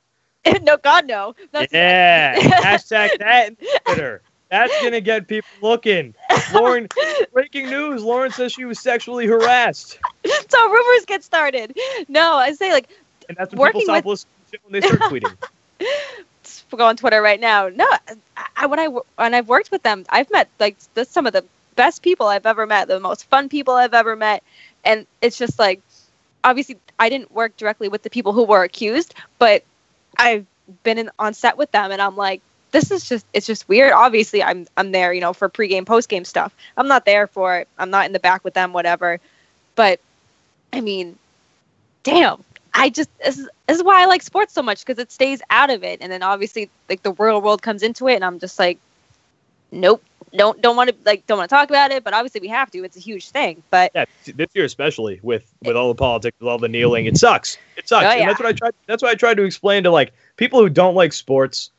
no, 0.63 0.77
God 0.77 1.07
no. 1.07 1.37
That's- 1.53 1.71
Yeah, 1.73 2.35
hashtag 2.41 3.19
that 3.21 3.49
in 3.51 3.57
Twitter. 3.87 4.21
That's 4.51 4.83
gonna 4.83 5.01
get 5.01 5.29
people 5.29 5.49
looking. 5.63 6.15
Lauren, 6.53 6.89
breaking 7.33 7.71
news: 7.71 8.03
Lauren 8.03 8.33
says 8.33 8.53
she 8.53 8.65
was 8.65 8.81
sexually 8.81 9.27
harassed, 9.29 9.99
so 10.49 10.69
rumors 10.71 11.05
get 11.07 11.23
started. 11.23 11.75
No, 12.09 12.35
I 12.35 12.53
say 12.53 12.73
like 12.73 12.89
and 13.29 13.39
that's 13.39 13.53
when 13.53 13.61
Working 13.61 13.83
people 13.83 13.95
stop 13.95 14.05
with- 14.05 14.27
listening 14.27 14.33
to 14.51 14.59
when 14.65 14.73
they 14.73 14.89
start 14.89 15.01
tweeting. 15.13 15.37
Go 16.79 16.87
on 16.87 16.97
Twitter 16.97 17.21
right 17.23 17.41
now. 17.41 17.69
No, 17.69 17.87
I, 18.37 18.47
I 18.57 18.67
when 18.67 18.79
I 18.79 18.87
when 18.87 19.35
I've 19.35 19.49
worked 19.49 19.71
with 19.71 19.83
them, 19.83 20.05
I've 20.09 20.31
met 20.31 20.49
like 20.61 20.77
the, 20.95 21.05
some 21.05 21.27
of 21.27 21.33
the 21.33 21.45
best 21.77 22.03
people 22.03 22.27
I've 22.27 22.47
ever 22.47 22.67
met, 22.67 22.89
the 22.89 23.01
most 23.01 23.25
fun 23.27 23.49
people 23.49 23.75
I've 23.75 23.95
ever 23.95 24.17
met, 24.17 24.43
and 24.85 25.07
it's 25.21 25.39
just 25.39 25.59
like 25.59 25.81
obviously 26.45 26.77
I 26.99 27.09
didn't 27.09 27.33
work 27.33 27.57
directly 27.57 27.89
with 27.89 28.03
the 28.03 28.11
people 28.11 28.33
who 28.33 28.45
were 28.45 28.63
accused, 28.63 29.15
but 29.39 29.65
I've 30.17 30.47
been 30.83 30.99
in, 30.99 31.11
on 31.19 31.35
set 31.35 31.57
with 31.57 31.71
them, 31.73 31.91
and 31.91 32.01
I'm 32.01 32.17
like, 32.17 32.41
this 32.71 32.91
is 32.91 33.09
just 33.09 33.27
it's 33.33 33.47
just 33.47 33.69
weird. 33.69 33.93
Obviously, 33.93 34.43
I'm 34.43 34.67
I'm 34.77 34.93
there, 34.93 35.13
you 35.13 35.21
know, 35.21 35.33
for 35.33 35.49
pregame, 35.49 35.85
postgame 35.85 36.27
stuff. 36.27 36.55
I'm 36.77 36.89
not 36.89 37.05
there 37.05 37.27
for 37.27 37.59
it. 37.59 37.69
I'm 37.79 37.91
not 37.91 38.07
in 38.07 38.13
the 38.13 38.21
back 38.21 38.45
with 38.45 38.55
them, 38.55 38.73
whatever. 38.73 39.21
But 39.75 40.01
I 40.73 40.81
mean, 40.81 41.19
damn. 42.03 42.45
I 42.75 42.91
just 42.91 43.11
this 43.19 43.39
is, 43.39 43.49
this 43.67 43.77
is 43.79 43.85
why 43.85 44.03
I 44.03 44.07
like 44.07 44.23
sports 44.23 44.53
so 44.53 44.63
much 44.63 44.85
because 44.85 44.99
it 44.99 45.13
stays 45.13 45.43
out 45.51 45.71
of 45.71 45.85
it, 45.85 46.01
and 46.01 46.11
then 46.11 46.23
obviously 46.23 46.71
like 46.89 47.03
the 47.03 47.13
real 47.13 47.41
world 47.41 47.63
comes 47.63 47.83
into 47.83 48.09
it, 48.09 48.15
and 48.15 48.25
I'm 48.25 48.39
just 48.39 48.59
like, 48.59 48.79
nope, 49.71 50.03
don't 50.35 50.61
don't 50.61 50.77
want 50.77 50.91
to 50.91 50.97
like 51.05 51.27
don't 51.27 51.39
want 51.39 51.51
to 51.51 51.55
talk 51.55 51.69
about 51.71 51.91
it, 51.91 52.05
but 52.05 52.15
obviously 52.15 52.41
we 52.41 52.49
have 52.49 52.71
to. 52.71 52.85
It's 52.85 52.97
a 52.97 53.01
huge 53.01 53.31
thing, 53.31 53.63
but 53.71 53.93
Yeah, 53.95 54.05
this 54.35 54.49
year 54.55 54.65
especially 54.65 55.21
with 55.23 55.53
with 55.63 55.77
all 55.77 55.89
the 55.89 55.95
politics, 55.95 56.37
with 56.41 56.49
all 56.49 56.59
the 56.59 56.69
kneeling, 56.69 57.07
it 57.07 57.17
sucks. 57.17 57.59
It 57.77 57.89
sucks, 57.89 58.07
Oh, 58.07 58.11
and 58.11 58.29
that's 58.29 58.41
what 58.41 58.49
I 58.49 58.53
tried. 58.53 58.75
That's 58.87 59.03
what 59.03 59.11
I 59.11 59.15
tried 59.15 59.37
to 59.37 59.45
explain 59.45 59.85
to 59.85 59.91
like 59.91 60.13
people 60.37 60.61
who 60.61 60.69
don't 60.69 60.95
like 60.95 61.13
sports, 61.13 61.71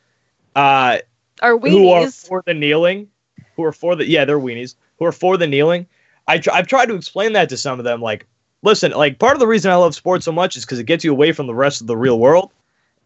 uh, 0.56 0.99
our 1.41 1.58
who 1.58 1.89
are 1.89 2.10
for 2.12 2.43
the 2.45 2.53
kneeling, 2.53 3.10
who 3.56 3.63
are 3.63 3.71
for 3.71 3.95
the 3.95 4.08
yeah, 4.08 4.25
they're 4.25 4.39
weenies 4.39 4.75
who 4.99 5.06
are 5.06 5.12
for 5.12 5.38
the 5.38 5.47
kneeling. 5.47 5.88
I 6.27 6.38
tr- 6.38 6.51
I've 6.51 6.67
tried 6.67 6.88
to 6.88 6.95
explain 6.95 7.34
that 7.34 7.49
to 7.49 7.58
some 7.58 7.79
of 7.79 7.86
them. 7.86 8.01
Like, 8.01 8.27
listen, 8.63 8.91
like 8.93 9.19
part 9.19 9.34
of 9.34 9.39
the 9.39 9.47
reason 9.47 9.71
I 9.71 9.76
love 9.76 9.93
sports 9.93 10.26
so 10.26 10.32
much 10.32 10.58
is 10.58 10.65
because 10.65 10.80
it 10.80 10.86
gets 10.86 11.04
you 11.04 11.12
away 11.12 11.32
from 11.32 11.47
the 11.47 11.54
rest 11.54 11.82
of 11.82 11.88
the 11.88 11.95
real 11.95 12.19
world, 12.19 12.52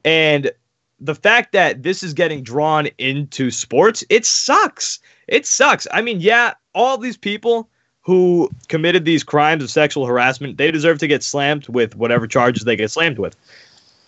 and 0.05 0.51
the 0.99 1.15
fact 1.15 1.51
that 1.51 1.83
this 1.83 2.01
is 2.01 2.13
getting 2.13 2.41
drawn 2.41 2.87
into 2.97 3.51
sports, 3.51 4.03
it 4.09 4.25
sucks. 4.25 4.99
It 5.27 5.45
sucks. 5.45 5.85
I 5.91 6.01
mean, 6.01 6.21
yeah, 6.21 6.53
all 6.73 6.97
these 6.97 7.17
people 7.17 7.69
who 8.01 8.49
committed 8.69 9.03
these 9.03 9.23
crimes 9.23 9.61
of 9.61 9.69
sexual 9.69 10.05
harassment, 10.05 10.57
they 10.57 10.71
deserve 10.71 10.97
to 10.99 11.07
get 11.07 11.21
slammed 11.21 11.67
with 11.67 11.95
whatever 11.95 12.25
charges 12.25 12.63
they 12.63 12.75
get 12.75 12.89
slammed 12.89 13.19
with. 13.19 13.35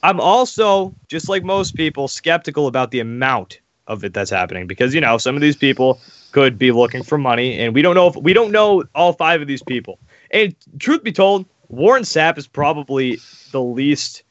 I'm 0.02 0.22
also, 0.22 0.96
just 1.10 1.28
like 1.28 1.44
most 1.44 1.76
people, 1.76 2.08
skeptical 2.08 2.68
about 2.68 2.92
the 2.92 3.02
amount 3.02 3.60
of 3.88 4.04
it 4.04 4.14
that's 4.14 4.30
happening 4.30 4.68
because 4.68 4.94
you 4.94 5.02
know 5.02 5.18
some 5.18 5.36
of 5.36 5.42
these 5.42 5.58
people 5.58 6.00
could 6.32 6.58
be 6.58 6.72
looking 6.72 7.04
for 7.04 7.18
money, 7.18 7.60
and 7.60 7.74
we 7.74 7.82
don't 7.82 7.96
know 7.96 8.08
if 8.08 8.16
we 8.16 8.34
don't 8.34 8.52
know 8.52 8.84
all 8.96 9.14
five 9.14 9.42
of 9.42 9.48
these 9.48 9.64
people. 9.64 10.00
And 10.32 10.56
truth 10.80 11.04
be 11.04 11.12
told, 11.12 11.46
Warren 11.70 12.04
Sapp 12.04 12.38
is 12.38 12.48
probably 12.48 13.20
the 13.52 13.62
least 13.62 14.24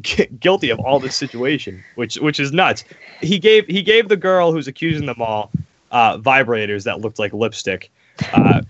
gu- 0.00 0.26
guilty 0.40 0.70
of 0.70 0.78
all 0.80 1.00
this 1.00 1.16
situation, 1.16 1.84
which 1.94 2.16
which 2.16 2.40
is 2.40 2.52
nuts. 2.52 2.84
He 3.20 3.38
gave 3.38 3.66
he 3.66 3.82
gave 3.82 4.08
the 4.08 4.16
girl 4.16 4.52
who's 4.52 4.68
accusing 4.68 5.06
them 5.06 5.20
all 5.20 5.50
uh, 5.90 6.18
vibrators 6.18 6.84
that 6.84 7.00
looked 7.00 7.18
like 7.18 7.32
lipstick. 7.32 7.90
Uh, 8.32 8.62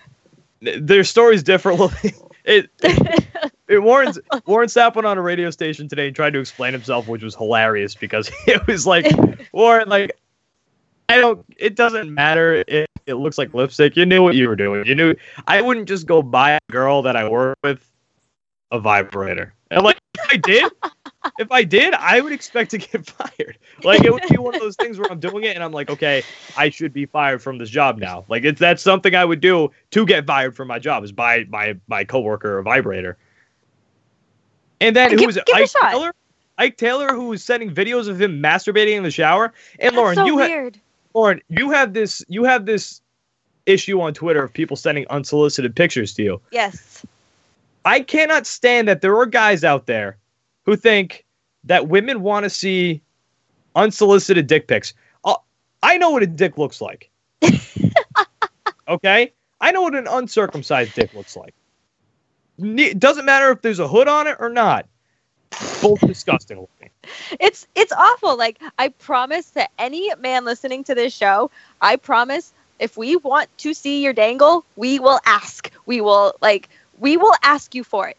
their 0.61 1.05
stories 1.05 1.43
differ. 1.43 1.75
It, 2.49 2.71
it, 2.85 3.27
it 3.67 3.79
Warren's 3.81 4.21
Warren 4.47 4.69
Sapp 4.69 4.95
went 4.95 5.05
on 5.05 5.19
a 5.19 5.21
radio 5.21 5.51
station 5.51 5.89
today 5.89 6.07
and 6.07 6.15
tried 6.15 6.33
to 6.35 6.39
explain 6.39 6.73
himself, 6.73 7.09
which 7.09 7.25
was 7.25 7.35
hilarious 7.35 7.97
because 7.97 8.31
it 8.47 8.65
was 8.69 8.87
like 8.87 9.05
Warren, 9.51 9.89
like 9.89 10.13
I 11.09 11.17
don't. 11.17 11.45
It 11.57 11.75
doesn't 11.75 12.15
matter 12.15 12.65
if 12.69 12.87
it 13.07 13.15
looks 13.15 13.39
like 13.39 13.55
lipstick. 13.55 13.97
You 13.97 14.05
knew 14.07 14.23
what 14.23 14.35
you 14.35 14.49
were 14.49 14.57
doing. 14.57 14.85
You 14.87 14.95
knew 14.95 15.15
I 15.47 15.63
wouldn't 15.63 15.89
just 15.89 16.07
go 16.07 16.23
buy 16.23 16.53
a 16.53 16.59
girl 16.71 17.03
that 17.03 17.17
I 17.17 17.29
work 17.29 17.57
with 17.63 17.89
a 18.73 18.81
vibrator. 18.81 19.55
And 19.71 19.83
like 19.83 19.99
if 20.15 20.31
I 20.33 20.37
did, 20.37 20.73
if 21.39 21.51
I 21.53 21.65
did, 21.65 21.95
I 21.95 22.21
would 22.21 22.33
expect 22.33 22.71
to 22.73 22.79
get 22.79 23.07
fired. 23.11 23.59
Like 23.85 24.05
it 24.05 24.13
would 24.13 24.23
be 24.29 24.37
one 24.39 24.55
of 24.55 24.61
those 24.61 24.77
things 24.77 24.99
where 24.99 25.11
I'm 25.11 25.21
doing 25.21 25.45
it 25.45 25.55
and 25.55 25.63
I'm 25.65 25.73
like, 25.73 25.91
okay, 25.91 26.23
I 26.57 26.69
should 26.71 26.93
be 26.93 27.07
fired 27.07 27.43
from 27.43 27.59
this 27.59 27.71
job 27.71 27.99
now. 27.99 28.25
Like 28.29 28.45
it's 28.45 28.61
that's 28.61 28.83
something 28.83 29.15
I 29.15 29.25
would 29.25 29.41
do 29.41 29.71
to 29.93 30.07
get 30.07 30.27
fired 30.27 30.57
from 30.57 30.69
my 30.69 30.79
job 30.79 31.05
is 31.05 31.13
buy 31.13 31.45
my 31.49 31.77
my 31.89 32.05
coworker 32.05 32.59
a 32.59 32.63
vibrator. 32.63 33.17
And 34.81 34.95
then 34.95 35.11
Give- 35.11 35.21
who 35.21 35.27
was 35.27 35.37
it? 35.37 35.47
give 35.47 35.57
it 35.57 35.75
a 35.75 35.79
Ike. 35.79 35.93
Taylor? 35.93 36.13
Ike 36.59 36.77
Taylor, 36.77 37.09
who 37.15 37.29
was 37.29 37.45
sending 37.45 37.75
videos 37.75 38.09
of 38.09 38.21
him 38.21 38.43
masturbating 38.43 38.97
in 38.97 39.03
the 39.03 39.11
shower. 39.11 39.53
And 39.79 39.89
That's 39.89 39.97
Lauren, 39.97 40.17
so 40.17 40.25
you 40.25 40.39
ha- 40.39 40.47
weird. 40.47 40.81
Lauren, 41.17 41.41
you 41.49 41.71
have 41.71 41.95
this 41.95 42.23
you 42.29 42.45
have 42.45 42.67
this 42.67 43.01
issue 43.65 44.01
on 44.03 44.13
Twitter 44.13 44.45
of 44.45 44.53
people 44.53 44.77
sending 44.77 45.07
unsolicited 45.09 45.75
pictures 45.75 46.13
to 46.15 46.23
you. 46.23 46.41
yes. 46.53 47.05
I 47.87 48.01
cannot 48.01 48.47
stand 48.47 48.89
that 48.89 49.01
there 49.01 49.17
are 49.17 49.27
guys 49.27 49.63
out 49.65 49.87
there 49.87 50.19
who 50.65 50.77
think 50.77 51.25
that 51.65 51.89
women 51.89 52.21
want 52.21 52.45
to 52.45 52.51
see 52.51 53.01
unsolicited 53.77 54.49
dick 54.49 54.67
pics. 54.67 54.93
Uh, 55.25 55.37
I 55.85 55.97
know 55.97 56.11
what 56.11 56.25
a 56.25 56.27
dick 56.27 56.59
looks 56.59 56.81
like. 56.81 57.09
okay? 58.89 59.33
I 59.61 59.71
know 59.71 59.83
what 59.83 59.95
an 59.95 60.09
uncircumcised 60.09 60.95
dick 60.95 61.15
looks 61.15 61.37
like. 61.37 61.55
Ne- 62.59 62.95
doesn't 62.95 63.25
matter 63.25 63.53
if 63.53 63.63
there's 63.63 63.79
a 63.79 63.87
hood 63.87 64.09
on 64.09 64.27
it 64.27 64.37
or 64.41 64.49
not. 64.49 64.87
Both 65.83 66.01
disgusting 66.01 66.61
looking. 66.61 66.91
It's 67.41 67.67
it's 67.75 67.93
awful. 67.93 68.37
Like 68.37 68.61
I 68.79 68.89
promise 68.89 69.51
to 69.51 69.69
any 69.79 70.13
man 70.19 70.45
listening 70.45 70.85
to 70.85 70.95
this 70.95 71.15
show, 71.15 71.51
I 71.81 71.97
promise 71.97 72.53
if 72.79 72.97
we 72.97 73.17
want 73.17 73.49
to 73.59 73.75
see 73.75 74.03
your 74.03 74.13
dangle, 74.13 74.65
we 74.77 74.99
will 74.99 75.21
ask. 75.25 75.71
We 75.87 76.01
will 76.01 76.35
like 76.41 76.69
we 76.99 77.17
will 77.17 77.35
ask 77.43 77.75
you 77.75 77.85
for 77.85 78.09
it. 78.09 78.17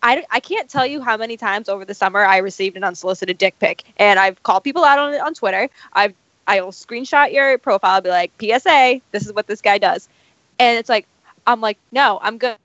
I, 0.00 0.24
I 0.30 0.38
can't 0.40 0.70
tell 0.70 0.86
you 0.86 1.02
how 1.02 1.16
many 1.16 1.36
times 1.36 1.68
over 1.68 1.84
the 1.84 1.94
summer 1.94 2.20
I 2.20 2.38
received 2.38 2.76
an 2.76 2.84
unsolicited 2.84 3.36
dick 3.36 3.58
pic, 3.58 3.82
and 3.96 4.18
I've 4.18 4.40
called 4.44 4.62
people 4.62 4.84
out 4.84 4.98
on 4.98 5.14
it 5.14 5.20
on 5.20 5.34
Twitter. 5.34 5.68
I've 5.92 6.14
I'll 6.46 6.72
screenshot 6.72 7.32
your 7.32 7.58
profile, 7.58 8.00
be 8.00 8.08
like, 8.08 8.32
PSA, 8.40 9.02
this 9.12 9.26
is 9.26 9.32
what 9.34 9.46
this 9.46 9.60
guy 9.60 9.76
does. 9.76 10.08
And 10.58 10.78
it's 10.78 10.88
like, 10.88 11.06
I'm 11.46 11.60
like, 11.60 11.76
no, 11.92 12.18
I'm 12.22 12.38
good. 12.38 12.56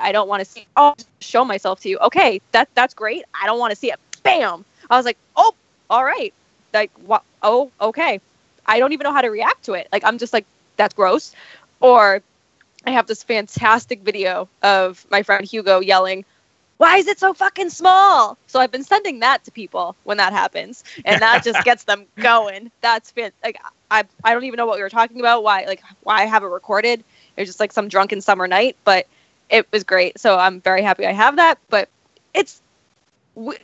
I 0.00 0.12
don't 0.12 0.28
want 0.28 0.40
to 0.40 0.44
see. 0.44 0.66
Oh, 0.76 0.94
show 1.20 1.44
myself 1.44 1.80
to 1.80 1.88
you. 1.88 1.98
Okay, 1.98 2.40
that 2.52 2.68
that's 2.74 2.94
great. 2.94 3.24
I 3.40 3.46
don't 3.46 3.58
want 3.58 3.70
to 3.70 3.76
see 3.76 3.90
it. 3.90 3.98
Bam. 4.22 4.64
I 4.88 4.96
was 4.96 5.04
like, 5.04 5.18
oh, 5.36 5.54
all 5.88 6.04
right. 6.04 6.34
Like, 6.72 6.90
what? 7.04 7.22
Oh, 7.42 7.70
okay. 7.80 8.20
I 8.66 8.78
don't 8.78 8.92
even 8.92 9.04
know 9.04 9.12
how 9.12 9.22
to 9.22 9.30
react 9.30 9.64
to 9.64 9.72
it. 9.74 9.88
Like, 9.92 10.04
I'm 10.04 10.18
just 10.18 10.32
like, 10.32 10.46
that's 10.76 10.94
gross. 10.94 11.34
Or 11.80 12.22
I 12.86 12.90
have 12.92 13.06
this 13.06 13.22
fantastic 13.22 14.00
video 14.00 14.48
of 14.62 15.04
my 15.10 15.22
friend 15.22 15.44
Hugo 15.44 15.80
yelling, 15.80 16.24
why 16.80 16.96
is 16.96 17.06
it 17.08 17.18
so 17.18 17.34
fucking 17.34 17.68
small? 17.68 18.38
So 18.46 18.58
I've 18.58 18.72
been 18.72 18.84
sending 18.84 19.20
that 19.20 19.44
to 19.44 19.50
people 19.50 19.96
when 20.04 20.16
that 20.16 20.32
happens, 20.32 20.82
and 21.04 21.20
that 21.20 21.44
just 21.44 21.62
gets 21.64 21.84
them 21.84 22.06
going. 22.16 22.70
That's 22.80 23.10
fit. 23.10 23.34
Like 23.44 23.60
I, 23.90 24.04
I 24.24 24.32
don't 24.32 24.44
even 24.44 24.56
know 24.56 24.64
what 24.64 24.78
we 24.78 24.82
were 24.82 24.88
talking 24.88 25.20
about. 25.20 25.42
Why, 25.44 25.66
like, 25.66 25.82
why 26.04 26.22
I 26.22 26.24
have 26.24 26.42
it 26.42 26.46
recorded? 26.46 27.04
It 27.36 27.40
was 27.42 27.50
just 27.50 27.60
like 27.60 27.72
some 27.72 27.88
drunken 27.88 28.22
summer 28.22 28.48
night, 28.48 28.76
but 28.84 29.06
it 29.50 29.66
was 29.72 29.84
great. 29.84 30.18
So 30.18 30.38
I'm 30.38 30.60
very 30.60 30.82
happy 30.82 31.06
I 31.06 31.12
have 31.12 31.36
that. 31.36 31.58
But 31.68 31.88
it's 32.34 32.60
w- 33.34 33.58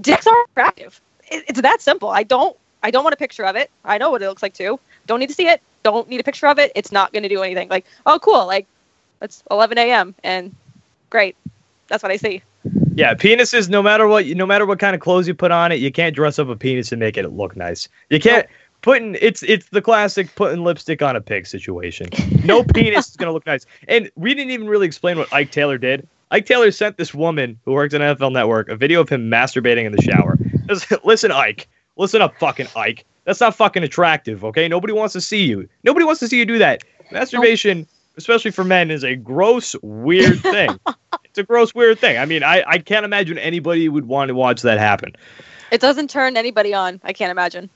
dicks 0.00 0.26
are 0.26 0.44
attractive. 0.44 1.00
It, 1.30 1.44
it's 1.48 1.60
that 1.62 1.80
simple. 1.80 2.08
I 2.08 2.22
don't, 2.22 2.56
I 2.82 2.90
don't 2.90 3.04
want 3.04 3.14
a 3.14 3.18
picture 3.18 3.44
of 3.44 3.56
it. 3.56 3.70
I 3.84 3.98
know 3.98 4.10
what 4.10 4.22
it 4.22 4.28
looks 4.28 4.42
like 4.42 4.54
too. 4.54 4.78
Don't 5.06 5.20
need 5.20 5.28
to 5.28 5.34
see 5.34 5.48
it. 5.48 5.60
Don't 5.82 6.08
need 6.08 6.20
a 6.20 6.24
picture 6.24 6.46
of 6.46 6.58
it. 6.58 6.72
It's 6.74 6.92
not 6.92 7.12
going 7.12 7.22
to 7.22 7.28
do 7.28 7.42
anything. 7.42 7.68
Like, 7.68 7.86
oh, 8.06 8.18
cool. 8.20 8.46
Like, 8.46 8.66
it's 9.22 9.42
11 9.50 9.78
a.m. 9.78 10.14
and 10.22 10.54
great. 11.10 11.36
That's 11.88 12.02
what 12.02 12.12
I 12.12 12.16
see. 12.16 12.42
Yeah, 12.94 13.14
penises. 13.14 13.68
No 13.68 13.82
matter 13.82 14.08
what, 14.08 14.26
no 14.26 14.46
matter 14.46 14.66
what 14.66 14.78
kind 14.78 14.94
of 14.94 15.00
clothes 15.00 15.28
you 15.28 15.34
put 15.34 15.52
on 15.52 15.70
it, 15.70 15.76
you 15.76 15.92
can't 15.92 16.14
dress 16.14 16.38
up 16.38 16.48
a 16.48 16.56
penis 16.56 16.90
and 16.90 16.98
make 16.98 17.16
it 17.16 17.28
look 17.30 17.56
nice. 17.56 17.88
You 18.10 18.18
can't. 18.18 18.46
Putting 18.82 19.16
it's 19.20 19.42
it's 19.42 19.68
the 19.70 19.82
classic 19.82 20.34
putting 20.36 20.62
lipstick 20.62 21.02
on 21.02 21.16
a 21.16 21.20
pig 21.20 21.46
situation. 21.46 22.08
No 22.44 22.62
penis 22.74 23.08
is 23.08 23.16
gonna 23.16 23.32
look 23.32 23.46
nice. 23.46 23.66
And 23.88 24.10
we 24.14 24.34
didn't 24.34 24.52
even 24.52 24.68
really 24.68 24.86
explain 24.86 25.18
what 25.18 25.32
Ike 25.32 25.50
Taylor 25.50 25.78
did. 25.78 26.06
Ike 26.30 26.46
Taylor 26.46 26.70
sent 26.70 26.96
this 26.96 27.14
woman 27.14 27.58
who 27.64 27.72
works 27.72 27.94
at 27.94 28.00
NFL 28.00 28.32
Network 28.32 28.68
a 28.68 28.76
video 28.76 29.00
of 29.00 29.08
him 29.08 29.30
masturbating 29.30 29.84
in 29.84 29.92
the 29.92 30.02
shower. 30.02 30.38
Listen, 31.04 31.30
Ike. 31.30 31.68
Listen 31.96 32.20
up, 32.20 32.36
fucking 32.38 32.66
Ike. 32.74 33.04
That's 33.24 33.40
not 33.40 33.54
fucking 33.54 33.82
attractive, 33.82 34.44
okay? 34.44 34.68
Nobody 34.68 34.92
wants 34.92 35.12
to 35.14 35.20
see 35.20 35.44
you. 35.44 35.68
Nobody 35.84 36.04
wants 36.04 36.20
to 36.20 36.28
see 36.28 36.38
you 36.38 36.44
do 36.44 36.58
that. 36.58 36.82
Masturbation, 37.10 37.86
especially 38.16 38.50
for 38.50 38.64
men, 38.64 38.90
is 38.90 39.04
a 39.04 39.16
gross, 39.16 39.74
weird 39.82 40.40
thing. 40.40 40.78
it's 41.24 41.38
a 41.38 41.42
gross, 41.42 41.74
weird 41.74 41.98
thing. 41.98 42.18
I 42.18 42.24
mean, 42.24 42.42
I, 42.42 42.64
I 42.66 42.78
can't 42.78 43.04
imagine 43.04 43.38
anybody 43.38 43.88
would 43.88 44.06
want 44.06 44.28
to 44.28 44.34
watch 44.34 44.62
that 44.62 44.78
happen. 44.78 45.14
It 45.70 45.80
doesn't 45.80 46.10
turn 46.10 46.36
anybody 46.36 46.74
on. 46.74 47.00
I 47.04 47.12
can't 47.12 47.30
imagine. 47.30 47.70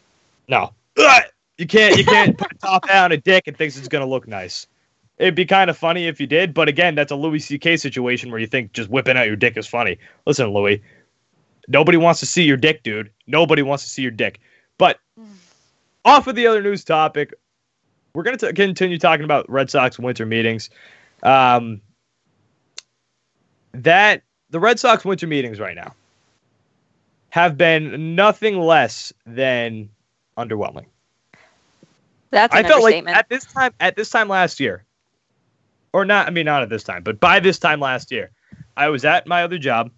No. 0.48 0.72
You 0.96 1.66
can't 1.66 1.96
you 1.98 2.04
can't 2.04 2.38
put 2.38 2.52
a 2.52 2.54
top 2.54 2.88
hat 2.88 3.04
on 3.04 3.12
a 3.12 3.18
dick 3.18 3.46
and 3.46 3.54
thinks 3.56 3.76
it's 3.76 3.88
gonna 3.88 4.06
look 4.06 4.26
nice. 4.26 4.66
It'd 5.18 5.34
be 5.34 5.44
kind 5.44 5.68
of 5.68 5.76
funny 5.76 6.06
if 6.06 6.18
you 6.18 6.26
did, 6.26 6.54
but 6.54 6.68
again, 6.68 6.94
that's 6.94 7.12
a 7.12 7.16
Louis 7.16 7.40
C.K. 7.40 7.76
situation 7.76 8.30
where 8.30 8.40
you 8.40 8.46
think 8.46 8.72
just 8.72 8.88
whipping 8.88 9.18
out 9.18 9.26
your 9.26 9.36
dick 9.36 9.58
is 9.58 9.66
funny. 9.66 9.98
Listen, 10.24 10.54
Louis, 10.54 10.82
nobody 11.68 11.98
wants 11.98 12.20
to 12.20 12.26
see 12.26 12.44
your 12.44 12.56
dick, 12.56 12.82
dude. 12.82 13.10
Nobody 13.26 13.60
wants 13.60 13.84
to 13.84 13.90
see 13.90 14.00
your 14.00 14.10
dick. 14.10 14.40
But 14.78 14.98
off 16.06 16.26
of 16.26 16.36
the 16.36 16.46
other 16.46 16.62
news 16.62 16.84
topic, 16.84 17.34
we're 18.14 18.22
going 18.22 18.38
to 18.38 18.52
continue 18.54 18.98
talking 18.98 19.24
about 19.24 19.50
Red 19.50 19.70
Sox 19.70 19.98
winter 19.98 20.24
meetings. 20.24 20.70
Um, 21.22 21.82
that 23.72 24.22
the 24.48 24.58
Red 24.58 24.80
Sox 24.80 25.04
winter 25.04 25.26
meetings 25.26 25.60
right 25.60 25.76
now 25.76 25.94
have 27.28 27.58
been 27.58 28.14
nothing 28.14 28.58
less 28.58 29.12
than 29.26 29.90
underwhelming. 30.36 30.86
That's 32.30 32.54
I 32.54 32.62
felt 32.62 32.82
like 32.82 33.06
at 33.08 33.28
this 33.28 33.44
time 33.44 33.72
at 33.80 33.96
this 33.96 34.10
time 34.10 34.28
last 34.28 34.60
year, 34.60 34.84
or 35.92 36.04
not. 36.04 36.28
I 36.28 36.30
mean, 36.30 36.46
not 36.46 36.62
at 36.62 36.68
this 36.68 36.84
time, 36.84 37.02
but 37.02 37.18
by 37.18 37.40
this 37.40 37.58
time 37.58 37.80
last 37.80 38.12
year, 38.12 38.30
I 38.76 38.88
was 38.88 39.04
at 39.04 39.26
my 39.26 39.42
other 39.42 39.58
job 39.58 39.90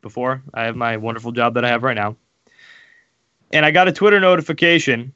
before 0.00 0.42
I 0.52 0.64
have 0.64 0.76
my 0.76 0.96
wonderful 0.96 1.32
job 1.32 1.54
that 1.54 1.64
I 1.64 1.68
have 1.68 1.82
right 1.82 1.96
now, 1.96 2.16
and 3.52 3.66
I 3.66 3.72
got 3.72 3.88
a 3.88 3.92
Twitter 3.92 4.20
notification. 4.20 5.12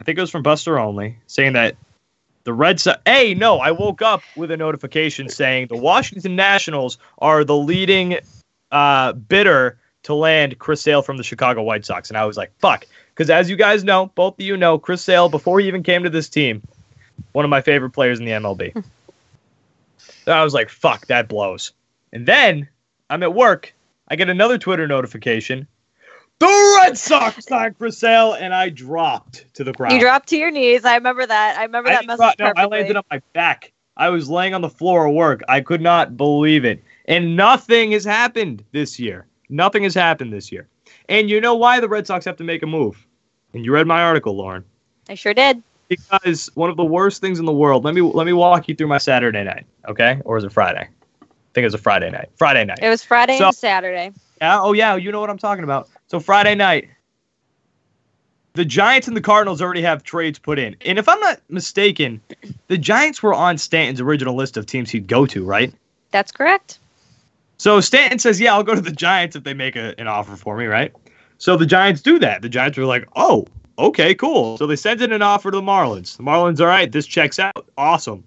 I 0.00 0.04
think 0.04 0.18
it 0.18 0.20
was 0.20 0.30
from 0.30 0.42
Buster 0.42 0.78
Olney 0.78 1.18
saying 1.26 1.52
that 1.52 1.76
the 2.44 2.52
Red 2.52 2.80
Sox. 2.80 3.00
Hey, 3.06 3.34
no, 3.34 3.58
I 3.58 3.70
woke 3.70 4.02
up 4.02 4.22
with 4.34 4.50
a 4.50 4.56
notification 4.56 5.28
saying 5.28 5.68
the 5.68 5.76
Washington 5.76 6.34
Nationals 6.34 6.98
are 7.18 7.44
the 7.44 7.56
leading 7.56 8.18
uh, 8.72 9.12
bidder 9.12 9.78
to 10.02 10.14
land 10.14 10.58
Chris 10.58 10.80
Sale 10.82 11.02
from 11.02 11.16
the 11.16 11.22
Chicago 11.22 11.62
White 11.62 11.84
Sox, 11.84 12.08
and 12.08 12.16
I 12.16 12.24
was 12.24 12.36
like, 12.36 12.50
"Fuck." 12.58 12.86
Because 13.20 13.28
as 13.28 13.50
you 13.50 13.56
guys 13.56 13.84
know, 13.84 14.06
both 14.14 14.38
of 14.38 14.40
you 14.40 14.56
know, 14.56 14.78
Chris 14.78 15.02
Sale, 15.02 15.28
before 15.28 15.60
he 15.60 15.68
even 15.68 15.82
came 15.82 16.02
to 16.04 16.08
this 16.08 16.26
team, 16.26 16.62
one 17.32 17.44
of 17.44 17.50
my 17.50 17.60
favorite 17.60 17.90
players 17.90 18.18
in 18.18 18.24
the 18.24 18.30
MLB. 18.30 18.72
Hmm. 18.72 18.80
so 20.24 20.32
I 20.32 20.42
was 20.42 20.54
like, 20.54 20.70
fuck, 20.70 21.06
that 21.08 21.28
blows. 21.28 21.72
And 22.14 22.24
then 22.24 22.66
I'm 23.10 23.22
at 23.22 23.34
work. 23.34 23.74
I 24.08 24.16
get 24.16 24.30
another 24.30 24.56
Twitter 24.56 24.88
notification. 24.88 25.68
The 26.38 26.78
Red 26.80 26.96
Sox 26.96 27.44
signed 27.44 27.76
Chris 27.76 27.98
Sale, 27.98 28.38
and 28.40 28.54
I 28.54 28.70
dropped 28.70 29.44
to 29.52 29.64
the 29.64 29.74
ground. 29.74 29.92
You 29.92 30.00
dropped 30.00 30.30
to 30.30 30.38
your 30.38 30.50
knees. 30.50 30.86
I 30.86 30.94
remember 30.94 31.26
that. 31.26 31.58
I 31.58 31.64
remember 31.64 31.90
I 31.90 31.96
that 31.96 32.06
message. 32.06 32.38
Drop, 32.38 32.56
no, 32.56 32.62
I 32.62 32.64
landed 32.64 32.96
on 32.96 33.04
my 33.10 33.20
back. 33.34 33.70
I 33.98 34.08
was 34.08 34.30
laying 34.30 34.54
on 34.54 34.62
the 34.62 34.70
floor 34.70 35.04
of 35.04 35.12
work. 35.12 35.42
I 35.46 35.60
could 35.60 35.82
not 35.82 36.16
believe 36.16 36.64
it. 36.64 36.82
And 37.04 37.36
nothing 37.36 37.92
has 37.92 38.02
happened 38.06 38.64
this 38.72 38.98
year. 38.98 39.26
Nothing 39.50 39.82
has 39.82 39.94
happened 39.94 40.32
this 40.32 40.50
year. 40.50 40.68
And 41.10 41.28
you 41.28 41.42
know 41.42 41.54
why 41.54 41.80
the 41.80 41.88
Red 41.88 42.06
Sox 42.06 42.24
have 42.24 42.38
to 42.38 42.44
make 42.44 42.62
a 42.62 42.66
move? 42.66 43.06
And 43.54 43.64
you 43.64 43.72
read 43.72 43.86
my 43.86 44.02
article, 44.02 44.36
Lauren. 44.36 44.64
I 45.08 45.14
sure 45.14 45.34
did. 45.34 45.62
Because 45.88 46.50
one 46.54 46.70
of 46.70 46.76
the 46.76 46.84
worst 46.84 47.20
things 47.20 47.40
in 47.40 47.46
the 47.46 47.52
world. 47.52 47.84
Let 47.84 47.94
me 47.94 48.00
let 48.00 48.24
me 48.24 48.32
walk 48.32 48.68
you 48.68 48.76
through 48.76 48.86
my 48.86 48.98
Saturday 48.98 49.42
night, 49.42 49.66
okay? 49.88 50.20
Or 50.24 50.38
is 50.38 50.44
it 50.44 50.52
Friday? 50.52 50.88
I 50.88 51.26
think 51.52 51.62
it 51.62 51.64
was 51.64 51.74
a 51.74 51.78
Friday 51.78 52.10
night. 52.10 52.28
Friday 52.36 52.64
night. 52.64 52.78
It 52.80 52.88
was 52.88 53.02
Friday 53.02 53.38
so, 53.38 53.48
and 53.48 53.56
Saturday. 53.56 54.12
Yeah. 54.40 54.60
Oh 54.60 54.72
yeah. 54.72 54.94
You 54.94 55.10
know 55.10 55.20
what 55.20 55.30
I'm 55.30 55.38
talking 55.38 55.64
about. 55.64 55.88
So 56.06 56.20
Friday 56.20 56.54
night, 56.54 56.88
the 58.52 58.64
Giants 58.64 59.08
and 59.08 59.16
the 59.16 59.20
Cardinals 59.20 59.60
already 59.60 59.82
have 59.82 60.04
trades 60.04 60.38
put 60.38 60.60
in, 60.60 60.76
and 60.84 60.96
if 60.96 61.08
I'm 61.08 61.18
not 61.18 61.40
mistaken, 61.48 62.20
the 62.68 62.78
Giants 62.78 63.20
were 63.20 63.34
on 63.34 63.58
Stanton's 63.58 64.00
original 64.00 64.36
list 64.36 64.56
of 64.56 64.66
teams 64.66 64.90
he'd 64.90 65.08
go 65.08 65.26
to, 65.26 65.44
right? 65.44 65.74
That's 66.12 66.30
correct. 66.30 66.78
So 67.58 67.80
Stanton 67.80 68.20
says, 68.20 68.40
"Yeah, 68.40 68.54
I'll 68.54 68.62
go 68.62 68.76
to 68.76 68.80
the 68.80 68.92
Giants 68.92 69.34
if 69.34 69.42
they 69.42 69.54
make 69.54 69.74
a, 69.74 69.98
an 69.98 70.06
offer 70.06 70.36
for 70.36 70.56
me," 70.56 70.66
right? 70.66 70.92
So 71.40 71.56
the 71.56 71.64
Giants 71.64 72.02
do 72.02 72.18
that. 72.18 72.42
The 72.42 72.50
Giants 72.50 72.76
were 72.76 72.84
like, 72.84 73.08
oh, 73.16 73.46
okay, 73.78 74.14
cool. 74.14 74.58
So 74.58 74.66
they 74.66 74.76
sent 74.76 75.00
in 75.00 75.10
an 75.10 75.22
offer 75.22 75.50
to 75.50 75.56
the 75.56 75.62
Marlins. 75.62 76.18
The 76.18 76.22
Marlins, 76.22 76.60
all 76.60 76.66
right, 76.66 76.92
this 76.92 77.06
checks 77.06 77.38
out. 77.38 77.66
Awesome. 77.78 78.22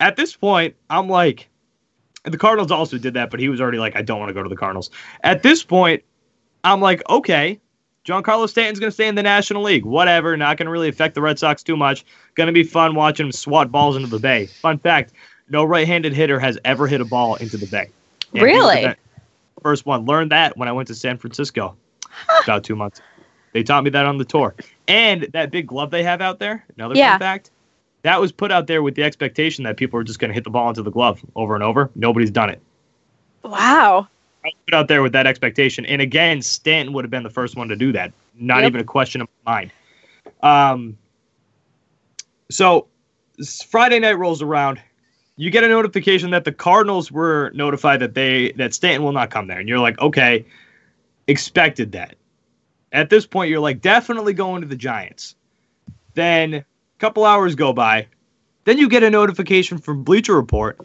At 0.00 0.16
this 0.16 0.34
point, 0.34 0.74
I'm 0.90 1.08
like, 1.08 1.48
the 2.24 2.36
Cardinals 2.36 2.72
also 2.72 2.98
did 2.98 3.14
that, 3.14 3.30
but 3.30 3.38
he 3.38 3.48
was 3.48 3.60
already 3.60 3.78
like, 3.78 3.94
I 3.94 4.02
don't 4.02 4.18
want 4.18 4.28
to 4.28 4.34
go 4.34 4.42
to 4.42 4.48
the 4.48 4.56
Cardinals. 4.56 4.90
At 5.22 5.44
this 5.44 5.62
point, 5.62 6.02
I'm 6.64 6.80
like, 6.80 7.08
okay, 7.08 7.60
Giancarlo 8.04 8.48
Stanton's 8.48 8.80
going 8.80 8.90
to 8.90 8.94
stay 8.94 9.06
in 9.06 9.14
the 9.14 9.22
National 9.22 9.62
League. 9.62 9.84
Whatever. 9.84 10.36
Not 10.36 10.56
going 10.56 10.66
to 10.66 10.72
really 10.72 10.88
affect 10.88 11.14
the 11.14 11.22
Red 11.22 11.38
Sox 11.38 11.62
too 11.62 11.76
much. 11.76 12.04
Going 12.34 12.48
to 12.48 12.52
be 12.52 12.64
fun 12.64 12.96
watching 12.96 13.26
him 13.26 13.32
swat 13.32 13.70
balls 13.70 13.94
into 13.94 14.08
the 14.08 14.18
bay. 14.18 14.46
Fun 14.46 14.78
fact 14.78 15.12
no 15.48 15.62
right 15.62 15.86
handed 15.86 16.12
hitter 16.12 16.40
has 16.40 16.58
ever 16.64 16.88
hit 16.88 17.00
a 17.00 17.04
ball 17.04 17.36
into 17.36 17.56
the 17.56 17.66
bay. 17.66 17.88
And 18.32 18.42
really? 18.42 18.92
First 19.62 19.86
one. 19.86 20.06
Learned 20.06 20.32
that 20.32 20.56
when 20.56 20.68
I 20.68 20.72
went 20.72 20.88
to 20.88 20.94
San 20.96 21.18
Francisco 21.18 21.76
about 22.44 22.64
two 22.64 22.76
months. 22.76 23.00
They 23.52 23.62
taught 23.62 23.84
me 23.84 23.90
that 23.90 24.04
on 24.06 24.18
the 24.18 24.24
tour. 24.24 24.54
And 24.86 25.28
that 25.32 25.50
big 25.50 25.66
glove 25.66 25.90
they 25.90 26.02
have 26.02 26.20
out 26.20 26.38
there, 26.38 26.64
another 26.76 26.94
yeah. 26.94 27.12
fun 27.12 27.20
fact, 27.20 27.50
that 28.02 28.20
was 28.20 28.30
put 28.30 28.52
out 28.52 28.66
there 28.66 28.82
with 28.82 28.94
the 28.94 29.02
expectation 29.02 29.64
that 29.64 29.76
people 29.76 29.98
are 29.98 30.04
just 30.04 30.18
going 30.18 30.28
to 30.28 30.34
hit 30.34 30.44
the 30.44 30.50
ball 30.50 30.68
into 30.68 30.82
the 30.82 30.90
glove 30.90 31.24
over 31.34 31.54
and 31.54 31.64
over. 31.64 31.90
Nobody's 31.94 32.30
done 32.30 32.50
it. 32.50 32.60
Wow. 33.42 34.08
put 34.42 34.74
out 34.74 34.88
there 34.88 35.02
with 35.02 35.12
that 35.12 35.26
expectation. 35.26 35.86
And 35.86 36.02
again, 36.02 36.42
Stanton 36.42 36.92
would 36.94 37.04
have 37.04 37.10
been 37.10 37.22
the 37.22 37.30
first 37.30 37.56
one 37.56 37.68
to 37.68 37.76
do 37.76 37.92
that. 37.92 38.12
Not 38.38 38.58
yep. 38.62 38.72
even 38.72 38.80
a 38.80 38.84
question 38.84 39.22
of 39.22 39.28
mine. 39.44 39.72
Um, 40.42 40.96
so 42.50 42.86
Friday 43.68 43.98
night 43.98 44.18
rolls 44.18 44.42
around. 44.42 44.80
You 45.36 45.50
get 45.50 45.64
a 45.64 45.68
notification 45.68 46.30
that 46.30 46.44
the 46.44 46.52
Cardinals 46.52 47.12
were 47.12 47.50
notified 47.54 48.00
that 48.00 48.14
they 48.14 48.52
that 48.52 48.72
Stanton 48.72 49.02
will 49.02 49.12
not 49.12 49.30
come 49.30 49.48
there, 49.48 49.58
and 49.58 49.68
you're 49.68 49.78
like, 49.78 49.98
okay, 50.00 50.46
expected 51.26 51.92
that. 51.92 52.16
At 52.92 53.10
this 53.10 53.26
point, 53.26 53.50
you're 53.50 53.60
like, 53.60 53.80
definitely 53.80 54.32
going 54.32 54.62
to 54.62 54.68
the 54.68 54.76
Giants. 54.76 55.34
Then 56.14 56.54
a 56.54 56.64
couple 56.98 57.24
hours 57.24 57.54
go 57.54 57.72
by. 57.72 58.06
Then 58.64 58.78
you 58.78 58.88
get 58.88 59.02
a 59.02 59.10
notification 59.10 59.78
from 59.78 60.02
Bleacher 60.02 60.34
Report 60.34 60.78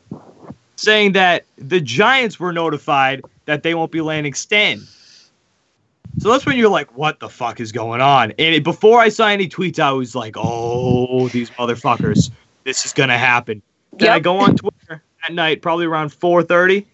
saying 0.76 1.14
that 1.14 1.46
the 1.58 1.80
Giants 1.80 2.40
were 2.40 2.52
notified 2.52 3.22
that 3.46 3.64
they 3.64 3.74
won't 3.74 3.92
be 3.92 4.02
landing 4.02 4.34
Stan. 4.34 4.82
So 6.20 6.30
that's 6.30 6.46
when 6.46 6.58
you're 6.58 6.70
like, 6.70 6.96
what 6.98 7.20
the 7.20 7.30
fuck 7.30 7.60
is 7.60 7.72
going 7.72 8.02
on? 8.02 8.32
And 8.32 8.56
it, 8.56 8.64
before 8.64 9.00
I 9.00 9.10
saw 9.10 9.28
any 9.28 9.48
tweets, 9.48 9.80
I 9.80 9.92
was 9.92 10.16
like, 10.16 10.36
oh, 10.38 11.30
these 11.30 11.50
motherfuckers, 11.52 12.32
this 12.66 12.86
is 12.86 12.94
going 12.94 13.10
to 13.10 13.18
happen. 13.18 13.62
Then 13.94 14.08
yep. 14.08 14.16
I 14.16 14.20
go 14.20 14.38
on 14.38 14.56
Twitter 14.56 15.02
at 15.24 15.34
night, 15.34 15.62
probably 15.62 15.86
around 15.86 16.10
4.30, 16.10 16.86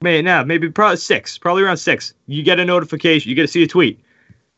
maybe 0.00 0.22
now, 0.22 0.44
maybe 0.44 0.70
probably 0.70 0.96
six, 0.96 1.38
probably 1.38 1.62
around 1.62 1.78
six. 1.78 2.14
You 2.26 2.42
get 2.42 2.60
a 2.60 2.64
notification, 2.64 3.28
you 3.28 3.34
get 3.34 3.42
to 3.42 3.48
see 3.48 3.62
a 3.62 3.66
tweet. 3.66 4.00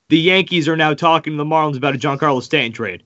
the 0.09 0.19
Yankees 0.19 0.69
are 0.69 0.77
now 0.77 0.95
talking 0.95 1.35
to 1.35 1.37
the 1.37 1.45
Marlins 1.45 1.77
about 1.77 1.95
a 1.95 1.99
Giancarlo 1.99 2.43
Stanton 2.43 2.73
trade. 2.73 3.03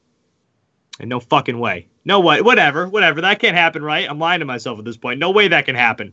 And 1.00 1.08
no 1.08 1.20
fucking 1.20 1.58
way. 1.58 1.88
No 2.04 2.20
way. 2.20 2.42
Whatever. 2.42 2.88
Whatever. 2.88 3.20
That 3.20 3.40
can't 3.40 3.56
happen, 3.56 3.82
right? 3.82 4.08
I'm 4.08 4.18
lying 4.18 4.40
to 4.40 4.46
myself 4.46 4.78
at 4.78 4.84
this 4.84 4.96
point. 4.96 5.18
No 5.18 5.30
way 5.30 5.48
that 5.48 5.66
can 5.66 5.74
happen. 5.74 6.12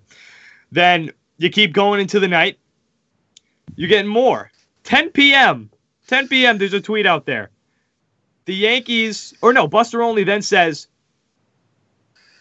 Then 0.72 1.12
you 1.38 1.50
keep 1.50 1.74
going 1.74 2.00
into 2.00 2.20
the 2.20 2.28
night. 2.28 2.58
You're 3.76 3.90
getting 3.90 4.10
more. 4.10 4.52
10 4.84 5.12
p.m. 5.12 5.70
10 6.08 6.28
p.m. 6.28 6.58
There's 6.58 6.74
a 6.74 6.82
tweet 6.82 7.06
out 7.06 7.26
there. 7.26 7.52
The 8.46 8.56
Yankees, 8.56 9.34
or 9.42 9.54
no, 9.54 9.68
Buster 9.68 10.02
Olney 10.02 10.24
then 10.24 10.42
says 10.42 10.88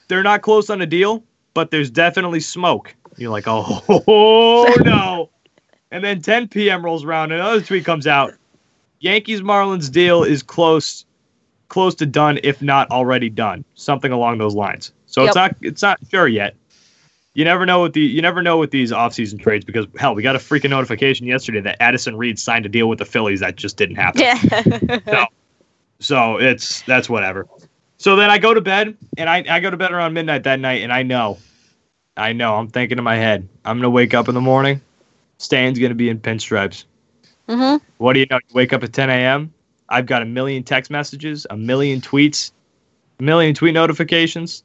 they're 0.09 0.23
not 0.23 0.41
close 0.41 0.71
on 0.71 0.81
a 0.81 0.87
deal, 0.87 1.23
but 1.53 1.71
there's 1.71 1.91
definitely 1.91 2.41
smoke. 2.41 2.95
You're 3.19 3.31
like, 3.31 3.45
oh, 3.47 3.85
oh 4.09 4.75
no. 4.85 5.31
And 5.91 6.05
then 6.05 6.21
10 6.23 6.49
p.m. 6.49 6.85
rolls 6.85 7.05
around, 7.05 7.33
and 7.33 7.41
another 7.41 7.61
tweet 7.63 7.85
comes 7.85 8.07
out. 8.07 8.35
Yankees 9.01 9.41
Marlins 9.41 9.91
deal 9.91 10.23
is 10.23 10.43
close, 10.43 11.05
close 11.69 11.95
to 11.97 12.07
done, 12.07 12.39
if 12.43 12.61
not 12.63 12.91
already 12.91 13.29
done. 13.31 13.65
Something 13.75 14.13
along 14.13 14.39
those 14.39 14.55
lines. 14.55 14.93
So 15.07 15.23
Yep. 15.23 15.29
it's 15.29 15.37
not 15.37 15.57
it's 15.63 15.83
not 15.83 15.99
sure 16.11 16.29
yet. 16.29 16.55
You 17.35 17.45
never 17.45 17.65
know 17.65 17.83
with 17.83 17.93
the 17.93 18.01
you 18.01 18.21
never 18.21 18.43
know 18.43 18.59
with 18.59 18.71
these 18.73 18.91
offseason 18.91 19.41
trades 19.41 19.65
because 19.65 19.87
hell, 19.97 20.15
we 20.15 20.23
got 20.23 20.35
a 20.37 20.41
freaking 20.41 20.71
notification 20.71 21.27
yesterday 21.27 21.61
that 21.61 21.81
Addison 21.81 22.17
Reed 22.17 22.39
signed 22.39 22.67
a 22.67 22.69
deal 22.69 22.89
with 22.89 22.99
the 22.99 23.05
Phillies 23.05 23.41
that 23.41 23.57
just 23.57 23.77
didn't 23.77 23.97
happen. 23.97 24.21
Yeah. 24.23 24.99
No. 25.07 25.27
So 26.01 26.37
it's 26.37 26.83
that's 26.83 27.09
whatever. 27.09 27.47
So 27.97 28.17
then 28.17 28.31
I 28.31 28.39
go 28.39 28.55
to 28.55 28.61
bed 28.61 28.97
and 29.17 29.29
I, 29.29 29.45
I 29.49 29.61
go 29.61 29.71
to 29.71 29.77
bed 29.77 29.93
around 29.93 30.13
midnight 30.15 30.45
that 30.45 30.61
night 30.61 30.83
and 30.83 30.93
I 30.93 31.03
know. 31.03 31.39
I 32.19 32.33
know, 32.33 32.57
I'm 32.57 32.69
thinking 32.69 32.99
in 32.99 33.05
my 33.05 33.17
head, 33.17 33.49
I'm 33.65 33.79
gonna 33.79 33.91
wake 33.91 34.13
up 34.13 34.29
in 34.29 34.35
the 34.35 34.41
morning, 34.41 34.81
Stan's 35.39 35.79
gonna 35.79 35.95
be 35.95 36.09
in 36.09 36.19
pinstripes. 36.19 36.85
hmm 37.49 37.77
What 37.99 38.13
do 38.15 38.21
you 38.21 38.27
know? 38.31 38.37
You 38.49 38.55
wake 38.55 38.73
up 38.73 38.83
at 38.83 38.93
10 38.93 39.09
a.m. 39.09 39.53
I've 39.89 40.07
got 40.07 40.23
a 40.23 40.27
million 40.27 40.63
text 40.65 40.91
messages, 40.91 41.47
a 41.49 41.57
million 41.57 42.01
tweets, 42.01 42.51
a 43.21 43.23
million 43.23 43.55
tweet 43.55 43.73
notifications. 43.73 44.65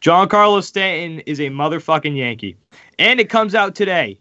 Giancarlo 0.00 0.62
Stanton 0.62 1.20
is 1.20 1.40
a 1.40 1.48
motherfucking 1.48 2.16
Yankee, 2.16 2.56
and 2.98 3.18
it 3.20 3.30
comes 3.30 3.54
out 3.54 3.74
today. 3.74 4.18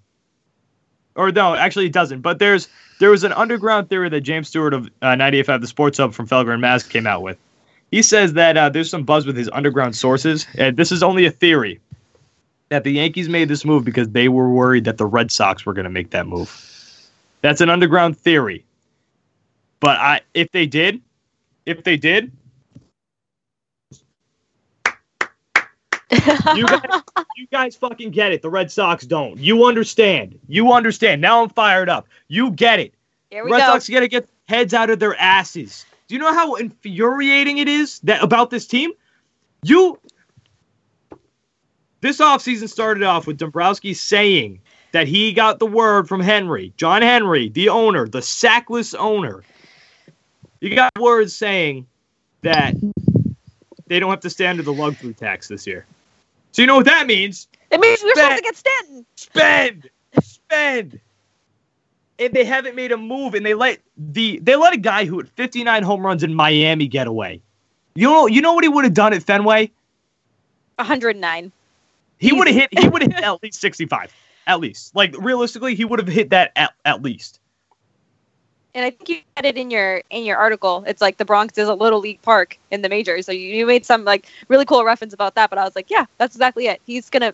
Or 1.15 1.31
no, 1.31 1.55
actually 1.55 1.87
it 1.87 1.93
doesn't. 1.93 2.21
But 2.21 2.39
there's 2.39 2.67
there 2.99 3.09
was 3.09 3.23
an 3.23 3.33
underground 3.33 3.89
theory 3.89 4.09
that 4.09 4.21
James 4.21 4.47
Stewart 4.47 4.73
of 4.73 4.87
uh, 5.01 5.07
98.5 5.15 5.61
The 5.61 5.67
Sports 5.67 5.97
Hub 5.97 6.13
from 6.13 6.27
Felger 6.27 6.51
and 6.51 6.61
Mazz 6.61 6.83
came 6.83 7.07
out 7.07 7.21
with. 7.21 7.37
He 7.91 8.01
says 8.01 8.33
that 8.33 8.57
uh, 8.57 8.69
there's 8.69 8.89
some 8.89 9.03
buzz 9.03 9.25
with 9.25 9.37
his 9.37 9.49
underground 9.53 9.95
sources, 9.95 10.45
and 10.57 10.77
this 10.77 10.91
is 10.91 11.01
only 11.01 11.25
a 11.25 11.31
theory 11.31 11.79
that 12.69 12.83
the 12.83 12.91
Yankees 12.91 13.29
made 13.29 13.47
this 13.49 13.63
move 13.63 13.85
because 13.85 14.09
they 14.09 14.27
were 14.27 14.49
worried 14.49 14.85
that 14.85 14.97
the 14.97 15.05
Red 15.05 15.31
Sox 15.31 15.65
were 15.65 15.73
going 15.73 15.85
to 15.85 15.89
make 15.89 16.11
that 16.11 16.27
move. 16.27 16.51
That's 17.41 17.61
an 17.61 17.69
underground 17.69 18.17
theory. 18.17 18.65
But 19.79 19.97
I 19.97 20.21
if 20.33 20.51
they 20.51 20.65
did, 20.65 21.01
if 21.65 21.83
they 21.83 21.97
did, 21.97 22.31
you 26.55 26.65
guys, 26.65 27.01
you 27.35 27.47
guys 27.51 27.75
fucking 27.75 28.11
get 28.11 28.31
it. 28.31 28.41
The 28.41 28.49
Red 28.49 28.71
Sox 28.71 29.05
don't. 29.05 29.37
You 29.37 29.65
understand. 29.65 30.39
You 30.47 30.71
understand. 30.73 31.21
Now 31.21 31.43
I'm 31.43 31.49
fired 31.49 31.89
up. 31.89 32.07
You 32.27 32.51
get 32.51 32.79
it. 32.79 32.93
Here 33.29 33.43
we 33.43 33.51
Red 33.51 33.59
go. 33.59 33.65
Sox 33.73 33.89
got 33.89 33.99
to 33.99 34.07
get 34.07 34.27
heads 34.47 34.73
out 34.73 34.89
of 34.89 34.99
their 34.99 35.15
asses. 35.17 35.85
Do 36.07 36.15
you 36.15 36.19
know 36.19 36.33
how 36.33 36.55
infuriating 36.55 37.57
it 37.57 37.67
is 37.67 37.99
that 37.99 38.23
about 38.23 38.49
this 38.49 38.65
team? 38.65 38.91
You 39.63 39.99
this 42.01 42.19
offseason 42.19 42.69
started 42.69 43.03
off 43.03 43.27
with 43.27 43.37
Dombrowski 43.37 43.93
saying 43.93 44.59
that 44.91 45.07
he 45.07 45.33
got 45.33 45.59
the 45.59 45.65
word 45.65 46.07
from 46.07 46.21
Henry, 46.21 46.73
John 46.77 47.01
Henry, 47.01 47.49
the 47.49 47.69
owner, 47.69 48.07
the 48.07 48.21
sackless 48.21 48.95
owner. 48.95 49.43
You 50.61 50.73
got 50.75 50.91
words 50.99 51.35
saying 51.35 51.85
that 52.41 52.75
they 53.87 53.99
don't 53.99 54.09
have 54.09 54.21
to 54.21 54.29
stand 54.29 54.59
under 54.59 54.63
the 54.63 54.73
luxury 54.73 55.13
tax 55.13 55.47
this 55.47 55.67
year. 55.67 55.85
So 56.51 56.61
you 56.61 56.67
know 56.67 56.77
what 56.77 56.85
that 56.85 57.07
means? 57.07 57.47
It 57.71 57.79
means 57.79 57.99
we're 58.03 58.15
supposed 58.15 58.37
to 58.37 58.41
get 58.41 58.55
Stanton. 58.55 59.05
spend, 59.15 59.89
spend. 60.21 60.99
And 62.19 62.33
they 62.33 62.45
haven't 62.45 62.75
made 62.75 62.91
a 62.91 62.97
move, 62.97 63.35
and 63.35 63.45
they 63.45 63.53
let 63.53 63.79
the 63.95 64.39
they 64.39 64.55
let 64.55 64.73
a 64.73 64.77
guy 64.77 65.05
who 65.05 65.19
had 65.19 65.29
59 65.29 65.83
home 65.83 66.03
runs 66.03 66.23
in 66.23 66.33
Miami 66.33 66.87
get 66.87 67.05
away. 67.05 67.41
You 67.93 68.09
know, 68.09 68.25
you 68.25 68.41
know 68.41 68.53
what 68.53 68.63
he 68.63 68.69
would 68.69 68.85
have 68.85 68.95
done 68.95 69.13
at 69.13 69.21
Fenway? 69.21 69.71
109. 70.77 71.51
He 72.19 72.33
would 72.33 72.47
have 72.47 72.55
hit. 72.55 72.79
He 72.79 72.87
would 72.87 73.01
have 73.01 73.11
hit 73.13 73.23
at 73.23 73.43
least 73.43 73.61
65, 73.61 74.13
at 74.47 74.59
least. 74.59 74.95
Like 74.95 75.15
realistically, 75.17 75.75
he 75.75 75.85
would 75.85 75.99
have 75.99 76.07
hit 76.07 76.31
that 76.31 76.51
at, 76.55 76.73
at 76.85 77.01
least. 77.01 77.39
And 78.73 78.85
I 78.85 78.91
think 78.91 79.09
you 79.09 79.17
had 79.35 79.45
it 79.45 79.57
in 79.57 79.71
your 79.71 80.03
in 80.09 80.23
your 80.23 80.37
article. 80.37 80.83
It's 80.87 81.01
like 81.01 81.17
the 81.17 81.25
Bronx 81.25 81.57
is 81.57 81.67
a 81.67 81.73
little 81.73 81.99
league 81.99 82.21
park 82.21 82.57
in 82.69 82.81
the 82.81 82.89
majors. 82.89 83.25
So 83.25 83.31
you, 83.31 83.47
you 83.47 83.65
made 83.65 83.85
some 83.85 84.03
like 84.03 84.27
really 84.49 84.65
cool 84.65 84.83
reference 84.83 85.13
about 85.13 85.35
that. 85.35 85.49
But 85.49 85.57
I 85.57 85.63
was 85.63 85.75
like, 85.75 85.89
yeah, 85.89 86.05
that's 86.17 86.35
exactly 86.35 86.67
it. 86.67 86.81
He's 86.85 87.09
gonna 87.09 87.33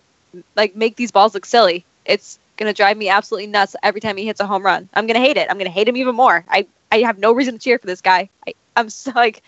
like 0.56 0.74
make 0.74 0.96
these 0.96 1.10
balls 1.10 1.34
look 1.34 1.44
silly. 1.44 1.84
It's 2.04 2.38
gonna 2.56 2.72
drive 2.72 2.96
me 2.96 3.08
absolutely 3.08 3.46
nuts 3.48 3.76
every 3.82 4.00
time 4.00 4.16
he 4.16 4.24
hits 4.26 4.40
a 4.40 4.46
home 4.46 4.64
run. 4.64 4.88
I'm 4.94 5.06
gonna 5.06 5.20
hate 5.20 5.36
it. 5.36 5.50
I'm 5.50 5.58
gonna 5.58 5.70
hate 5.70 5.88
him 5.88 5.96
even 5.96 6.14
more. 6.14 6.44
I 6.48 6.66
I 6.90 7.00
have 7.00 7.18
no 7.18 7.32
reason 7.32 7.54
to 7.54 7.60
cheer 7.60 7.78
for 7.78 7.86
this 7.86 8.00
guy. 8.00 8.28
I, 8.46 8.54
I'm 8.76 8.88
so 8.88 9.12
like 9.14 9.42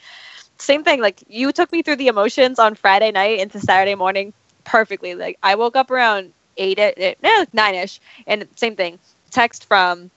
same 0.58 0.84
thing. 0.84 1.00
Like 1.00 1.22
you 1.28 1.52
took 1.52 1.72
me 1.72 1.82
through 1.82 1.96
the 1.96 2.08
emotions 2.08 2.58
on 2.58 2.74
Friday 2.74 3.10
night 3.10 3.38
into 3.38 3.60
Saturday 3.60 3.94
morning 3.94 4.32
perfectly. 4.66 5.14
Like 5.14 5.38
I 5.42 5.54
woke 5.54 5.76
up 5.76 5.90
around 5.90 6.32
eight, 6.58 6.78
eh, 6.78 7.14
eh, 7.22 7.44
nine 7.54 7.74
ish, 7.74 8.00
and 8.26 8.46
same 8.56 8.76
thing. 8.76 8.98
Text 9.30 9.64
from 9.64 10.10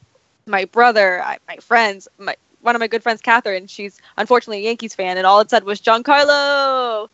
my 0.45 0.65
brother, 0.65 1.23
my 1.47 1.55
friends, 1.57 2.09
my 2.17 2.35
one 2.61 2.75
of 2.75 2.79
my 2.81 2.87
good 2.87 3.03
friends, 3.03 3.21
Catherine. 3.21 3.67
She's 3.67 4.01
unfortunately 4.17 4.65
a 4.65 4.67
Yankees 4.69 4.95
fan, 4.95 5.17
and 5.17 5.25
all 5.25 5.39
it 5.39 5.49
said 5.49 5.63
was 5.63 5.79
Giancarlo, 5.79 7.07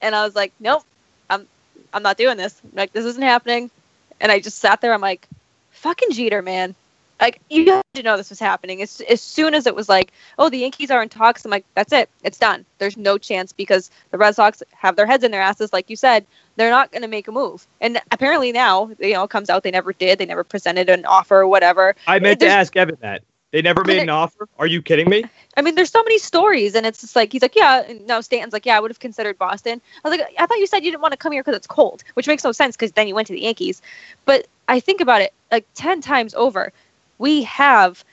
and 0.00 0.14
I 0.14 0.24
was 0.24 0.34
like, 0.34 0.52
nope, 0.60 0.84
I'm 1.28 1.46
I'm 1.92 2.02
not 2.02 2.16
doing 2.16 2.38
this. 2.38 2.60
Like 2.72 2.92
this 2.92 3.04
isn't 3.04 3.22
happening. 3.22 3.70
And 4.18 4.32
I 4.32 4.40
just 4.40 4.58
sat 4.60 4.80
there. 4.80 4.94
I'm 4.94 5.02
like, 5.02 5.28
fucking 5.72 6.12
Jeter, 6.12 6.40
man. 6.40 6.74
Like 7.20 7.40
you 7.48 7.72
had 7.72 7.82
to 7.94 8.02
know 8.02 8.16
this 8.16 8.30
was 8.30 8.38
happening. 8.38 8.82
As 8.82 9.00
as 9.08 9.22
soon 9.22 9.54
as 9.54 9.66
it 9.66 9.74
was 9.74 9.88
like, 9.88 10.12
oh, 10.38 10.48
the 10.50 10.58
Yankees 10.58 10.90
are 10.90 11.02
in 11.02 11.08
talks. 11.08 11.44
I'm 11.44 11.50
like, 11.50 11.64
that's 11.74 11.92
it. 11.92 12.10
It's 12.22 12.38
done. 12.38 12.64
There's 12.78 12.96
no 12.96 13.18
chance 13.18 13.52
because 13.52 13.90
the 14.10 14.18
Red 14.18 14.34
Sox 14.34 14.62
have 14.72 14.96
their 14.96 15.06
heads 15.06 15.24
in 15.24 15.30
their 15.30 15.42
asses, 15.42 15.72
like 15.72 15.88
you 15.88 15.96
said. 15.96 16.26
They're 16.56 16.70
not 16.70 16.90
going 16.90 17.02
to 17.02 17.08
make 17.08 17.28
a 17.28 17.32
move. 17.32 17.66
And 17.80 18.00
apparently 18.12 18.50
now, 18.52 18.90
you 18.98 19.12
know, 19.12 19.24
it 19.24 19.30
comes 19.30 19.50
out 19.50 19.62
they 19.62 19.70
never 19.70 19.92
did. 19.92 20.18
They 20.18 20.26
never 20.26 20.44
presented 20.44 20.88
an 20.88 21.04
offer 21.04 21.40
or 21.40 21.46
whatever. 21.48 21.94
I 22.06 22.18
meant 22.18 22.40
to 22.40 22.48
ask 22.48 22.74
Evan 22.76 22.96
that. 23.02 23.22
They 23.52 23.62
never 23.62 23.84
made 23.84 24.02
an 24.02 24.10
offer. 24.10 24.48
Are 24.58 24.66
you 24.66 24.82
kidding 24.82 25.08
me? 25.08 25.24
I 25.56 25.62
mean, 25.62 25.76
there's 25.76 25.90
so 25.90 26.02
many 26.02 26.18
stories, 26.18 26.74
and 26.74 26.84
it's 26.84 27.00
just 27.00 27.16
like 27.16 27.32
he's 27.32 27.42
like, 27.42 27.54
yeah. 27.54 27.90
No, 28.04 28.20
Stanton's 28.20 28.52
like, 28.52 28.66
yeah, 28.66 28.76
I 28.76 28.80
would 28.80 28.90
have 28.90 28.98
considered 28.98 29.38
Boston. 29.38 29.80
I 30.04 30.08
was 30.08 30.18
like, 30.18 30.28
I 30.38 30.46
thought 30.46 30.58
you 30.58 30.66
said 30.66 30.84
you 30.84 30.90
didn't 30.90 31.00
want 31.00 31.12
to 31.12 31.16
come 31.16 31.32
here 31.32 31.42
because 31.42 31.56
it's 31.56 31.66
cold, 31.66 32.04
which 32.14 32.26
makes 32.26 32.44
no 32.44 32.52
sense 32.52 32.76
because 32.76 32.92
then 32.92 33.08
you 33.08 33.14
went 33.14 33.28
to 33.28 33.32
the 33.32 33.40
Yankees. 33.40 33.80
But 34.24 34.46
I 34.68 34.80
think 34.80 35.00
about 35.00 35.22
it 35.22 35.32
like 35.50 35.64
ten 35.74 36.00
times 36.00 36.34
over. 36.34 36.72
We 37.18 37.44
have 37.44 38.04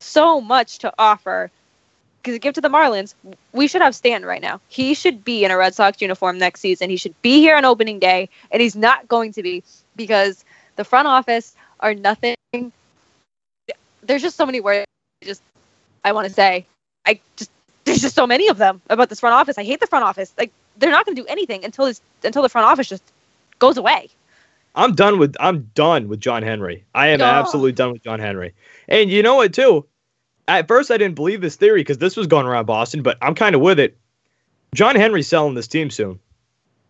so 0.00 0.40
much 0.40 0.78
to 0.78 0.92
offer. 0.98 1.50
Because 2.22 2.38
give 2.40 2.54
to 2.54 2.60
the 2.60 2.68
Marlins, 2.68 3.14
we 3.52 3.68
should 3.68 3.80
have 3.80 3.94
Stanton 3.94 4.28
right 4.28 4.42
now. 4.42 4.60
He 4.68 4.94
should 4.94 5.24
be 5.24 5.44
in 5.44 5.50
a 5.50 5.56
Red 5.56 5.74
Sox 5.74 6.00
uniform 6.02 6.38
next 6.38 6.60
season. 6.60 6.90
He 6.90 6.96
should 6.96 7.20
be 7.22 7.40
here 7.40 7.56
on 7.56 7.64
opening 7.64 7.98
day, 7.98 8.28
and 8.50 8.60
he's 8.60 8.76
not 8.76 9.08
going 9.08 9.32
to 9.34 9.42
be 9.42 9.62
because 9.96 10.44
the 10.76 10.84
front 10.84 11.08
office 11.08 11.54
are 11.80 11.94
nothing. 11.94 12.36
There's 14.02 14.22
just 14.22 14.36
so 14.36 14.46
many 14.46 14.60
words. 14.60 14.86
Just 15.22 15.42
I 16.04 16.12
want 16.12 16.28
to 16.28 16.32
say, 16.32 16.66
I 17.06 17.20
just 17.36 17.50
there's 17.84 18.00
just 18.00 18.14
so 18.14 18.26
many 18.26 18.48
of 18.48 18.58
them 18.58 18.80
about 18.90 19.08
this 19.08 19.20
front 19.20 19.34
office. 19.34 19.58
I 19.58 19.64
hate 19.64 19.80
the 19.80 19.86
front 19.86 20.04
office. 20.04 20.32
Like 20.36 20.52
they're 20.76 20.90
not 20.90 21.06
going 21.06 21.16
to 21.16 21.22
do 21.22 21.26
anything 21.28 21.64
until 21.64 21.86
this 21.86 22.00
until 22.24 22.42
the 22.42 22.48
front 22.48 22.66
office 22.66 22.88
just 22.88 23.02
goes 23.58 23.76
away. 23.76 24.10
I'm 24.78 24.94
done 24.94 25.18
with 25.18 25.34
I'm 25.40 25.62
done 25.74 26.08
with 26.08 26.20
John 26.20 26.42
Henry. 26.42 26.84
I 26.94 27.08
am 27.08 27.18
No. 27.18 27.24
absolutely 27.26 27.72
done 27.72 27.92
with 27.92 28.04
John 28.04 28.20
Henry. 28.20 28.54
And 28.88 29.10
you 29.10 29.22
know 29.22 29.34
what 29.34 29.52
too? 29.52 29.84
At 30.46 30.68
first 30.68 30.90
I 30.90 30.96
didn't 30.96 31.16
believe 31.16 31.40
this 31.40 31.56
theory 31.56 31.80
because 31.80 31.98
this 31.98 32.16
was 32.16 32.26
going 32.26 32.46
around 32.46 32.66
Boston, 32.66 33.02
but 33.02 33.18
I'm 33.20 33.34
kind 33.34 33.54
of 33.54 33.60
with 33.60 33.78
it. 33.80 33.98
John 34.74 34.94
Henry's 34.96 35.26
selling 35.26 35.54
this 35.54 35.66
team 35.66 35.90
soon. 35.90 36.20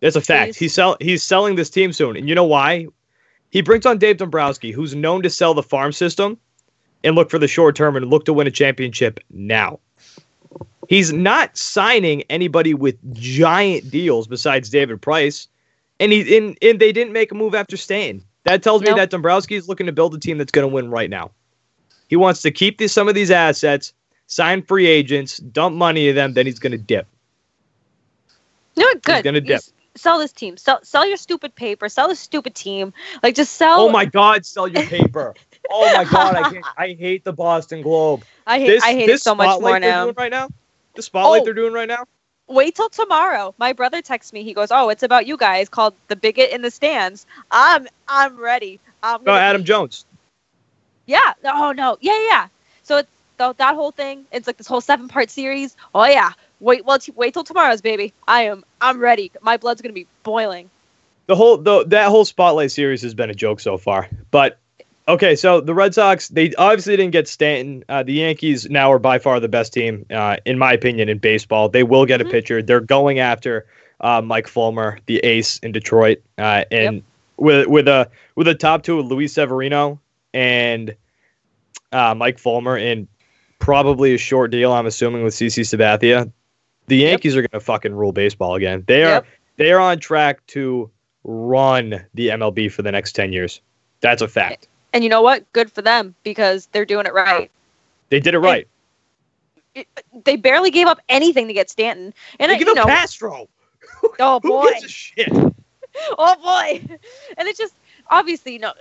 It's 0.01 0.15
a 0.15 0.21
fact. 0.21 0.51
Please. 0.51 0.57
He's 0.57 0.73
sell 0.73 0.97
he's 1.01 1.23
selling 1.23 1.55
this 1.55 1.69
team 1.69 1.91
soon. 1.91 2.15
And 2.15 2.29
you 2.29 2.35
know 2.35 2.45
why? 2.45 2.87
He 3.49 3.61
brings 3.61 3.87
on 3.87 3.97
Dave 3.97 4.17
Dombrowski, 4.17 4.71
who's 4.71 4.93
known 4.93 5.23
to 5.23 5.29
sell 5.29 5.55
the 5.55 5.63
farm 5.63 5.91
system 5.91 6.37
and 7.03 7.15
look 7.15 7.31
for 7.31 7.39
the 7.39 7.47
short 7.47 7.75
term 7.75 7.95
and 7.95 8.05
look 8.07 8.25
to 8.25 8.33
win 8.33 8.45
a 8.45 8.51
championship 8.51 9.19
now. 9.31 9.79
He's 10.87 11.11
not 11.11 11.57
signing 11.57 12.21
anybody 12.29 12.75
with 12.75 12.97
giant 13.13 13.89
deals 13.89 14.27
besides 14.27 14.69
David 14.69 15.01
Price. 15.01 15.47
And 15.99 16.11
he 16.11 16.37
and, 16.37 16.57
and 16.61 16.79
they 16.79 16.91
didn't 16.91 17.13
make 17.13 17.31
a 17.31 17.35
move 17.35 17.55
after 17.55 17.77
staying. 17.77 18.23
That 18.45 18.63
tells 18.63 18.81
me 18.81 18.91
that 18.93 19.09
Dombrowski 19.09 19.55
is 19.55 19.67
looking 19.67 19.85
to 19.85 19.91
build 19.91 20.15
a 20.15 20.19
team 20.19 20.37
that's 20.37 20.51
going 20.51 20.67
to 20.67 20.73
win 20.73 20.89
right 20.89 21.09
now. 21.09 21.31
He 22.07 22.15
wants 22.15 22.41
to 22.43 22.51
keep 22.51 22.77
these, 22.77 22.91
some 22.91 23.07
of 23.07 23.13
these 23.13 23.29
assets, 23.29 23.93
sign 24.27 24.63
free 24.63 24.87
agents, 24.87 25.37
dump 25.37 25.75
money 25.75 26.07
to 26.07 26.13
them, 26.13 26.33
then 26.33 26.45
he's 26.45 26.57
going 26.57 26.71
to 26.71 26.77
dip. 26.77 27.05
No, 28.75 28.85
good. 29.03 29.15
He's 29.15 29.23
gonna 29.23 29.41
dip. 29.41 29.61
He's, 29.61 29.73
sell 30.01 30.19
this 30.19 30.31
team. 30.31 30.55
Sell 30.57 30.79
sell 30.83 31.05
your 31.05 31.17
stupid 31.17 31.53
paper. 31.53 31.89
Sell 31.89 32.07
this 32.07 32.19
stupid 32.19 32.55
team. 32.55 32.93
Like 33.21 33.35
just 33.35 33.55
sell. 33.55 33.81
Oh 33.81 33.89
my 33.89 34.05
God! 34.05 34.45
Sell 34.45 34.67
your 34.67 34.85
paper. 34.85 35.35
oh 35.71 35.97
my 35.97 36.05
God! 36.05 36.35
I 36.35 36.49
hate, 36.49 36.63
I 36.77 36.87
hate 36.93 37.23
the 37.23 37.33
Boston 37.33 37.81
Globe. 37.81 38.23
I 38.47 38.59
hate 38.59 38.67
This, 38.67 38.83
I 38.83 38.93
hate 38.93 39.09
it 39.09 39.21
so 39.21 39.35
much 39.35 39.59
more 39.59 39.71
they're 39.71 39.79
now. 39.79 40.03
doing 40.05 40.15
right 40.17 40.31
now. 40.31 40.49
The 40.95 41.01
spotlight 41.01 41.41
Oh. 41.41 41.45
they're 41.45 41.53
doing 41.53 41.73
right 41.73 41.87
now. 41.87 42.05
Wait 42.49 42.75
till 42.75 42.89
tomorrow. 42.89 43.53
My 43.59 43.73
brother 43.73 44.01
texts 44.01 44.33
me. 44.33 44.43
He 44.43 44.53
goes, 44.53 44.69
"Oh, 44.71 44.89
it's 44.89 45.03
about 45.03 45.27
you 45.27 45.37
guys 45.37 45.69
called 45.69 45.93
the 46.07 46.15
bigot 46.15 46.49
in 46.51 46.61
the 46.61 46.71
stands." 46.71 47.25
I'm 47.51 47.87
I'm 48.07 48.37
ready. 48.37 48.79
I'm 49.03 49.23
No, 49.23 49.33
Adam 49.35 49.61
be- 49.61 49.67
Jones. 49.67 50.05
Yeah. 51.05 51.33
Oh 51.45 51.71
no. 51.71 51.97
Yeah, 52.01 52.13
yeah. 52.13 52.27
yeah. 52.29 52.47
So 52.83 52.97
it's 52.97 53.09
th- 53.37 53.57
that 53.57 53.75
whole 53.75 53.91
thing. 53.91 54.25
It's 54.31 54.47
like 54.47 54.57
this 54.57 54.67
whole 54.67 54.81
seven 54.81 55.07
part 55.07 55.29
series. 55.29 55.75
Oh 55.93 56.05
yeah. 56.05 56.31
Wait. 56.59 56.85
Well, 56.85 56.99
t- 56.99 57.13
wait 57.15 57.33
till 57.33 57.43
tomorrow's 57.43 57.81
baby. 57.81 58.13
I 58.27 58.43
am. 58.43 58.63
I'm 58.81 58.99
ready. 58.99 59.31
My 59.41 59.57
blood's 59.57 59.81
gonna 59.81 59.93
be 59.93 60.07
boiling. 60.23 60.69
The 61.27 61.35
whole 61.35 61.57
the, 61.57 61.85
that 61.85 62.09
whole 62.09 62.25
spotlight 62.25 62.71
series 62.71 63.03
has 63.03 63.13
been 63.13 63.29
a 63.29 63.35
joke 63.35 63.59
so 63.59 63.77
far. 63.77 64.09
But 64.31 64.57
okay, 65.09 65.35
so 65.35 65.59
the 65.61 65.73
Red 65.73 65.93
Sox 65.93 66.29
they 66.29 66.53
obviously 66.55 66.95
didn't 66.95 67.11
get 67.11 67.27
Stanton. 67.27 67.83
Uh, 67.89 68.03
the 68.03 68.13
Yankees 68.13 68.69
now 68.69 68.91
are 68.91 68.99
by 68.99 69.19
far 69.19 69.39
the 69.39 69.49
best 69.49 69.73
team, 69.73 70.05
uh, 70.11 70.37
in 70.45 70.57
my 70.57 70.71
opinion, 70.73 71.09
in 71.09 71.17
baseball. 71.17 71.67
They 71.69 71.83
will 71.83 72.05
get 72.05 72.21
a 72.21 72.25
Mhm. 72.25 72.31
pitcher. 72.31 72.61
They're 72.61 72.79
going 72.79 73.19
after 73.19 73.65
uh, 74.01 74.21
Mike 74.21 74.47
Fulmer, 74.47 74.97
the 75.07 75.17
ace 75.19 75.57
in 75.59 75.73
Detroit, 75.73 76.19
uh, 76.37 76.63
and 76.71 77.03
with 77.35 77.67
with 77.67 77.87
a 77.89 78.09
with 78.35 78.47
a 78.47 78.55
top 78.55 78.83
two, 78.83 78.97
of 78.99 79.07
Luis 79.07 79.33
Severino 79.33 79.99
and 80.33 80.95
uh, 81.91 82.15
Mike 82.15 82.39
Fulmer, 82.39 82.77
and 82.77 83.07
probably 83.59 84.13
a 84.13 84.17
short 84.17 84.51
deal. 84.51 84.71
I'm 84.71 84.85
assuming 84.85 85.23
with 85.23 85.33
CC 85.33 85.63
Sabathia. 85.63 86.31
The 86.87 86.95
Yep. 86.95 87.09
Yankees 87.09 87.35
are 87.35 87.41
going 87.41 87.49
to 87.51 87.59
fucking 87.59 87.93
rule 87.93 88.13
baseball 88.13 88.55
again. 88.55 88.85
They 88.87 89.03
are 89.03 89.09
Yep. 89.15 89.25
they 89.57 89.71
are 89.73 89.79
on 89.81 89.99
track 89.99 90.45
to 90.47 90.89
run 91.25 92.01
the 92.13 92.29
MLB 92.31 92.69
for 92.71 92.83
the 92.83 92.91
next 92.93 93.11
10 93.11 93.33
years. 93.33 93.59
That's 93.99 94.21
a 94.21 94.29
fact. 94.29 94.68
And 94.93 95.03
you 95.03 95.09
know 95.09 95.21
what? 95.21 95.51
Good 95.53 95.71
for 95.71 95.81
them 95.81 96.15
because 96.23 96.67
they're 96.71 96.85
doing 96.85 97.05
it 97.05 97.13
right. 97.13 97.51
They 98.09 98.19
did 98.19 98.33
it 98.33 98.39
right. 98.39 98.67
It- 99.75 99.87
they 100.25 100.35
barely 100.35 100.71
gave 100.71 100.87
up 100.87 100.99
anything 101.09 101.47
to 101.47 101.53
get 101.53 101.69
Stanton. 101.69 102.13
And 102.39 102.49
They 102.49 102.55
I, 102.55 102.59
give 102.59 102.67
you 102.67 102.73
up 102.73 102.77
know, 102.77 102.85
Castro. 102.85 103.47
oh 104.19 104.39
Who 104.43 104.49
boy. 104.49 104.69
gives 104.71 104.83
a 104.83 104.87
shit? 104.89 105.29
oh 106.17 106.35
boy 106.43 106.97
and 107.37 107.47
it's 107.47 107.57
just 107.57 107.73
obviously 108.11 108.53
you 108.53 108.59
know 108.59 108.73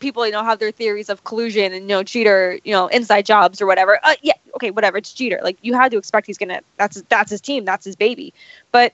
people 0.00 0.24
you 0.26 0.32
know 0.32 0.42
have 0.42 0.58
their 0.58 0.70
theories 0.72 1.08
of 1.10 1.22
collusion 1.24 1.72
and 1.72 1.82
you 1.82 1.88
know 1.88 2.02
cheater 2.02 2.58
you 2.64 2.72
know 2.72 2.86
inside 2.88 3.24
jobs 3.26 3.60
or 3.60 3.66
whatever 3.66 3.98
uh, 4.02 4.14
yeah 4.22 4.32
okay 4.56 4.70
whatever 4.70 4.96
it's 4.96 5.12
cheater 5.12 5.38
like 5.42 5.56
you 5.62 5.74
had 5.74 5.90
to 5.92 5.98
expect 5.98 6.26
he's 6.26 6.38
gonna 6.38 6.60
that's 6.78 7.02
that's 7.08 7.30
his 7.30 7.40
team 7.40 7.64
that's 7.64 7.84
his 7.84 7.96
baby 7.96 8.32
but 8.72 8.92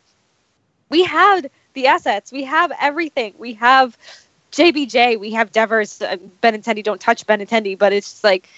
we 0.91 1.05
had 1.05 1.49
the 1.75 1.87
assets 1.87 2.33
we 2.33 2.43
have 2.43 2.73
everything 2.81 3.33
we 3.39 3.55
have 3.55 3.97
jbj 4.53 5.19
we 5.19 5.33
have 5.33 5.53
devers 5.53 6.01
uh, 6.03 6.17
benintendi 6.43 6.83
don't 6.83 7.01
touch 7.01 7.27
benintendi 7.27 7.77
but 7.79 7.93
it's 7.93 8.11
just 8.13 8.25
like 8.25 8.49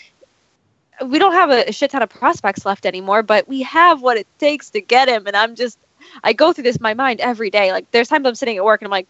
we 1.04 1.18
don't 1.18 1.32
have 1.32 1.50
a, 1.50 1.68
a 1.68 1.72
shit 1.72 1.90
ton 1.90 2.02
of 2.02 2.08
prospects 2.10 2.64
left 2.64 2.86
anymore 2.86 3.22
but 3.22 3.48
we 3.48 3.62
have 3.62 4.00
what 4.02 4.16
it 4.16 4.26
takes 4.38 4.70
to 4.70 4.80
get 4.80 5.08
him 5.08 5.26
and 5.26 5.36
i'm 5.36 5.54
just 5.56 5.78
I 6.22 6.32
go 6.32 6.52
through 6.52 6.64
this 6.64 6.76
in 6.76 6.82
my 6.82 6.94
mind 6.94 7.20
every 7.20 7.50
day. 7.50 7.72
Like 7.72 7.90
there's 7.90 8.08
times 8.08 8.26
I'm 8.26 8.34
sitting 8.34 8.56
at 8.56 8.64
work 8.64 8.80
and 8.80 8.86
I'm 8.86 8.90
like, 8.90 9.06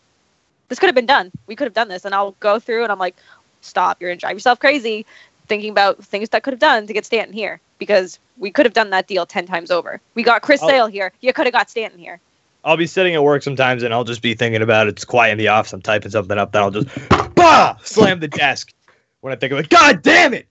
this 0.69 0.79
could 0.79 0.87
have 0.89 0.95
been 0.95 1.07
done. 1.07 1.31
We 1.47 1.57
could 1.57 1.65
have 1.67 1.75
done 1.75 1.89
this. 1.89 2.05
And 2.05 2.15
I'll 2.15 2.33
go 2.41 2.59
through 2.59 2.83
and 2.83 2.93
I'm 2.93 2.99
like, 2.99 3.17
stop. 3.61 4.01
You're 4.01 4.11
gonna 4.11 4.19
drive 4.19 4.35
yourself 4.35 4.59
crazy 4.59 5.07
thinking 5.49 5.71
about 5.71 6.03
things 6.05 6.29
that 6.31 6.43
could 6.43 6.53
have 6.53 6.61
done 6.61 6.87
to 6.87 6.93
get 6.93 7.05
Stanton 7.05 7.33
here 7.33 7.61
because 7.79 8.19
we 8.39 8.51
could 8.51 8.67
have 8.67 8.73
done 8.73 8.91
that 8.91 9.07
deal 9.07 9.27
ten 9.27 9.47
times 9.47 9.71
over. 9.71 10.01
We 10.15 10.23
got 10.23 10.43
Chris 10.43 10.63
Oh. 10.63 10.69
Sale 10.69 10.87
here. 10.87 11.13
You 11.21 11.33
could 11.33 11.47
have 11.47 11.53
got 11.53 11.71
Stanton 11.71 11.99
here. 11.99 12.21
I'll 12.65 12.77
be 12.77 12.87
sitting 12.87 13.15
at 13.15 13.23
work 13.23 13.43
sometimes 13.43 13.83
and 13.83 13.93
I'll 13.95 14.05
just 14.05 14.23
be 14.23 14.35
thinking 14.35 14.63
about 14.63 14.87
it. 14.87 14.91
It's 14.91 15.05
quiet 15.05 15.33
in 15.33 15.39
the 15.39 15.49
office. 15.49 15.73
I'm 15.73 15.83
typing 15.83 16.11
something 16.11 16.37
up. 16.39 16.53
Then 16.53 16.63
I'll 16.63 16.71
just 16.71 16.89
bah, 17.35 17.77
slam 17.83 18.21
the 18.21 18.29
desk 18.29 18.73
when 19.21 19.33
I 19.33 19.37
think 19.37 19.53
of 19.53 19.59
it. 19.59 19.69
God 19.69 20.03
damn 20.03 20.35
it. 20.35 20.47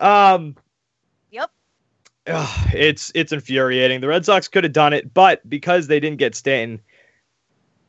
Um, 0.00 0.56
Yep. 1.30 1.50
ugh, 2.26 2.68
it's 2.74 3.12
it's 3.14 3.32
infuriating. 3.32 4.00
The 4.00 4.08
Red 4.08 4.24
Sox 4.24 4.48
could 4.48 4.64
have 4.64 4.72
done 4.72 4.92
it, 4.92 5.12
but 5.14 5.48
because 5.48 5.86
they 5.86 6.00
didn't 6.00 6.18
get 6.18 6.34
Stanton, 6.34 6.80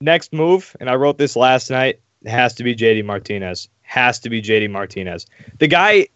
next 0.02 0.34
move, 0.34 0.76
and 0.80 0.90
I 0.90 0.96
wrote 0.96 1.18
this 1.18 1.36
last 1.36 1.70
night, 1.70 2.00
has 2.26 2.54
to 2.56 2.64
be 2.64 2.76
JD 2.76 3.06
Martinez. 3.06 3.68
Has 3.82 4.20
to 4.20 4.30
be 4.30 4.42
JD 4.42 4.70
Martinez. 4.72 5.26
The 5.60 5.68
guy, 5.68 6.08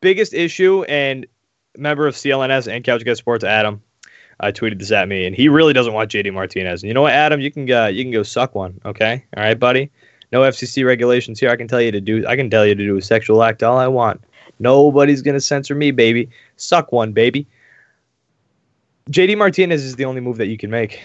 biggest 0.00 0.34
issue, 0.34 0.82
and 0.84 1.26
member 1.76 2.06
of 2.06 2.14
CLNS 2.14 2.72
and 2.72 2.84
Couch 2.84 3.04
Guy 3.04 3.14
Sports, 3.14 3.44
Adam, 3.44 3.82
uh, 4.40 4.46
tweeted 4.46 4.78
this 4.78 4.90
at 4.90 5.08
me, 5.08 5.26
and 5.26 5.36
he 5.36 5.48
really 5.48 5.72
doesn't 5.72 5.92
want 5.92 6.10
JD 6.10 6.32
Martinez. 6.32 6.82
And 6.82 6.88
you 6.88 6.94
know 6.94 7.02
what, 7.02 7.12
Adam, 7.12 7.40
you 7.40 7.50
can 7.50 7.70
uh, 7.70 7.86
you 7.86 8.02
can 8.04 8.10
go 8.10 8.22
suck 8.22 8.54
one, 8.54 8.80
okay? 8.84 9.24
All 9.36 9.42
right, 9.42 9.58
buddy. 9.58 9.90
No 10.32 10.42
FCC 10.42 10.84
regulations 10.84 11.40
here. 11.40 11.50
I 11.50 11.56
can 11.56 11.68
tell 11.68 11.80
you 11.80 11.92
to 11.92 12.00
do. 12.00 12.26
I 12.26 12.36
can 12.36 12.50
tell 12.50 12.66
you 12.66 12.74
to 12.74 12.84
do 12.84 12.96
a 12.96 13.02
sexual 13.02 13.42
act 13.42 13.62
all 13.62 13.78
I 13.78 13.88
want. 13.88 14.22
Nobody's 14.58 15.22
gonna 15.22 15.40
censor 15.40 15.74
me, 15.74 15.90
baby. 15.90 16.28
Suck 16.56 16.92
one, 16.92 17.12
baby. 17.12 17.46
JD 19.10 19.36
Martinez 19.38 19.84
is 19.84 19.96
the 19.96 20.04
only 20.04 20.20
move 20.20 20.36
that 20.36 20.46
you 20.46 20.56
can 20.56 20.70
make. 20.70 21.00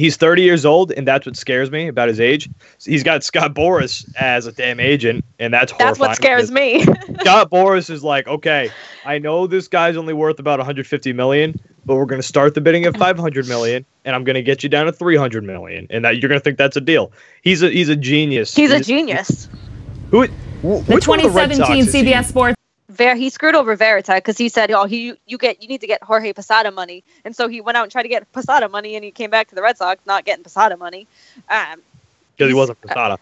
He's 0.00 0.16
30 0.16 0.40
years 0.40 0.64
old, 0.64 0.92
and 0.92 1.06
that's 1.06 1.26
what 1.26 1.36
scares 1.36 1.70
me 1.70 1.86
about 1.86 2.08
his 2.08 2.20
age. 2.20 2.48
He's 2.82 3.02
got 3.02 3.22
Scott 3.22 3.52
Boras 3.54 4.10
as 4.16 4.46
a 4.46 4.52
damn 4.52 4.80
agent, 4.80 5.26
and 5.38 5.52
that's 5.52 5.74
That's 5.78 5.98
what 5.98 6.16
scares 6.16 6.50
me. 6.50 6.82
Scott 7.20 7.50
Boras 7.50 7.90
is 7.90 8.02
like, 8.02 8.26
okay, 8.26 8.70
I 9.04 9.18
know 9.18 9.46
this 9.46 9.68
guy's 9.68 9.98
only 9.98 10.14
worth 10.14 10.38
about 10.38 10.58
150 10.58 11.12
million, 11.12 11.60
but 11.84 11.96
we're 11.96 12.06
going 12.06 12.20
to 12.20 12.26
start 12.26 12.54
the 12.54 12.62
bidding 12.62 12.86
at 12.86 12.96
500 12.96 13.46
million, 13.46 13.84
and 14.06 14.16
I'm 14.16 14.24
going 14.24 14.36
to 14.36 14.42
get 14.42 14.62
you 14.62 14.70
down 14.70 14.86
to 14.86 14.92
300 14.92 15.44
million, 15.44 15.86
and 15.90 16.02
that 16.06 16.16
you're 16.16 16.28
going 16.30 16.40
to 16.40 16.44
think 16.44 16.56
that's 16.56 16.78
a 16.78 16.80
deal. 16.80 17.12
He's 17.42 17.62
a 17.62 17.68
he's 17.70 17.90
a 17.90 17.96
genius. 17.96 18.54
He's 18.56 18.70
a 18.70 18.80
genius. 18.80 19.48
Who? 20.10 20.24
wh- 20.24 20.28
The 20.62 20.94
which 20.94 21.08
one 21.08 21.18
of 21.20 21.24
the 21.24 21.30
Red 21.30 21.50
2017 21.50 22.04
he? 22.04 22.10
CBS 22.12 22.24
Sports 22.24 22.54
Ver- 22.90 23.14
he 23.14 23.30
screwed 23.30 23.54
over 23.54 23.76
Varitek 23.76 24.16
because 24.16 24.36
he 24.36 24.48
said, 24.48 24.70
"Oh, 24.70 24.84
he 24.84 25.14
you 25.26 25.38
get 25.38 25.62
you 25.62 25.68
need 25.68 25.80
to 25.80 25.86
get 25.86 26.02
Jorge 26.02 26.32
Posada 26.32 26.70
money," 26.70 27.04
and 27.24 27.34
so 27.34 27.48
he 27.48 27.60
went 27.60 27.76
out 27.78 27.84
and 27.84 27.92
tried 27.92 28.02
to 28.02 28.08
get 28.08 28.30
Posada 28.32 28.68
money, 28.68 28.96
and 28.96 29.04
he 29.04 29.10
came 29.10 29.30
back 29.30 29.48
to 29.48 29.54
the 29.54 29.62
Red 29.62 29.76
Sox 29.78 30.04
not 30.06 30.24
getting 30.24 30.42
Posada 30.44 30.76
money. 30.76 31.06
Um, 31.48 31.80
because 32.36 32.50
he 32.50 32.54
wasn't 32.54 32.80
Posada. 32.80 33.18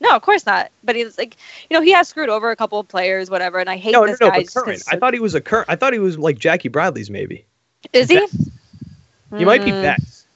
No, 0.00 0.10
of 0.10 0.20
course 0.22 0.44
not. 0.44 0.70
But 0.84 0.96
he's 0.96 1.16
like, 1.16 1.36
you 1.70 1.74
know, 1.76 1.80
he 1.80 1.92
has 1.92 2.06
screwed 2.08 2.28
over 2.28 2.50
a 2.50 2.56
couple 2.56 2.78
of 2.78 2.86
players, 2.88 3.30
whatever. 3.30 3.58
And 3.58 3.70
I 3.70 3.76
hate 3.76 3.92
No, 3.92 4.00
no, 4.02 4.08
this 4.08 4.20
no, 4.20 4.28
guy. 4.30 4.40
but 4.42 4.52
current. 4.52 4.82
I 4.90 4.96
thought 4.98 5.14
he 5.14 5.20
was 5.20 5.34
a 5.34 5.40
current. 5.40 5.66
I 5.70 5.76
thought 5.76 5.92
he 5.94 5.98
was 5.98 6.18
like 6.18 6.38
Jackie 6.38 6.68
Bradley's 6.68 7.08
maybe. 7.08 7.44
is 7.92 8.08
he? 8.10 8.26
He 9.38 9.44
might 9.44 9.64
be 9.64 9.70
Mm. 9.70 9.82
Betts. 9.82 10.26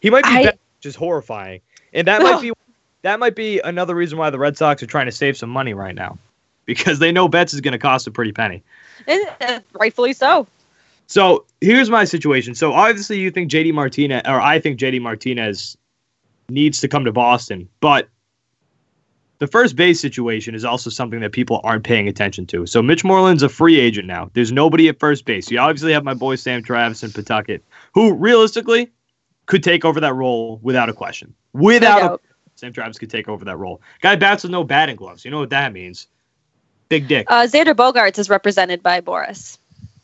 He 0.00 0.10
might 0.10 0.24
be 0.24 0.30
I- 0.30 0.42
Betts, 0.44 0.58
which 0.78 0.86
is 0.86 0.96
horrifying, 0.96 1.60
and 1.92 2.06
that 2.08 2.22
might 2.22 2.40
be 2.42 2.52
that 3.02 3.18
might 3.20 3.34
be 3.36 3.58
another 3.60 3.94
reason 3.94 4.16
why 4.16 4.30
the 4.30 4.38
Red 4.38 4.56
Sox 4.56 4.82
are 4.82 4.86
trying 4.86 5.06
to 5.06 5.12
save 5.12 5.36
some 5.36 5.50
money 5.50 5.74
right 5.74 5.94
now, 5.94 6.18
because 6.64 6.98
they 6.98 7.12
know 7.12 7.28
Betts 7.28 7.54
is 7.54 7.60
going 7.60 7.72
to 7.72 7.78
cost 7.78 8.06
a 8.06 8.10
pretty 8.10 8.32
penny. 8.32 8.62
And, 9.06 9.22
uh, 9.40 9.60
rightfully 9.74 10.12
so. 10.12 10.46
So 11.06 11.44
here's 11.60 11.90
my 11.90 12.04
situation. 12.04 12.54
So 12.54 12.72
obviously 12.72 13.18
you 13.18 13.30
think 13.30 13.50
JD 13.50 13.74
Martinez, 13.74 14.22
or 14.26 14.40
I 14.40 14.58
think 14.58 14.78
JD 14.78 15.00
Martinez 15.00 15.76
needs 16.48 16.80
to 16.80 16.88
come 16.88 17.04
to 17.04 17.12
Boston, 17.12 17.68
but 17.80 18.08
the 19.38 19.46
first 19.48 19.74
base 19.74 20.00
situation 20.00 20.54
is 20.54 20.64
also 20.64 20.88
something 20.88 21.20
that 21.20 21.32
people 21.32 21.60
aren't 21.64 21.82
paying 21.82 22.06
attention 22.06 22.46
to. 22.46 22.64
So 22.64 22.80
Mitch 22.80 23.02
Moreland's 23.02 23.42
a 23.42 23.48
free 23.48 23.80
agent 23.80 24.06
now. 24.06 24.30
There's 24.34 24.52
nobody 24.52 24.88
at 24.88 25.00
first 25.00 25.24
base. 25.24 25.50
You 25.50 25.58
obviously 25.58 25.92
have 25.92 26.04
my 26.04 26.14
boy 26.14 26.36
Sam 26.36 26.62
Travis 26.62 27.02
and 27.02 27.12
Pawtucket, 27.12 27.60
who 27.92 28.14
realistically 28.14 28.88
could 29.46 29.64
take 29.64 29.84
over 29.84 29.98
that 29.98 30.14
role 30.14 30.60
without 30.62 30.88
a 30.88 30.92
question. 30.92 31.34
Without 31.52 32.02
a. 32.02 32.20
Sam 32.54 32.72
Travis 32.72 32.98
could 32.98 33.10
take 33.10 33.28
over 33.28 33.44
that 33.44 33.56
role. 33.56 33.82
Guy 34.00 34.14
bats 34.14 34.44
with 34.44 34.52
no 34.52 34.62
batting 34.62 34.94
gloves. 34.94 35.24
You 35.24 35.32
know 35.32 35.40
what 35.40 35.50
that 35.50 35.72
means? 35.72 36.06
Big 36.92 37.08
dick. 37.08 37.26
Uh, 37.30 37.46
Xander 37.46 37.72
Bogaerts 37.72 38.18
is 38.18 38.28
represented 38.28 38.82
by 38.82 39.00
Boras. 39.00 39.56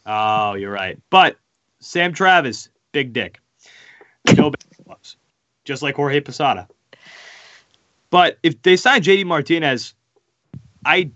Oh, 0.06 0.54
you're 0.54 0.72
right. 0.72 0.98
But 1.10 1.36
Sam 1.80 2.14
Travis, 2.14 2.70
big 2.92 3.12
dick. 3.12 3.42
No 4.34 4.52
gloves. 4.86 5.16
Just 5.66 5.82
like 5.82 5.96
Jorge 5.96 6.22
Posada. 6.22 6.66
But 8.08 8.38
if 8.42 8.62
they 8.62 8.74
sign 8.78 9.02
JD 9.02 9.26
Martinez, 9.26 9.92
I 10.86 11.10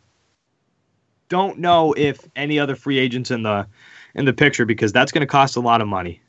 don't 1.30 1.58
know 1.58 1.94
if 1.94 2.20
any 2.36 2.58
other 2.58 2.76
free 2.76 2.98
agents 2.98 3.30
in 3.30 3.42
the 3.42 3.66
in 4.14 4.26
the 4.26 4.34
picture 4.34 4.66
because 4.66 4.92
that's 4.92 5.10
going 5.10 5.22
to 5.22 5.26
cost 5.26 5.56
a 5.56 5.60
lot 5.60 5.80
of 5.80 5.88
money. 5.88 6.20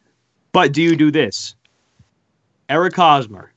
But 0.54 0.72
do 0.72 0.82
you 0.82 0.96
do 0.96 1.12
this? 1.12 1.54
Eric 2.70 2.96
Hosmer 2.96 3.52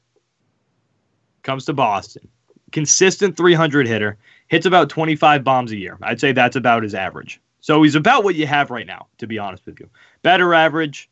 comes 1.44 1.64
to 1.66 1.72
Boston. 1.72 2.26
Consistent 2.72 3.36
300 3.36 3.86
hitter, 3.86 4.18
hits 4.48 4.66
about 4.66 4.88
25 4.88 5.44
bombs 5.44 5.72
a 5.72 5.76
year. 5.76 5.98
I'd 6.02 6.20
say 6.20 6.32
that's 6.32 6.56
about 6.56 6.82
his 6.82 6.94
average. 6.94 7.40
So 7.60 7.82
he's 7.82 7.94
about 7.94 8.24
what 8.24 8.36
you 8.36 8.46
have 8.46 8.70
right 8.70 8.86
now, 8.86 9.06
to 9.18 9.26
be 9.26 9.38
honest 9.38 9.66
with 9.66 9.80
you. 9.80 9.88
Better 10.22 10.54
average. 10.54 11.10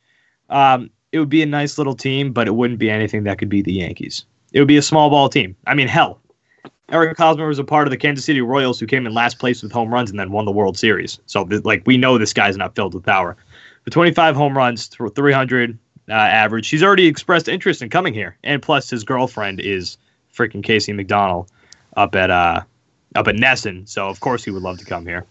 Um, 0.50 0.90
it 1.12 1.18
would 1.18 1.28
be 1.28 1.42
a 1.42 1.46
nice 1.46 1.78
little 1.78 1.94
team, 1.94 2.32
but 2.32 2.46
it 2.46 2.54
wouldn't 2.54 2.78
be 2.78 2.90
anything 2.90 3.24
that 3.24 3.38
could 3.38 3.48
beat 3.48 3.64
the 3.64 3.72
Yankees. 3.72 4.24
It 4.52 4.60
would 4.60 4.68
be 4.68 4.76
a 4.76 4.82
small 4.82 5.10
ball 5.10 5.28
team. 5.28 5.56
I 5.66 5.74
mean, 5.74 5.88
hell, 5.88 6.20
Eric 6.90 7.16
Hosmer 7.16 7.48
was 7.48 7.58
a 7.58 7.64
part 7.64 7.86
of 7.86 7.90
the 7.90 7.96
Kansas 7.96 8.24
City 8.24 8.40
Royals 8.40 8.78
who 8.78 8.86
came 8.86 9.06
in 9.06 9.14
last 9.14 9.38
place 9.38 9.62
with 9.62 9.72
home 9.72 9.92
runs 9.92 10.10
and 10.10 10.18
then 10.18 10.30
won 10.30 10.44
the 10.44 10.52
World 10.52 10.76
Series. 10.76 11.18
So, 11.26 11.42
like, 11.64 11.82
we 11.86 11.96
know 11.96 12.18
this 12.18 12.32
guy's 12.32 12.56
not 12.56 12.74
filled 12.74 12.94
with 12.94 13.04
power. 13.04 13.36
But 13.84 13.92
25 13.92 14.36
home 14.36 14.56
runs, 14.56 14.88
th- 14.88 15.12
300, 15.14 15.78
uh, 16.08 16.12
average. 16.12 16.68
He's 16.68 16.82
already 16.82 17.06
expressed 17.06 17.48
interest 17.48 17.82
in 17.82 17.88
coming 17.90 18.14
here, 18.14 18.36
and 18.44 18.62
plus 18.62 18.90
his 18.90 19.04
girlfriend 19.04 19.60
is 19.60 19.96
freaking 20.32 20.64
Kacie 20.64 20.94
McDonnell 20.94 21.48
up 21.96 22.14
at 22.14 22.30
uh 22.30 22.62
up 23.14 23.28
in 23.28 23.36
NESN, 23.36 23.88
so 23.88 24.08
of 24.08 24.20
course 24.20 24.44
he 24.44 24.50
would 24.50 24.62
love 24.62 24.78
to 24.78 24.84
come 24.84 25.06
here. 25.06 25.24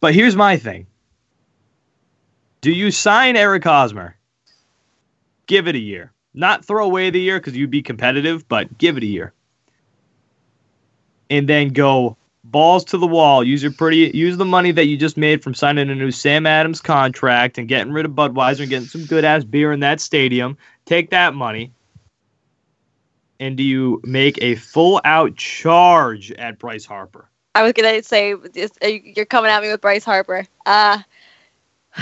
But 0.00 0.14
here's 0.14 0.36
my 0.36 0.56
thing: 0.56 0.86
Do 2.60 2.72
you 2.72 2.90
sign 2.90 3.36
Eric 3.36 3.64
Hosmer? 3.64 4.16
Give 5.46 5.68
it 5.68 5.74
a 5.74 5.80
year. 5.80 6.12
Not 6.32 6.64
throw 6.64 6.84
away 6.84 7.10
the 7.10 7.20
year 7.20 7.38
because 7.38 7.56
you'd 7.56 7.70
be 7.70 7.82
competitive, 7.82 8.48
but 8.48 8.76
give 8.78 8.96
it 8.96 9.02
a 9.02 9.06
year. 9.06 9.32
And 11.30 11.48
then 11.48 11.68
go 11.68 12.16
balls 12.44 12.84
to 12.84 12.98
the 12.98 13.06
wall. 13.06 13.42
Use 13.42 13.62
your 13.62 13.72
pretty 13.72 14.10
use 14.14 14.36
the 14.36 14.44
money 14.44 14.70
that 14.72 14.86
you 14.86 14.96
just 14.96 15.16
made 15.16 15.42
from 15.42 15.54
signing 15.54 15.90
a 15.90 15.94
new 15.94 16.10
Sam 16.10 16.46
Adams 16.46 16.80
contract 16.80 17.58
and 17.58 17.68
getting 17.68 17.92
rid 17.92 18.04
of 18.04 18.12
Budweiser 18.12 18.60
and 18.60 18.70
getting 18.70 18.88
some 18.88 19.04
good 19.06 19.24
ass 19.24 19.44
beer 19.44 19.72
in 19.72 19.80
that 19.80 20.00
stadium. 20.00 20.56
Take 20.84 21.10
that 21.10 21.34
money. 21.34 21.72
And 23.44 23.58
do 23.58 23.62
you 23.62 24.00
make 24.04 24.42
a 24.42 24.54
full 24.54 25.02
out 25.04 25.36
charge 25.36 26.32
at 26.32 26.58
Bryce 26.58 26.86
Harper? 26.86 27.28
I 27.54 27.62
was 27.62 27.74
gonna 27.74 28.02
say 28.02 28.34
you're 28.80 29.26
coming 29.26 29.50
at 29.50 29.62
me 29.62 29.70
with 29.70 29.82
Bryce 29.82 30.02
Harper. 30.02 30.46
Uh, 30.64 31.02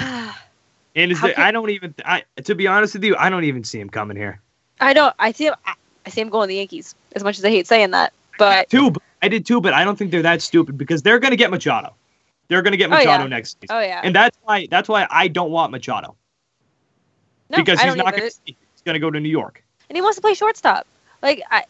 And 0.94 1.10
is 1.10 1.20
there, 1.20 1.32
can- 1.32 1.42
I 1.42 1.50
don't 1.50 1.70
even 1.70 1.96
I 2.04 2.22
to 2.44 2.54
be 2.54 2.68
honest 2.68 2.94
with 2.94 3.02
you, 3.02 3.16
I 3.16 3.28
don't 3.28 3.42
even 3.42 3.64
see 3.64 3.80
him 3.80 3.90
coming 3.90 4.16
here. 4.16 4.40
I 4.80 4.92
don't. 4.92 5.12
I 5.18 5.32
see 5.32 5.46
him. 5.46 5.54
I, 5.66 5.74
see 6.10 6.20
him 6.20 6.28
going 6.28 6.46
to 6.46 6.52
the 6.52 6.58
Yankees. 6.58 6.94
As 7.16 7.24
much 7.24 7.38
as 7.38 7.44
I 7.44 7.50
hate 7.50 7.66
saying 7.66 7.90
that, 7.90 8.12
but 8.38 8.70
Too, 8.70 8.92
I 9.20 9.26
did 9.26 9.44
too, 9.44 9.60
but 9.60 9.74
I 9.74 9.82
don't 9.82 9.96
think 9.96 10.12
they're 10.12 10.22
that 10.22 10.42
stupid 10.42 10.78
because 10.78 11.02
they're 11.02 11.18
going 11.18 11.32
to 11.32 11.36
get 11.36 11.50
Machado. 11.50 11.96
They're 12.46 12.62
going 12.62 12.70
to 12.72 12.76
get 12.76 12.86
Oh, 12.86 12.94
Machado 12.94 13.24
yeah. 13.24 13.26
next 13.26 13.56
season, 13.60 13.76
oh 13.76 13.80
yeah, 13.80 14.00
and 14.04 14.14
that's 14.14 14.38
why 14.42 14.68
that's 14.70 14.88
why 14.88 15.08
I 15.10 15.26
don't 15.26 15.50
want 15.50 15.72
Machado 15.72 16.14
no, 17.50 17.56
because 17.56 17.80
he's 17.80 17.96
not 17.96 18.14
either. 18.14 18.30
to. 18.30 18.36
He's 18.44 18.54
going 18.84 18.94
to 18.94 19.00
go 19.00 19.10
to 19.10 19.18
New 19.18 19.28
York. 19.28 19.64
and 19.88 19.96
he 19.96 20.02
wants 20.02 20.18
to 20.18 20.22
play 20.22 20.34
shortstop. 20.34 20.86
Like 21.22 21.42
I, 21.50 21.64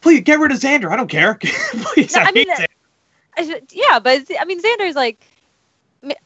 Please 0.00 0.20
get 0.20 0.38
rid 0.38 0.52
of 0.52 0.58
Xander. 0.58 0.90
I 0.90 0.96
don't 0.96 1.08
care. 1.08 1.34
Please, 1.40 2.14
No, 2.14 2.22
I, 2.22 2.26
I 2.26 2.32
mean, 2.32 2.48
hate 2.48 2.58
Xander. 2.58 2.66
I 3.36 3.46
should- 3.46 3.72
yeah, 3.72 3.98
but 3.98 4.22
I 4.38 4.44
mean 4.44 4.62
Xander's 4.62 4.94
like, 4.94 5.18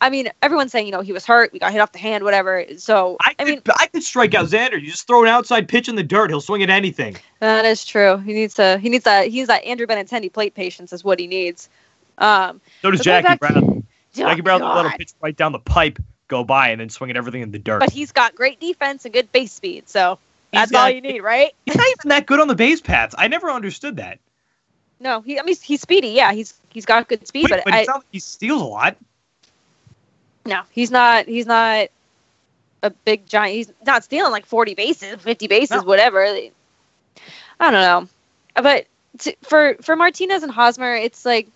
I 0.01 0.11
mean 0.11 0.29
everyone's 0.43 0.73
saying 0.73 0.87
you 0.87 0.93
know 0.93 1.01
he 1.01 1.13
was 1.13 1.25
hurt, 1.25 1.53
we 1.53 1.59
got 1.61 1.73
hit 1.73 1.79
off 1.79 1.93
the 1.93 1.99
hand, 1.99 2.25
whatever. 2.25 2.65
So 2.79 3.17
I, 3.21 3.31
I 3.39 3.45
could, 3.45 3.47
mean 3.47 3.63
I 3.77 3.87
could 3.87 4.03
strike 4.03 4.35
out 4.35 4.47
Xander. 4.47 4.81
You 4.81 4.91
just 4.91 5.07
throw 5.07 5.23
an 5.23 5.29
outside 5.29 5.69
pitch 5.69 5.89
in 5.89 5.95
the 5.95 6.03
dirt. 6.03 6.31
He'll 6.31 6.41
swing 6.41 6.63
at 6.63 6.71
anything. 6.71 7.17
that 7.41 7.65
is 7.65 7.85
true. 7.85 8.19
He 8.19 8.33
needs 8.33 8.55
to. 8.55 8.79
He 8.79 8.89
needs 8.89 9.05
that. 9.05 9.29
He's 9.29 9.47
that 9.47 9.65
Andrew 9.65 9.87
Benintendi 9.87 10.33
plate 10.33 10.55
patience 10.55 10.93
is 10.93 11.05
what 11.05 11.19
he 11.19 11.27
needs. 11.27 11.69
Um, 12.19 12.61
So 12.83 12.91
does 12.91 13.01
Jackie 13.01 13.39
Brown. 13.39 13.87
Jackie 14.13 14.41
oh, 14.41 14.45
Brown 14.45 14.61
let 14.61 14.87
him 14.87 14.93
pitch 14.99 15.13
right 15.21 15.37
down 15.37 15.53
the 15.53 15.59
pipe, 15.59 15.99
go 16.27 16.43
by, 16.43 16.71
and 16.71 16.81
then 16.81 16.89
swing 16.89 17.11
at 17.11 17.17
everything 17.17 17.43
in 17.43 17.53
the 17.53 17.59
dirt. 17.59 17.81
But 17.81 17.91
he's 17.91 18.11
got 18.11 18.35
great 18.35 18.59
defense 18.59 19.05
and 19.05 19.15
good 19.15 19.31
base 19.31 19.53
speed, 19.53 19.89
so 19.89 20.19
That's 20.53 20.73
all 20.75 20.89
you 20.91 21.01
need, 21.01 21.21
right? 21.21 21.53
He's 21.67 21.77
not 21.77 21.87
even 21.99 22.09
that 22.09 22.27
good 22.27 22.41
on 22.41 22.49
the 22.49 22.55
base 22.55 22.81
paths. 22.81 23.15
I 23.19 23.29
never 23.29 23.51
understood 23.51 23.97
that. 23.97 24.19
No, 25.01 25.21
he. 25.21 25.39
I 25.39 25.43
mean, 25.43 25.55
he's 25.63 25.81
speedy. 25.81 26.09
Yeah, 26.09 26.33
he's 26.33 26.55
he's 26.71 26.87
got 26.87 27.07
good 27.09 27.27
speed, 27.27 27.47
But, 27.49 27.59
but, 27.59 27.65
but 27.67 27.75
I, 27.75 27.79
it's 27.81 27.89
not 27.89 27.97
like 27.99 28.07
he 28.11 28.19
steals 28.19 28.63
a 28.63 28.65
lot. 28.65 28.97
no, 30.47 30.63
he's 30.71 30.91
not. 30.91 31.27
He's 31.27 31.47
not 31.47 31.89
a 32.83 32.91
big 32.91 33.27
giant. 33.27 33.55
He's 33.55 33.73
not 33.87 34.05
stealing 34.05 34.33
like 34.33 34.47
forty 34.47 34.75
bases, 34.75 35.21
fifty 35.23 35.47
bases, 35.47 35.83
No. 35.83 35.83
whatever. 35.83 36.25
I 36.25 36.51
don't 37.71 37.73
know, 37.73 38.09
but 38.63 38.87
t- 39.19 39.37
for 39.43 39.77
for 39.83 39.95
Martinez 39.97 40.43
and 40.43 40.51
Hosmer, 40.53 40.95
it's 40.95 41.25
like. 41.25 41.49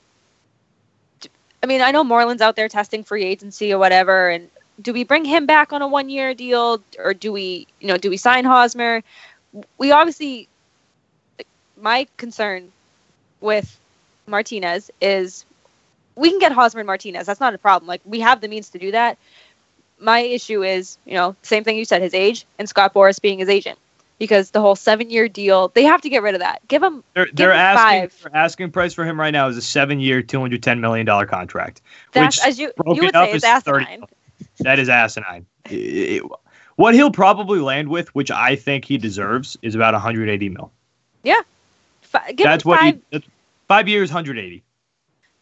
I 1.64 1.66
mean, 1.68 1.80
I 1.80 1.92
know 1.92 2.02
Moreland's 2.02 2.42
out 2.42 2.56
there 2.56 2.68
testing 2.68 3.04
free 3.04 3.24
agency 3.24 3.72
or 3.72 3.78
whatever, 3.78 4.28
and 4.28 4.50
do 4.80 4.92
we 4.92 5.04
bring 5.04 5.24
him 5.24 5.46
back 5.46 5.72
on 5.72 5.82
a 5.82 5.88
one 5.88 6.08
year 6.08 6.34
deal 6.34 6.82
or 6.98 7.14
do 7.14 7.32
we, 7.32 7.66
you 7.80 7.88
know, 7.88 7.96
do 7.96 8.10
we 8.10 8.16
sign 8.16 8.44
Hosmer? 8.44 9.02
We 9.78 9.92
obviously, 9.92 10.48
my 11.80 12.06
concern 12.16 12.72
with 13.40 13.78
Martinez 14.26 14.90
is 15.00 15.44
we 16.16 16.30
can 16.30 16.38
get 16.38 16.52
Hosmer 16.52 16.80
and 16.80 16.86
Martinez. 16.86 17.26
That's 17.26 17.40
not 17.40 17.54
a 17.54 17.58
problem. 17.58 17.88
Like 17.88 18.00
we 18.04 18.20
have 18.20 18.40
the 18.40 18.48
means 18.48 18.70
to 18.70 18.78
do 18.78 18.92
that. 18.92 19.18
My 19.98 20.20
issue 20.20 20.64
is, 20.64 20.98
you 21.04 21.14
know, 21.14 21.36
same 21.42 21.64
thing 21.64 21.76
you 21.76 21.84
said, 21.84 22.02
his 22.02 22.14
age 22.14 22.46
and 22.58 22.68
Scott 22.68 22.94
Boras 22.94 23.20
being 23.20 23.38
his 23.38 23.48
agent. 23.48 23.78
Because 24.18 24.52
the 24.52 24.60
whole 24.60 24.76
seven 24.76 25.10
year 25.10 25.28
deal, 25.28 25.68
they 25.74 25.82
have 25.82 26.00
to 26.02 26.08
get 26.08 26.22
rid 26.22 26.34
of 26.34 26.40
that. 26.40 26.66
Give 26.68 26.80
him 26.80 27.02
They're, 27.14 27.26
they're 27.32 27.52
asking 27.52 28.08
five. 28.08 28.32
asking 28.32 28.70
price 28.70 28.94
for 28.94 29.04
him 29.04 29.18
right 29.18 29.32
now 29.32 29.48
is 29.48 29.56
a 29.56 29.62
seven 29.62 29.98
year, 29.98 30.22
two 30.22 30.40
hundred 30.40 30.62
ten 30.62 30.80
million 30.80 31.04
dollar 31.04 31.26
contract. 31.26 31.82
that's 32.12 32.36
which 32.36 32.46
as 32.46 32.58
you 32.60 32.70
you 32.86 33.02
would 33.02 33.12
say 33.14 33.30
is 33.32 33.42
it's 33.42 33.64
30 33.64 33.84
asinine. 33.84 34.06
That 34.62 34.78
is 34.78 34.88
asinine. 34.88 35.46
It- 35.66 35.72
it- 35.74 36.22
what 36.76 36.94
he'll 36.94 37.10
probably 37.10 37.60
land 37.60 37.88
with, 37.88 38.14
which 38.14 38.30
I 38.30 38.56
think 38.56 38.84
he 38.86 38.96
deserves, 38.98 39.58
is 39.62 39.74
about 39.74 39.92
180 39.94 40.48
mil. 40.48 40.72
Yeah. 41.22 41.40
Give 42.28 42.44
that's 42.44 42.64
what 42.64 42.80
five, 42.80 42.94
he. 42.94 43.00
That's, 43.10 43.26
five 43.68 43.88
years, 43.88 44.10
180. 44.10 44.62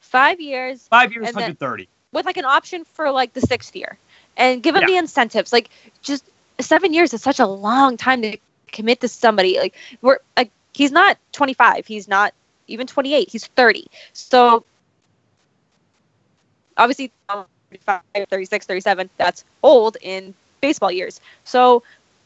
five 0.00 0.40
years 0.40 0.86
Five 0.88 1.12
years, 1.12 1.28
And 1.28 1.36
then- 1.36 1.42
130. 1.56 1.88
with 2.12 2.26
like 2.26 2.36
an 2.36 2.44
option 2.44 2.84
for 2.84 3.10
like 3.10 3.32
the 3.32 3.40
sixth 3.40 3.74
year 3.76 3.96
and 4.36 4.62
give 4.62 4.74
him 4.74 4.82
Yeah. 4.82 4.86
the 4.88 4.96
incentives. 4.96 5.52
Like 5.52 5.70
just 6.02 6.24
seven 6.60 6.92
years 6.92 7.14
is 7.14 7.22
such 7.22 7.38
a 7.38 7.46
long 7.46 7.96
time 7.96 8.22
to 8.22 8.36
commit 8.72 9.00
to 9.00 9.08
somebody. 9.08 9.58
Like 9.58 9.74
we're 10.02 10.18
like 10.36 10.50
he's 10.72 10.92
not 10.92 11.16
25. 11.32 11.86
He's 11.86 12.08
not 12.08 12.34
even 12.66 12.86
28. 12.86 13.28
He's 13.30 13.46
30. 13.46 13.86
So 14.12 14.64
obviously 16.76 17.12
35, 17.70 18.00
36, 18.28 18.66
37, 18.66 19.10
that's 19.16 19.44
old 19.62 19.96
in 20.02 20.34
baseball 20.60 20.90
years. 20.90 21.20
So 21.44 21.82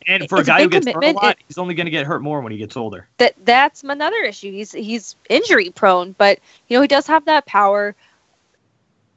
And 0.06 0.28
for 0.28 0.36
a 0.36 0.40
it's 0.40 0.48
a 0.48 0.52
guy 0.52 0.62
who 0.62 0.68
gets 0.68 0.86
hurt 0.86 1.04
a 1.04 1.12
lot, 1.12 1.36
he's 1.46 1.58
only 1.58 1.74
going 1.74 1.86
to 1.86 1.90
get 1.90 2.06
hurt 2.06 2.22
more 2.22 2.40
when 2.40 2.52
he 2.52 2.58
gets 2.58 2.76
older. 2.76 3.06
that 3.18 3.34
that's 3.44 3.82
another 3.84 4.16
issue. 4.22 4.50
He's 4.50 4.72
he's 4.72 5.16
injury 5.28 5.70
prone, 5.70 6.12
but 6.12 6.38
you 6.68 6.76
know 6.76 6.82
he 6.82 6.88
does 6.88 7.06
have 7.06 7.26
that 7.26 7.46
power. 7.46 7.94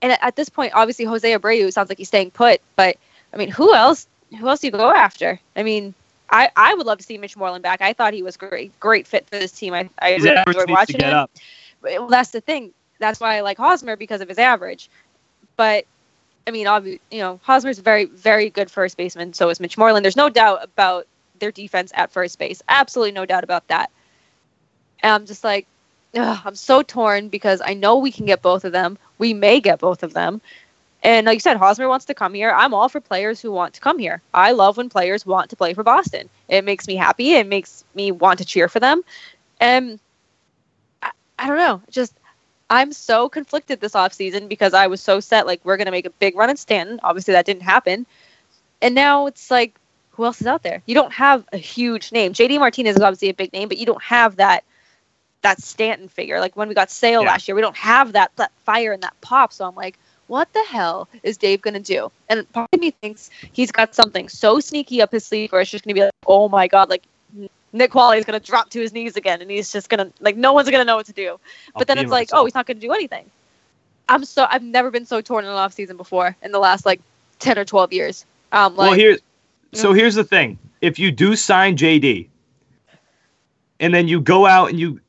And 0.01 0.11
at- 0.11 0.23
at 0.23 0.35
this 0.35 0.49
point, 0.49 0.73
obviously 0.75 1.05
Jose 1.05 1.31
Abreu 1.31 1.71
sounds 1.73 1.89
like 1.89 1.97
he's 1.97 2.07
staying 2.07 2.31
put. 2.31 2.61
But 2.75 2.97
I 3.33 3.37
mean, 3.37 3.49
who 3.49 3.73
else? 3.73 4.07
Who 4.37 4.47
else 4.47 4.59
do 4.59 4.67
you 4.67 4.71
go 4.71 4.91
after? 4.91 5.39
I 5.55 5.63
mean, 5.63 5.93
I, 6.29 6.51
I 6.55 6.73
would 6.73 6.85
love 6.85 6.97
to 6.97 7.03
see 7.03 7.17
Mitch 7.17 7.37
Moreland 7.37 7.63
back. 7.63 7.81
I 7.81 7.93
thought 7.93 8.13
he 8.13 8.21
was 8.21 8.35
great, 8.35 8.77
great 8.79 9.07
fit 9.07 9.25
for 9.29 9.39
this 9.39 9.53
team. 9.53 9.73
I, 9.73 9.89
I 9.99 10.13
His 10.13 10.25
really 10.25 10.43
enjoyed 10.47 10.69
watching 10.69 10.97
get 10.99 11.09
him. 11.09 11.15
up. 11.15 11.31
But, 11.81 11.93
well, 11.93 12.07
that's 12.07 12.31
the 12.31 12.41
thing. 12.41 12.73
That's 12.99 13.19
why 13.21 13.37
I 13.37 13.41
like 13.41 13.57
Hosmer 13.57 13.95
because 13.95 14.19
of 14.19 14.27
his 14.27 14.37
average. 14.37 14.89
But 15.55 15.85
I 16.47 16.51
mean, 16.51 16.65
obvi- 16.65 17.01
you 17.11 17.19
know, 17.19 17.39
Hosmer's 17.43 17.79
a 17.79 17.81
very, 17.81 18.05
very 18.05 18.49
good 18.49 18.71
first 18.71 18.97
baseman. 18.97 19.33
So 19.33 19.49
is 19.49 19.59
Mitch 19.59 19.77
Moreland. 19.77 20.05
There's 20.05 20.15
no 20.15 20.29
doubt 20.29 20.63
about 20.63 21.05
their 21.39 21.51
defense 21.51 21.91
at 21.93 22.11
first 22.11 22.39
base. 22.39 22.63
Absolutely 22.69 23.11
no 23.11 23.25
doubt 23.25 23.43
about 23.43 23.67
that. 23.67 23.91
And 25.03 25.13
I'm 25.13 25.25
just 25.25 25.43
like, 25.43 25.67
ugh, 26.15 26.39
I'm 26.45 26.55
so 26.55 26.81
torn 26.81 27.27
because 27.27 27.61
I 27.63 27.73
know 27.73 27.97
we 27.97 28.11
can 28.11 28.25
get 28.25 28.41
both 28.41 28.65
of 28.65 28.71
them. 28.71 28.97
We 29.17 29.33
may 29.33 29.59
get 29.59 29.79
both 29.79 30.03
of 30.03 30.13
them. 30.13 30.41
And 31.03 31.27
like 31.27 31.35
you 31.35 31.41
said, 31.41 31.57
Hosmer 31.57 31.87
wants 31.87 32.05
to 32.05 32.13
come 32.13 32.33
here. 32.33 32.51
I'm 32.51 32.73
all 32.73 32.89
for 32.89 32.99
players 33.01 33.39
who 33.39 33.51
want 33.51 33.75
to 33.75 33.81
come 33.81 33.99
here. 33.99 34.21
I 34.33 34.53
love 34.53 34.77
when 34.77 34.89
players 34.89 35.25
want 35.25 35.51
to 35.51 35.55
play 35.55 35.73
for 35.73 35.83
Boston. 35.83 36.29
It 36.47 36.65
makes 36.65 36.87
me 36.87 36.95
happy. 36.95 37.33
It 37.33 37.47
makes 37.47 37.83
me 37.93 38.11
want 38.11 38.39
to 38.39 38.45
cheer 38.45 38.67
for 38.67 38.79
them. 38.79 39.03
And 39.59 39.99
I, 41.03 41.11
I 41.37 41.47
don't 41.47 41.57
know. 41.57 41.81
Just 41.91 42.13
I'm 42.69 42.91
so 42.91 43.29
conflicted 43.29 43.79
this 43.79 43.93
offseason 43.93 44.49
because 44.49 44.73
I 44.73 44.87
was 44.87 45.01
so 45.01 45.19
set 45.19 45.45
like 45.47 45.61
we're 45.63 45.77
gonna 45.77 45.91
make 45.91 46.05
a 46.05 46.11
big 46.11 46.35
run 46.35 46.49
in 46.49 46.57
Stanton. 46.57 46.99
Obviously 47.03 47.33
that 47.33 47.45
didn't 47.45 47.63
happen. 47.63 48.05
And 48.81 48.93
now 48.93 49.27
it's 49.27 49.49
like, 49.49 49.75
who 50.11 50.25
else 50.25 50.41
is 50.41 50.47
out 50.47 50.63
there? 50.63 50.81
You 50.85 50.95
don't 50.95 51.13
have 51.13 51.45
a 51.53 51.57
huge 51.57 52.11
name. 52.11 52.33
JD 52.33 52.59
Martinez 52.59 52.95
is 52.95 53.01
obviously 53.01 53.29
a 53.29 53.33
big 53.33 53.53
name, 53.53 53.67
but 53.69 53.77
you 53.77 53.85
don't 53.85 54.01
have 54.01 54.37
that 54.37 54.63
that 55.43 55.61
Stanton 55.61 56.07
figure. 56.07 56.39
Like 56.39 56.55
when 56.55 56.67
we 56.67 56.75
got 56.75 56.91
Sale 56.91 57.21
Yeah. 57.21 57.27
last 57.31 57.47
year, 57.47 57.55
we 57.55 57.61
don't 57.61 57.77
have 57.77 58.13
that 58.13 58.31
that 58.35 58.51
fire 58.65 58.91
and 58.91 59.03
that 59.03 59.19
pop. 59.21 59.53
So 59.53 59.65
I'm 59.65 59.75
like, 59.75 59.97
what 60.27 60.51
the 60.53 60.63
hell 60.63 61.07
is 61.23 61.37
Dave 61.37 61.61
gonna 61.61 61.79
do? 61.79 62.11
And 62.29 62.51
part 62.51 62.69
of 62.73 62.79
me 62.79 62.91
thinks 62.91 63.29
he's 63.53 63.71
got 63.71 63.95
something 63.95 64.27
so 64.27 64.59
sneaky 64.59 65.01
up 65.01 65.11
his 65.11 65.25
sleeve 65.25 65.51
where 65.51 65.61
it's 65.61 65.71
just 65.71 65.85
gonna 65.85 65.93
be 65.93 66.01
like, 66.01 66.11
oh 66.25 66.49
my 66.49 66.67
god, 66.67 66.89
like 66.89 67.03
Nick 67.73 67.91
Qualley 67.91 68.17
is 68.17 68.25
gonna 68.25 68.39
drop 68.39 68.69
to 68.71 68.79
his 68.79 68.93
knees 68.93 69.15
again, 69.17 69.41
and 69.41 69.51
he's 69.51 69.71
just 69.71 69.89
gonna 69.89 70.11
like 70.19 70.35
no 70.37 70.53
one's 70.53 70.69
gonna 70.69 70.85
know 70.85 70.95
what 70.95 71.05
to 71.07 71.13
do. 71.13 71.31
I'll 71.31 71.39
But 71.79 71.87
then 71.87 71.97
it's 71.97 72.11
like, 72.11 72.27
myself. 72.29 72.41
oh, 72.41 72.45
he's 72.45 72.55
not 72.55 72.65
gonna 72.65 72.79
do 72.79 72.93
anything. 72.93 73.25
I'm 74.09 74.23
so 74.23 74.47
I've 74.49 74.63
never 74.63 74.89
been 74.89 75.05
so 75.05 75.21
torn 75.21 75.43
in 75.45 75.51
an 75.51 75.57
off 75.57 75.73
season 75.73 75.97
before 75.97 76.35
in 76.41 76.51
the 76.51 76.59
last 76.59 76.85
like 76.85 77.01
ten 77.39 77.57
or 77.59 77.65
twelve 77.65 77.91
years. 77.91 78.25
Um, 78.51 78.75
like, 78.75 78.89
well, 78.91 78.97
here's 78.97 79.19
so 79.73 79.93
here's 79.93 80.15
the 80.15 80.23
thing: 80.23 80.57
if 80.81 80.97
you 80.97 81.11
do 81.11 81.35
sign 81.35 81.75
JD, 81.75 82.27
and 83.79 83.93
then 83.93 84.07
you 84.07 84.21
go 84.21 84.45
out 84.45 84.69
and 84.69 84.79
you, 84.79 84.99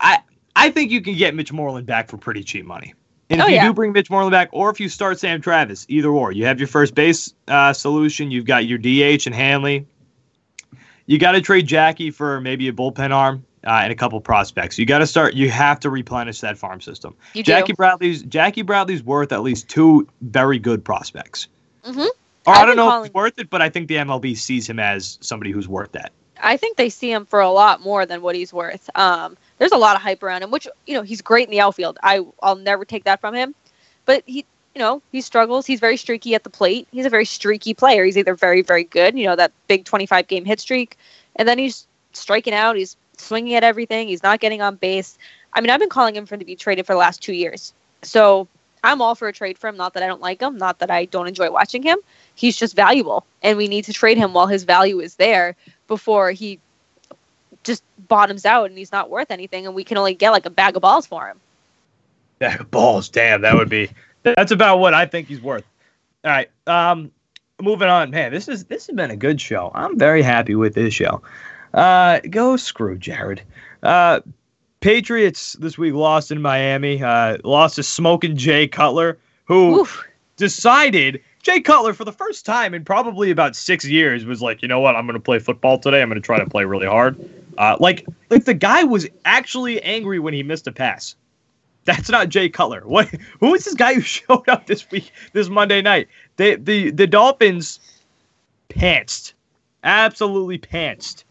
I 0.00 0.18
I 0.56 0.70
think 0.70 0.90
you 0.90 1.00
can 1.00 1.14
get 1.14 1.34
Mitch 1.34 1.52
Moreland 1.52 1.86
back 1.86 2.08
for 2.08 2.16
pretty 2.16 2.42
cheap 2.42 2.64
money. 2.64 2.94
And 3.30 3.40
if 3.40 3.46
Oh, 3.46 3.48
you 3.50 3.56
yeah. 3.56 3.66
do 3.66 3.74
bring 3.74 3.92
Mitch 3.92 4.08
Moreland 4.08 4.32
back, 4.32 4.48
or 4.52 4.70
if 4.70 4.80
you 4.80 4.88
start 4.88 5.20
Sam 5.20 5.42
Travis, 5.42 5.84
either 5.90 6.08
or, 6.08 6.32
you 6.32 6.46
have 6.46 6.58
your 6.58 6.66
first 6.66 6.94
base 6.94 7.34
uh, 7.46 7.74
solution. 7.74 8.30
You've 8.30 8.46
got 8.46 8.64
your 8.64 8.78
DH 8.78 9.26
and 9.26 9.34
Hanley. 9.34 9.86
You 11.08 11.18
got 11.18 11.32
to 11.32 11.40
trade 11.40 11.66
Jackie 11.66 12.10
for 12.10 12.38
maybe 12.40 12.68
a 12.68 12.72
bullpen 12.72 13.12
arm 13.12 13.42
uh, 13.66 13.70
and 13.82 13.90
a 13.90 13.94
couple 13.96 14.20
prospects. 14.20 14.78
You 14.78 14.84
got 14.84 14.98
to 14.98 15.06
start. 15.06 15.32
You 15.34 15.50
have 15.50 15.80
to 15.80 15.90
replenish 15.90 16.40
that 16.40 16.58
farm 16.58 16.80
system. 16.82 17.16
you 17.32 17.42
do. 17.42 17.50
Jackie 17.50 17.72
Bradley's 17.72 18.22
Jackie 18.24 18.60
Bradley's 18.62 19.02
worth 19.02 19.32
at 19.32 19.42
least 19.42 19.68
two 19.68 20.06
very 20.20 20.58
good 20.58 20.84
prospects. 20.84 21.48
Mhm. 21.84 22.06
Or 22.46 22.54
I've 22.54 22.56
I 22.56 22.58
don't 22.60 22.68
been 22.68 22.76
know 22.76 22.86
if 22.86 22.90
calling- 22.92 23.04
he's 23.10 23.14
worth 23.14 23.38
it, 23.38 23.48
but 23.50 23.62
I 23.62 23.70
think 23.70 23.88
the 23.88 23.96
MLB 23.96 24.34
sees 24.34 24.68
him 24.68 24.78
as 24.78 25.18
somebody 25.22 25.50
who's 25.50 25.66
worth 25.66 25.92
that. 25.92 26.12
I 26.42 26.56
think 26.58 26.76
they 26.76 26.88
see 26.90 27.10
him 27.10 27.24
for 27.26 27.40
a 27.40 27.50
lot 27.50 27.80
more 27.80 28.06
than 28.06 28.22
what 28.22 28.36
he's 28.36 28.52
worth. 28.52 28.88
Um, 28.94 29.36
there's 29.58 29.72
a 29.72 29.76
lot 29.78 29.96
of 29.96 30.02
hype 30.02 30.22
around 30.22 30.42
him, 30.42 30.50
which 30.50 30.68
you 30.86 30.94
know 30.94 31.02
he's 31.02 31.22
great 31.22 31.46
in 31.48 31.50
the 31.50 31.60
outfield. 31.60 31.98
I 32.02 32.20
I'll 32.42 32.54
never 32.56 32.84
take 32.84 33.04
that 33.04 33.20
from 33.20 33.34
him, 33.34 33.54
but 34.04 34.22
he 34.26 34.44
you 34.78 34.84
know 34.84 35.02
he 35.10 35.20
struggles. 35.20 35.66
He's 35.66 35.80
very 35.80 35.96
streaky 35.96 36.36
at 36.36 36.44
the 36.44 36.50
plate. 36.50 36.86
He's 36.92 37.04
a 37.04 37.10
very 37.10 37.24
streaky 37.24 37.74
player. 37.74 38.04
He's 38.04 38.16
either 38.16 38.36
very 38.36 38.62
very 38.62 38.84
good, 38.84 39.18
you 39.18 39.26
know 39.26 39.34
that 39.34 39.50
big 39.66 39.84
25 39.84 40.28
game 40.28 40.44
hit 40.44 40.60
streak, 40.60 40.96
and 41.34 41.48
then 41.48 41.58
he's 41.58 41.88
striking 42.12 42.54
out. 42.54 42.76
He's 42.76 42.96
swinging 43.16 43.56
at 43.56 43.64
everything. 43.64 44.06
He's 44.06 44.22
not 44.22 44.38
getting 44.38 44.62
on 44.62 44.76
base. 44.76 45.18
I 45.52 45.60
mean, 45.60 45.70
I've 45.70 45.80
been 45.80 45.88
calling 45.88 46.14
him 46.14 46.26
for 46.26 46.36
him 46.36 46.38
to 46.38 46.46
be 46.46 46.54
traded 46.54 46.86
for 46.86 46.92
the 46.92 46.98
last 46.98 47.20
two 47.20 47.32
years. 47.32 47.72
So 48.02 48.46
I'm 48.84 49.02
all 49.02 49.16
for 49.16 49.26
a 49.26 49.32
trade 49.32 49.58
for 49.58 49.66
him. 49.66 49.76
Not 49.76 49.94
that 49.94 50.04
I 50.04 50.06
don't 50.06 50.20
like 50.20 50.40
him. 50.40 50.56
Not 50.56 50.78
that 50.78 50.92
I 50.92 51.06
don't 51.06 51.26
enjoy 51.26 51.50
watching 51.50 51.82
him. 51.82 51.98
He's 52.36 52.56
just 52.56 52.76
valuable, 52.76 53.26
and 53.42 53.58
we 53.58 53.66
need 53.66 53.84
to 53.86 53.92
trade 53.92 54.16
him 54.16 54.32
while 54.32 54.46
his 54.46 54.62
value 54.62 55.00
is 55.00 55.16
there 55.16 55.56
before 55.88 56.30
he 56.30 56.60
just 57.64 57.82
bottoms 58.06 58.46
out 58.46 58.70
and 58.70 58.78
he's 58.78 58.92
not 58.92 59.10
worth 59.10 59.32
anything, 59.32 59.66
and 59.66 59.74
we 59.74 59.82
can 59.82 59.98
only 59.98 60.14
get 60.14 60.30
like 60.30 60.46
a 60.46 60.50
bag 60.50 60.76
of 60.76 60.82
balls 60.82 61.04
for 61.04 61.26
him. 61.26 61.40
Yeah, 62.40 62.62
balls. 62.62 63.08
Damn, 63.08 63.40
that 63.40 63.56
would 63.56 63.68
be. 63.68 63.90
That's 64.36 64.52
about 64.52 64.78
what 64.78 64.94
I 64.94 65.06
think 65.06 65.28
he's 65.28 65.40
worth. 65.40 65.64
All 66.24 66.30
right. 66.30 66.50
Um, 66.66 67.10
moving 67.60 67.88
on. 67.88 68.10
Man, 68.10 68.32
this 68.32 68.48
is 68.48 68.64
this 68.64 68.86
has 68.86 68.96
been 68.96 69.10
a 69.10 69.16
good 69.16 69.40
show. 69.40 69.70
I'm 69.74 69.98
very 69.98 70.22
happy 70.22 70.54
with 70.54 70.74
this 70.74 70.94
show. 70.94 71.22
Uh, 71.74 72.20
go 72.30 72.56
screw 72.56 72.98
Jared. 72.98 73.42
Uh, 73.82 74.20
Patriots 74.80 75.54
this 75.54 75.76
week 75.76 75.94
lost 75.94 76.30
in 76.30 76.40
Miami. 76.40 77.02
Uh, 77.02 77.38
lost 77.44 77.76
to 77.76 77.82
smoking 77.82 78.36
Jay 78.36 78.68
Cutler, 78.68 79.18
who 79.44 79.80
Oof. 79.80 80.04
decided 80.36 81.22
Jay 81.42 81.60
Cutler 81.60 81.94
for 81.94 82.04
the 82.04 82.12
first 82.12 82.46
time 82.46 82.74
in 82.74 82.84
probably 82.84 83.30
about 83.30 83.56
six 83.56 83.84
years 83.84 84.24
was 84.24 84.42
like, 84.42 84.62
you 84.62 84.68
know 84.68 84.80
what, 84.80 84.96
I'm 84.96 85.06
going 85.06 85.14
to 85.14 85.22
play 85.22 85.38
football 85.38 85.78
today. 85.78 86.02
I'm 86.02 86.08
going 86.08 86.20
to 86.20 86.24
try 86.24 86.38
to 86.38 86.48
play 86.48 86.64
really 86.64 86.86
hard. 86.86 87.18
Uh, 87.58 87.76
like, 87.80 88.06
like 88.30 88.44
the 88.44 88.54
guy 88.54 88.84
was 88.84 89.06
actually 89.24 89.82
angry 89.82 90.18
when 90.18 90.34
he 90.34 90.42
missed 90.42 90.66
a 90.66 90.72
pass. 90.72 91.16
That's 91.88 92.10
not 92.10 92.28
Jay 92.28 92.50
Cutler. 92.50 92.82
What? 92.84 93.08
Who 93.40 93.54
is 93.54 93.64
this 93.64 93.72
guy 93.72 93.94
who 93.94 94.00
showed 94.02 94.46
up 94.46 94.66
this 94.66 94.88
week, 94.90 95.10
this 95.32 95.48
Monday 95.48 95.80
night? 95.80 96.08
They, 96.36 96.56
the 96.56 96.90
the 96.90 97.06
Dolphins 97.06 97.80
pantsed, 98.68 99.32
absolutely 99.84 100.58
pantsed 100.58 101.24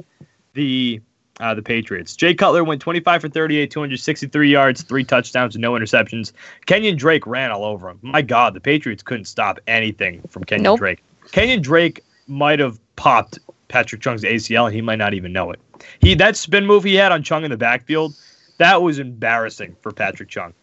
the 0.54 1.00
uh, 1.40 1.54
the 1.54 1.62
Patriots. 1.62 2.16
Jay 2.16 2.34
Cutler 2.34 2.64
went 2.64 2.82
25 2.82 3.22
for 3.22 3.30
38, 3.30 3.70
263 3.70 4.50
yards, 4.50 4.82
three 4.82 5.04
touchdowns, 5.04 5.54
and 5.54 5.62
no 5.62 5.74
interceptions. 5.74 6.32
Kenyon 6.66 6.98
Drake 6.98 7.28
ran 7.28 7.52
all 7.52 7.64
over 7.64 7.92
him. 7.92 8.00
My 8.02 8.24
God, 8.24 8.56
the 8.56 8.60
Patriots 8.60 9.04
couldn't 9.04 9.26
stop 9.26 9.60
anything 9.68 10.24
from 10.28 10.44
Kenyon 10.44 10.64
Nope. 10.64 10.80
Drake. 10.80 11.04
Kenyon 11.32 11.62
Drake 11.62 12.04
might 12.26 12.58
have 12.58 12.80
popped 12.96 13.38
Patrick 13.68 14.02
Chung's 14.02 14.24
ACL, 14.24 14.66
and 14.66 14.74
he 14.74 14.82
might 14.82 14.96
not 14.96 15.14
even 15.14 15.32
know 15.32 15.52
it. 15.52 15.60
He 16.00 16.16
that 16.16 16.36
spin 16.36 16.66
move 16.66 16.84
he 16.84 16.96
had 16.96 17.12
on 17.12 17.22
Chung 17.22 17.44
in 17.44 17.52
the 17.52 17.58
backfield, 17.58 18.16
that 18.58 18.82
was 18.82 19.00
embarrassing 19.00 19.76
for 19.82 19.92
Patrick 19.92 20.30
Chung. 20.30 20.54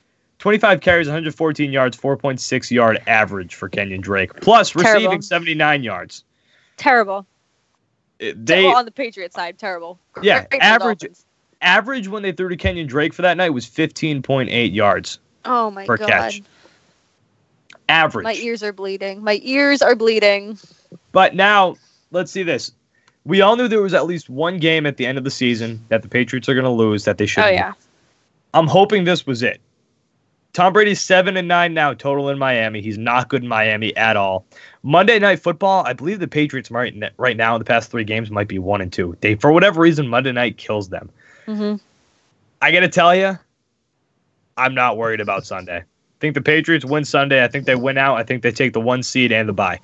25 0.41 0.81
carries, 0.81 1.07
114 1.07 1.73
yards, 1.73 1.97
4.6 1.97 2.71
yard 2.71 3.01
average 3.07 3.55
for 3.55 3.69
Kenyon 3.69 4.01
Drake, 4.01 4.35
plus 4.41 4.71
Terrible. 4.71 4.93
receiving 4.95 5.23
79 5.23 5.83
yards. 5.83 6.25
Terrible. 6.77 7.25
It- 8.19 8.45
They 8.45 8.65
well, 8.65 8.77
on 8.77 8.85
the 8.85 8.91
Patriots 8.91 9.35
side, 9.37 9.59
terrible. 9.59 9.99
Yeah, 10.23 10.41
Great 10.41 10.51
for 10.53 10.57
the 10.59 10.65
average- 10.65 11.05
average 11.63 12.09
when 12.09 12.23
they 12.23 12.33
threw 12.33 12.49
to 12.49 12.57
Kenyon 12.57 12.87
Drake 12.87 13.15
for 13.15 13.23
that 13.23 13.37
night 13.37 13.51
was 13.51 13.65
15.8 13.65 14.75
yards 14.75 15.19
Oh 15.45 15.71
my 15.71 15.87
per 15.87 15.97
god. 15.97 16.09
catch. 16.09 16.43
Average. 17.89 18.25
My 18.25 18.35
ears 18.35 18.63
are 18.63 18.73
bleeding. 18.73 19.23
My 19.23 19.41
ears 19.43 19.83
are 19.83 19.95
bleeding. 19.95 20.59
But 21.13 21.35
now, 21.35 21.77
let's 22.13 22.33
see 22.33 22.43
this. 22.43 22.73
We 23.27 23.41
all 23.41 23.57
knew 23.57 23.69
there 23.69 23.83
was 23.83 23.95
at 23.95 24.07
least 24.07 24.29
one 24.29 24.59
game 24.59 24.85
at 24.87 24.97
the 24.97 25.07
end 25.07 25.17
of 25.19 25.25
the 25.25 25.31
season 25.31 25.83
that 25.89 26.03
the 26.03 26.09
Patriots 26.09 26.49
are 26.49 26.55
going 26.55 26.65
to 26.65 26.71
lose 26.71 27.05
that 27.05 27.19
they 27.19 27.27
should. 27.27 27.45
Oh 27.45 27.49
yeah. 27.49 27.73
I'm 28.55 28.69
hoping 28.69 29.05
this 29.05 29.27
was 29.27 29.43
it. 29.43 29.61
Tom 30.55 30.73
Brady's 30.73 31.01
seven 31.01 31.37
and 31.37 31.49
nine 31.49 31.75
now 31.75 31.93
total 31.93 32.29
in 32.29 32.39
Miami. 32.39 32.81
He's 32.81 32.97
not 32.97 33.29
good 33.29 33.43
in 33.43 33.49
Miami 33.49 33.95
at 33.97 34.17
all. 34.17 34.47
Monday 34.85 35.19
Night 35.19 35.41
Football. 35.41 35.85
I 35.85 35.93
believe 35.93 36.21
the 36.21 36.29
Patriots 36.29 36.71
right 36.71 36.95
right 37.17 37.37
now 37.37 37.57
in 37.57 37.59
the 37.59 37.65
past 37.65 37.91
three 37.91 38.05
games 38.05 38.31
might 38.31 38.47
be 38.47 38.61
one 38.61 38.81
and 38.81 38.93
two. 38.93 39.17
They 39.21 39.35
for 39.35 39.51
whatever 39.53 39.81
reason 39.81 40.07
Monday 40.07 40.31
Night 40.33 40.57
kills 40.57 40.89
them. 40.89 41.11
hmm 41.47 41.75
I 42.63 42.71
got 42.73 42.81
to 42.81 42.89
tell 42.89 43.15
you, 43.15 43.37
I'm 44.57 44.75
not 44.75 44.97
worried 44.97 45.21
about 45.21 45.45
Sunday. 45.45 45.79
I 45.79 45.85
think 46.21 46.35
the 46.35 46.41
Patriots 46.41 46.85
win 46.85 47.05
Sunday. 47.05 47.45
I 47.45 47.49
think 47.49 47.67
they 47.67 47.75
win 47.75 47.99
out. 47.99 48.17
I 48.17 48.23
think 48.23 48.43
they 48.43 48.53
take 48.53 48.73
the 48.73 48.81
one 48.81 49.03
seed 49.03 49.33
and 49.33 49.49
the 49.49 49.53
bye. 49.53 49.81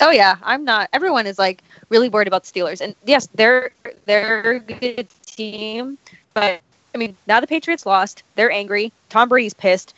Oh 0.00 0.10
yeah, 0.10 0.36
I'm 0.42 0.64
not. 0.64 0.88
Everyone 0.92 1.28
is 1.28 1.38
like 1.38 1.62
really 1.88 2.08
worried 2.08 2.26
about 2.26 2.42
the 2.44 2.50
Steelers, 2.52 2.80
and 2.80 2.96
yes, 3.06 3.28
they're 3.36 3.70
they're 4.06 4.50
a 4.54 4.60
good 4.60 5.08
team, 5.24 5.96
but 6.34 6.60
I 6.94 6.98
mean 6.98 7.16
now 7.26 7.40
the 7.40 7.46
Patriots 7.46 7.86
lost. 7.86 8.22
They're 8.34 8.50
angry. 8.50 8.92
Tom 9.08 9.28
Brady's 9.28 9.54
pissed, 9.54 9.94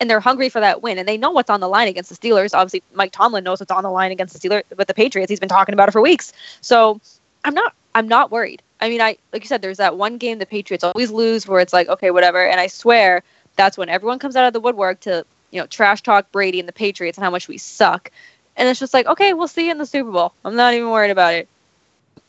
and 0.00 0.08
they're 0.08 0.20
hungry 0.20 0.48
for 0.48 0.60
that 0.60 0.82
win, 0.82 0.98
and 0.98 1.06
they 1.06 1.16
know 1.16 1.30
what's 1.30 1.50
on 1.50 1.60
the 1.60 1.68
line 1.68 1.88
against 1.88 2.10
the 2.10 2.16
Steelers. 2.16 2.54
Obviously, 2.54 2.82
Mike 2.94 3.12
Tomlin 3.12 3.44
knows 3.44 3.60
what's 3.60 3.70
on 3.70 3.82
the 3.82 3.90
line 3.90 4.12
against 4.12 4.38
the 4.38 4.48
Steelers 4.48 4.62
with 4.76 4.88
the 4.88 4.94
Patriots. 4.94 5.30
He's 5.30 5.40
been 5.40 5.48
talking 5.48 5.72
about 5.72 5.88
it 5.88 5.92
for 5.92 6.00
weeks. 6.00 6.32
So 6.60 7.00
I'm 7.44 7.54
not 7.54 7.74
I'm 7.94 8.08
not 8.08 8.30
worried. 8.30 8.62
I 8.80 8.88
mean, 8.88 9.00
I 9.00 9.16
like 9.32 9.42
you 9.42 9.48
said, 9.48 9.62
there's 9.62 9.78
that 9.78 9.96
one 9.96 10.16
game 10.16 10.38
the 10.38 10.46
Patriots 10.46 10.84
always 10.84 11.10
lose 11.10 11.46
where 11.46 11.60
it's 11.60 11.72
like 11.72 11.88
okay, 11.88 12.10
whatever, 12.10 12.44
and 12.44 12.60
I 12.60 12.66
swear 12.66 13.22
that's 13.56 13.76
when 13.76 13.88
everyone 13.88 14.18
comes 14.18 14.36
out 14.36 14.46
of 14.46 14.52
the 14.52 14.60
woodwork 14.60 15.00
to 15.00 15.24
you 15.50 15.60
know 15.60 15.66
trash 15.66 16.02
talk 16.02 16.30
Brady 16.32 16.60
and 16.60 16.68
the 16.68 16.72
Patriots 16.72 17.18
and 17.18 17.24
how 17.24 17.30
much 17.30 17.48
we 17.48 17.58
suck. 17.58 18.10
And 18.56 18.68
it's 18.68 18.80
just 18.80 18.92
like, 18.92 19.06
okay, 19.06 19.32
we'll 19.32 19.48
see 19.48 19.66
you 19.66 19.70
in 19.70 19.78
the 19.78 19.86
Super 19.86 20.10
Bowl. 20.10 20.32
I'm 20.44 20.56
not 20.56 20.74
even 20.74 20.90
worried 20.90 21.10
about 21.10 21.34
it. 21.34 21.48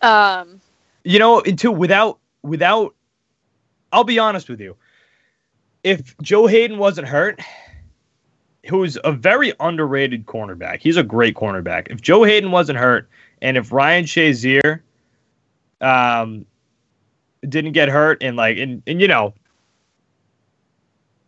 Um, 0.02 0.62
You 1.04 1.20
know, 1.20 1.42
and 1.42 1.58
two 1.58 1.72
without 1.72 2.20
without. 2.44 2.94
I'll 3.92 4.04
be 4.04 4.20
honest 4.20 4.50
with 4.50 4.60
you. 4.62 4.76
If 5.84 6.16
Joe 6.22 6.48
Haden 6.48 6.78
wasn't 6.78 7.08
hurt, 7.08 7.40
who's 8.68 8.98
a 9.04 9.12
very 9.12 9.54
underrated 9.60 10.26
cornerback, 10.26 10.80
he's 10.82 10.98
a 10.98 11.04
great 11.04 11.36
cornerback. 11.36 11.88
If 11.90 12.02
Joe 12.02 12.24
Haden 12.24 12.52
wasn't 12.52 12.78
hurt, 12.78 13.10
and 13.42 13.58
if 13.58 13.72
Ryan 13.72 14.06
Shazier, 14.06 14.82
um, 15.82 16.46
didn't 17.48 17.72
get 17.72 17.90
hurt, 17.90 18.22
and 18.22 18.38
like, 18.38 18.58
and 18.58 18.84
and 18.86 19.02
you 19.02 19.08
know, 19.08 19.34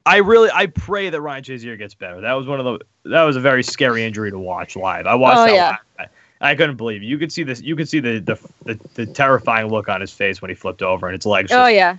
I 0.06 0.18
really 0.18 0.50
I 0.54 0.68
pray 0.68 1.10
that 1.10 1.20
Ryan 1.22 1.44
Shazier 1.44 1.78
gets 1.78 1.94
better. 1.96 2.22
That 2.22 2.34
was 2.34 2.46
one 2.46 2.60
of 2.60 2.66
the 2.66 3.10
that 3.10 3.24
was 3.24 3.36
a 3.36 3.40
very 3.42 3.64
scary 3.64 4.04
injury 4.06 4.30
to 4.32 4.38
watch 4.38 4.76
live. 4.76 5.08
I 5.08 5.16
watched 5.16 5.40
Oh, 5.40 5.46
that. 5.46 5.54
yeah. 5.54 5.78
live. 6.00 6.10
I, 6.42 6.56
couldn't 6.56 6.76
believe 6.76 7.02
it. 7.02 7.06
You 7.06 7.18
could 7.18 7.32
see 7.32 7.44
this. 7.44 7.62
You 7.62 7.76
could 7.76 7.88
see 7.88 8.00
the 8.02 8.20
the, 8.20 8.38
the 8.66 8.80
the 8.96 9.06
terrifying 9.06 9.68
look 9.70 9.88
on 9.88 10.02
his 10.02 10.12
face 10.12 10.42
when 10.42 10.50
he 10.50 10.56
flipped 10.56 10.82
over 10.84 11.08
and 11.08 11.16
his 11.16 11.26
legs. 11.26 11.52
oh 11.54 11.68
yeah, 11.68 11.98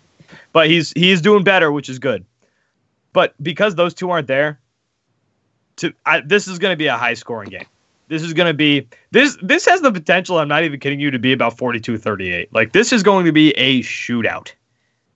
But 0.53 0.69
he's 0.69 0.93
he's 0.93 1.21
doing 1.21 1.45
better, 1.45 1.71
which 1.73 1.89
is 1.89 1.99
good. 1.99 2.25
But 3.13 3.35
because 3.43 3.75
those 3.75 3.95
two 3.95 4.11
aren't 4.11 4.27
there, 4.27 4.59
to 5.77 5.93
I, 6.07 6.21
this 6.21 6.49
is 6.49 6.59
going 6.59 6.73
to 6.73 6.77
be 6.77 6.87
a 6.87 6.97
high 6.97 7.15
scoring 7.15 7.51
game. 7.51 7.67
This 8.09 8.23
is 8.23 8.33
going 8.35 8.49
to 8.49 8.55
be 8.55 8.87
this 9.13 9.37
this 9.43 9.65
has 9.67 9.81
the 9.81 9.91
potential. 9.93 10.39
I'm 10.39 10.49
not 10.49 10.65
even 10.65 10.79
kidding 10.81 11.01
you 11.01 11.11
to 11.11 11.19
be 11.19 11.33
about 11.33 11.57
42-38. 11.57 12.49
Like 12.53 12.73
this 12.73 12.93
is 12.93 13.03
going 13.03 13.25
to 13.27 13.33
be 13.33 13.51
a 13.53 13.81
shootout. 13.81 14.53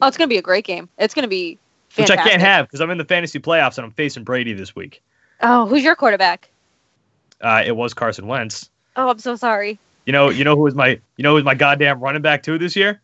oh, 0.00 0.08
it's 0.08 0.16
gonna 0.16 0.28
be 0.28 0.38
a 0.38 0.42
great 0.42 0.64
game. 0.64 0.88
It's 0.98 1.12
gonna 1.14 1.28
be 1.28 1.58
which 1.96 2.10
I 2.10 2.16
can't 2.16 2.40
have 2.40 2.66
because 2.66 2.80
I'm 2.80 2.90
in 2.90 2.98
the 2.98 3.04
fantasy 3.04 3.40
playoffs 3.40 3.78
and 3.78 3.84
I'm 3.84 3.90
facing 3.90 4.24
Brady 4.24 4.52
this 4.52 4.74
week. 4.76 5.02
Oh, 5.40 5.66
who's 5.66 5.82
your 5.82 5.96
quarterback? 5.96 6.48
Uh, 7.40 7.62
it 7.64 7.76
was 7.76 7.94
Carson 7.94 8.26
Wentz. 8.26 8.70
Oh, 8.96 9.08
I'm 9.10 9.18
so 9.18 9.36
sorry. 9.36 9.78
You 10.06 10.12
know, 10.12 10.28
you 10.30 10.42
know 10.44 10.56
who 10.56 10.62
was 10.62 10.74
my, 10.74 10.88
you 11.16 11.22
know 11.22 11.30
who 11.30 11.36
was 11.36 11.44
my 11.44 11.54
goddamn 11.54 12.00
running 12.00 12.22
back 12.22 12.42
too 12.42 12.58
this 12.58 12.74
year? 12.74 13.00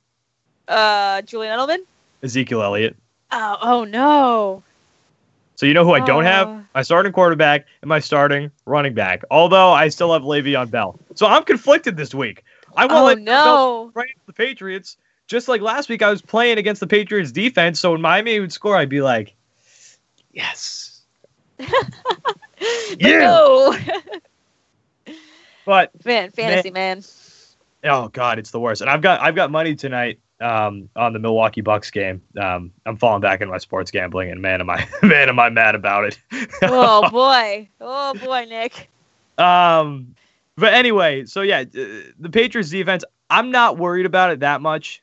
Uh, 0.66 1.22
Julian 1.22 1.58
Edelman. 1.58 1.78
Ezekiel 2.24 2.62
Elliott. 2.62 2.96
Oh, 3.30 3.56
oh 3.60 3.84
no. 3.84 4.62
So 5.56 5.66
you 5.66 5.74
know 5.74 5.84
who 5.84 5.92
I 5.92 6.00
don't 6.00 6.24
have? 6.24 6.48
Oh. 6.48 6.64
My 6.74 6.82
starting 6.82 7.12
quarterback 7.12 7.66
and 7.82 7.88
my 7.88 8.00
starting 8.00 8.50
running 8.66 8.94
back. 8.94 9.22
Although 9.30 9.70
I 9.70 9.88
still 9.88 10.12
have 10.12 10.22
Le'Veon 10.22 10.70
Bell. 10.70 10.98
So 11.14 11.26
I'm 11.26 11.44
conflicted 11.44 11.96
this 11.96 12.14
week. 12.14 12.42
I 12.76 12.86
want 12.86 13.20
Oh 13.20 13.22
no. 13.22 13.92
right 13.94 14.08
the 14.26 14.32
Patriots. 14.32 14.96
Just 15.28 15.46
like 15.48 15.60
last 15.60 15.88
week, 15.88 16.02
I 16.02 16.10
was 16.10 16.20
playing 16.20 16.58
against 16.58 16.80
the 16.80 16.86
Patriots 16.86 17.30
defense. 17.30 17.78
So 17.78 17.92
when 17.92 18.00
Miami 18.00 18.40
would 18.40 18.52
score, 18.52 18.76
I'd 18.76 18.88
be 18.88 19.02
like, 19.02 19.34
yes. 20.32 21.02
Yeah. 22.98 23.20
No. 23.20 23.76
But 25.66 25.92
man, 26.04 26.30
fantasy 26.30 26.70
man. 26.70 27.02
Oh 27.84 28.08
God, 28.08 28.38
it's 28.38 28.50
the 28.50 28.60
worst. 28.60 28.82
And 28.82 28.90
I've 28.90 29.00
got 29.00 29.22
I've 29.22 29.34
got 29.34 29.50
money 29.50 29.74
tonight 29.74 30.18
um, 30.44 30.90
on 30.94 31.14
the 31.14 31.18
Milwaukee 31.18 31.62
Bucks 31.62 31.90
game. 31.90 32.22
Um, 32.40 32.70
I'm 32.84 32.96
falling 32.96 33.22
back 33.22 33.40
in 33.40 33.48
my 33.48 33.58
sports 33.58 33.90
gambling, 33.90 34.30
and 34.30 34.42
man, 34.42 34.60
am 34.60 34.68
I 34.68 34.86
man 35.02 35.28
am 35.28 35.40
I 35.40 35.48
mad 35.48 35.74
about 35.74 36.04
it. 36.04 36.18
Oh 36.62 37.08
boy. 37.10 37.68
Oh 37.80 38.14
boy, 38.14 38.46
Nick. 38.48 38.90
um, 39.38 40.14
but 40.56 40.74
anyway, 40.74 41.24
so 41.24 41.40
yeah, 41.40 41.60
uh, 41.60 41.84
the 42.18 42.30
Patriots 42.30 42.70
defense. 42.70 43.04
I'm 43.30 43.50
not 43.50 43.78
worried 43.78 44.06
about 44.06 44.30
it 44.30 44.40
that 44.40 44.60
much. 44.60 45.02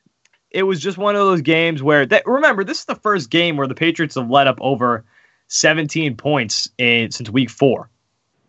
It 0.52 0.62
was 0.62 0.80
just 0.80 0.96
one 0.96 1.16
of 1.16 1.22
those 1.22 1.42
games 1.42 1.82
where 1.82 2.06
that. 2.06 2.26
Remember, 2.26 2.62
this 2.62 2.78
is 2.78 2.84
the 2.84 2.94
first 2.94 3.28
game 3.28 3.56
where 3.56 3.66
the 3.66 3.74
Patriots 3.74 4.14
have 4.14 4.30
let 4.30 4.46
up 4.46 4.58
over 4.60 5.04
17 5.48 6.16
points 6.16 6.68
in 6.78 7.10
since 7.10 7.28
week 7.28 7.50
four. 7.50 7.90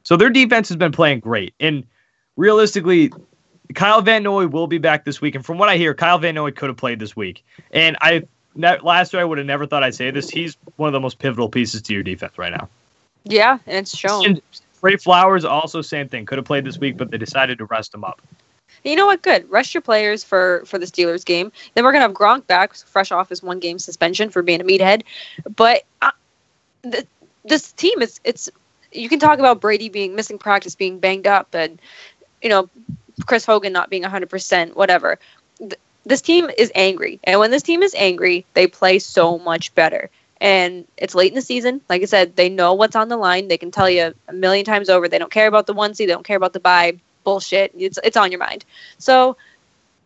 So 0.04 0.16
their 0.16 0.30
defense 0.30 0.70
has 0.70 0.78
been 0.78 0.92
playing 0.92 1.22
great. 1.22 1.54
And 1.60 1.86
realistically, 2.36 3.12
Kyle 3.74 4.02
Van 4.02 4.24
Noy 4.24 4.48
will 4.48 4.68
be 4.68 4.78
back 4.78 5.06
this 5.06 5.22
week. 5.22 5.36
And 5.36 5.46
from 5.46 5.58
what 5.58 5.70
I 5.70 5.78
hear, 5.78 5.94
Kyle 5.94 6.18
Van 6.18 6.36
Noy 6.36 6.52
could 6.52 6.70
have 6.70 6.78
played 6.78 7.00
this 7.00 7.16
week. 7.16 7.44
And 7.72 7.98
I 8.02 8.24
last 8.56 9.14
year 9.14 9.22
I 9.22 9.26
would 9.26 9.38
have 9.38 9.48
never 9.48 9.66
thought 9.66 9.84
I'd 9.84 9.96
say 9.96 10.12
this. 10.12 10.30
He's 10.30 10.58
one 10.76 10.88
of 10.88 10.94
the 10.94 11.00
most 11.00 11.20
pivotal 11.20 11.50
pieces 11.50 11.82
to 11.84 11.94
your 11.94 12.04
defense 12.04 12.38
right 12.38 12.52
now. 12.52 12.70
Yeah, 13.24 13.60
and 13.66 13.78
it's 13.78 13.96
shown. 13.96 14.26
And 14.26 14.42
Trey 14.80 14.98
Flowers 14.98 15.46
also 15.46 15.82
same 15.82 16.10
thing. 16.10 16.26
Could 16.26 16.38
have 16.38 16.46
played 16.46 16.66
this 16.66 16.78
week, 16.78 16.98
but 16.98 17.10
they 17.10 17.18
decided 17.18 17.58
to 17.60 17.66
rest 17.66 17.94
him 17.94 18.04
up. 18.04 18.22
You 18.84 18.96
know 18.96 19.06
what? 19.06 19.22
Good. 19.22 19.50
Rest 19.50 19.74
your 19.74 19.82
players 19.82 20.24
for 20.24 20.64
for 20.66 20.78
the 20.78 20.86
Steelers 20.86 21.24
game. 21.24 21.52
Then 21.74 21.84
we're 21.86 21.94
gonna 21.94 22.04
have 22.04 22.14
Gronk 22.14 22.48
back, 22.48 22.76
fresh 22.76 23.12
off 23.12 23.30
his 23.30 23.42
one 23.42 23.60
game 23.60 23.80
suspension 23.80 24.30
for 24.30 24.42
being 24.42 24.60
a 24.60 24.64
meathead. 24.64 25.04
But 25.56 25.84
uh, 26.02 26.12
this 27.46 27.72
team 27.72 28.02
is 28.02 28.20
it's. 28.24 28.50
You 28.92 29.10
can 29.10 29.20
talk 29.20 29.40
about 29.40 29.60
Brady 29.60 29.90
being 29.90 30.16
missing 30.16 30.38
practice, 30.38 30.76
being 30.76 31.00
banged 31.00 31.26
up, 31.26 31.56
and 31.56 31.82
you 32.42 32.50
know 32.50 32.70
Chris 33.26 33.46
Hogan 33.46 33.74
not 33.74 33.90
being 33.90 34.04
100%, 34.04 34.76
whatever. 34.76 35.20
Th- 35.60 35.80
this 36.06 36.22
team 36.22 36.50
is 36.58 36.72
angry. 36.76 37.20
And 37.24 37.40
when 37.40 37.52
this 37.52 37.64
team 37.64 37.84
is 37.84 37.96
angry, 37.96 38.46
they 38.54 38.68
play 38.68 39.00
so 39.00 39.40
much 39.40 39.74
better. 39.76 40.10
And 40.42 40.86
it's 40.98 41.16
late 41.16 41.32
in 41.32 41.36
the 41.36 41.42
season. 41.42 41.80
Like 41.88 42.02
I 42.02 42.06
said, 42.06 42.36
they 42.36 42.50
know 42.50 42.74
what's 42.74 42.96
on 42.96 43.08
the 43.08 43.16
line. 43.18 43.48
They 43.48 43.58
can 43.58 43.72
tell 43.72 43.90
you 43.90 44.14
a 44.28 44.34
million 44.34 44.66
times 44.66 44.90
over. 44.90 45.08
They 45.08 45.20
don't 45.20 45.32
care 45.32 45.48
about 45.48 45.68
the 45.68 45.74
one 45.74 45.94
seed. 45.94 46.10
They 46.10 46.14
don't 46.14 46.26
care 46.26 46.38
about 46.38 46.52
the 46.52 46.60
bye 46.60 46.98
bullshit. 47.24 47.72
It's 47.78 47.98
it's 48.04 48.18
on 48.18 48.32
your 48.32 48.40
mind. 48.40 48.66
So 48.98 49.38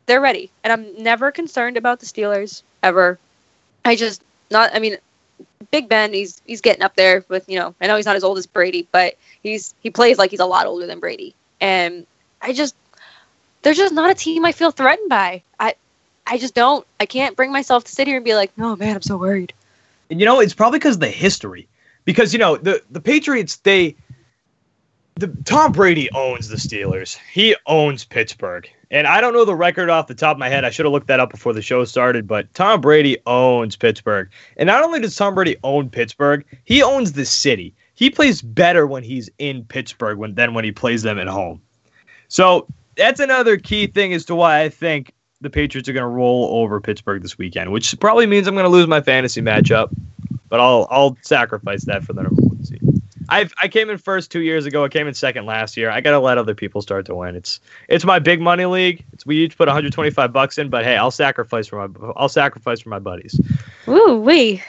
they're 0.05 0.21
ready. 0.21 0.51
And 0.63 0.71
I'm 0.71 1.01
never 1.01 1.31
concerned 1.31 1.75
about 1.75 1.99
the 1.99 2.05
Steelers 2.05 2.61
ever. 2.83 3.17
I 3.83 3.95
just 3.95 4.21
not. 4.51 4.69
I 4.75 4.79
mean, 4.79 4.97
Big 5.71 5.89
Ben. 5.89 6.13
He's 6.13 6.41
he's 6.45 6.61
getting 6.61 6.83
up 6.83 6.95
there 6.95 7.25
with 7.29 7.49
you 7.49 7.57
know. 7.57 7.73
I 7.81 7.87
know 7.87 7.95
he's 7.95 8.05
not 8.05 8.15
as 8.15 8.23
old 8.23 8.37
as 8.37 8.45
Brady, 8.45 8.87
but 8.91 9.15
he's 9.41 9.73
he 9.81 9.89
plays 9.89 10.19
like 10.19 10.29
he's 10.29 10.39
a 10.39 10.45
lot 10.45 10.67
older 10.67 10.85
than 10.85 10.99
Brady. 10.99 11.33
And 11.59 12.05
I 12.41 12.53
just 12.53 12.75
they're 13.67 13.73
just 13.73 13.93
not 13.93 14.09
a 14.09 14.13
team 14.13 14.45
I 14.45 14.53
feel 14.53 14.71
threatened 14.71 15.09
by. 15.09 15.43
I 15.59 15.75
I 16.25 16.37
just 16.37 16.55
don't. 16.55 16.87
I 17.01 17.05
can't 17.05 17.35
bring 17.35 17.51
myself 17.51 17.83
to 17.83 17.91
sit 17.91 18.07
here 18.07 18.15
and 18.15 18.23
be 18.23 18.33
like, 18.33 18.57
"No, 18.57 18.77
man, 18.77 18.95
I'm 18.95 19.01
so 19.01 19.17
worried." 19.17 19.51
And 20.09 20.21
you 20.21 20.25
know, 20.25 20.39
it's 20.39 20.53
probably 20.53 20.79
because 20.79 20.99
the 20.99 21.09
history. 21.09 21.67
Because 22.05 22.31
you 22.31 22.39
know, 22.39 22.55
the 22.55 22.81
the 22.91 23.01
Patriots, 23.01 23.57
they 23.57 23.97
the 25.15 25.27
Tom 25.43 25.73
Brady 25.73 26.09
owns 26.11 26.47
the 26.47 26.55
Steelers. 26.55 27.17
He 27.33 27.57
owns 27.65 28.05
Pittsburgh. 28.05 28.69
And 28.89 29.05
I 29.05 29.19
don't 29.19 29.33
know 29.33 29.43
the 29.43 29.53
record 29.53 29.89
off 29.89 30.07
the 30.07 30.15
top 30.15 30.37
of 30.37 30.39
my 30.39 30.47
head. 30.47 30.63
I 30.63 30.69
should 30.69 30.85
have 30.85 30.93
looked 30.93 31.07
that 31.07 31.19
up 31.19 31.29
before 31.29 31.51
the 31.51 31.61
show 31.61 31.83
started, 31.83 32.25
but 32.25 32.53
Tom 32.53 32.79
Brady 32.79 33.17
owns 33.25 33.75
Pittsburgh. 33.75 34.29
And 34.55 34.67
not 34.67 34.81
only 34.81 35.01
does 35.01 35.13
Tom 35.13 35.35
Brady 35.35 35.57
own 35.65 35.89
Pittsburgh, 35.89 36.45
he 36.63 36.81
owns 36.81 37.11
the 37.11 37.25
city. 37.25 37.73
He 37.95 38.09
plays 38.09 38.41
better 38.41 38.87
when 38.87 39.03
he's 39.03 39.29
in 39.39 39.65
Pittsburgh 39.65 40.17
when, 40.17 40.35
than 40.35 40.53
when 40.53 40.63
he 40.63 40.71
plays 40.71 41.03
them 41.03 41.19
at 41.19 41.27
home. 41.27 41.61
So 42.29 42.65
that's 42.97 43.19
another 43.19 43.57
key 43.57 43.87
thing 43.87 44.13
as 44.13 44.25
to 44.25 44.35
why 44.35 44.61
I 44.61 44.69
think 44.69 45.13
the 45.41 45.49
Patriots 45.49 45.87
are 45.87 45.93
going 45.93 46.03
to 46.03 46.07
roll 46.07 46.61
over 46.61 46.81
Pittsburgh 46.81 47.21
this 47.21 47.37
weekend, 47.37 47.71
which 47.71 47.97
probably 47.99 48.25
means 48.25 48.47
I'm 48.47 48.55
going 48.55 48.65
to 48.65 48.69
lose 48.69 48.87
my 48.87 49.01
fantasy 49.01 49.41
matchup, 49.41 49.95
but 50.49 50.59
I'll 50.59 50.87
I'll 50.89 51.17
sacrifice 51.21 51.85
that 51.85 52.03
for 52.03 52.13
the 52.13 52.23
number 52.23 52.41
one 52.41 52.63
seed. 52.65 52.81
I 53.29 53.47
I 53.61 53.67
came 53.67 53.89
in 53.89 53.97
first 53.97 54.31
two 54.31 54.41
years 54.41 54.65
ago. 54.65 54.83
I 54.83 54.89
came 54.89 55.07
in 55.07 55.13
second 55.13 55.45
last 55.45 55.77
year. 55.77 55.91
I 55.91 56.01
got 56.01 56.11
to 56.11 56.19
let 56.19 56.37
other 56.37 56.55
people 56.55 56.81
start 56.81 57.05
to 57.07 57.15
win. 57.15 57.35
It's 57.35 57.59
it's 57.87 58.05
my 58.05 58.19
big 58.19 58.41
money 58.41 58.65
league. 58.65 59.05
It's 59.13 59.25
we 59.25 59.37
each 59.37 59.57
put 59.57 59.67
125 59.67 60.33
bucks 60.33 60.57
in, 60.57 60.69
but 60.69 60.83
hey, 60.83 60.97
I'll 60.97 61.11
sacrifice 61.11 61.67
for 61.67 61.87
my 61.87 62.11
I'll 62.15 62.29
sacrifice 62.29 62.79
for 62.79 62.89
my 62.89 62.99
buddies. 62.99 63.39
Ooh 63.87 64.19
wee. 64.19 64.63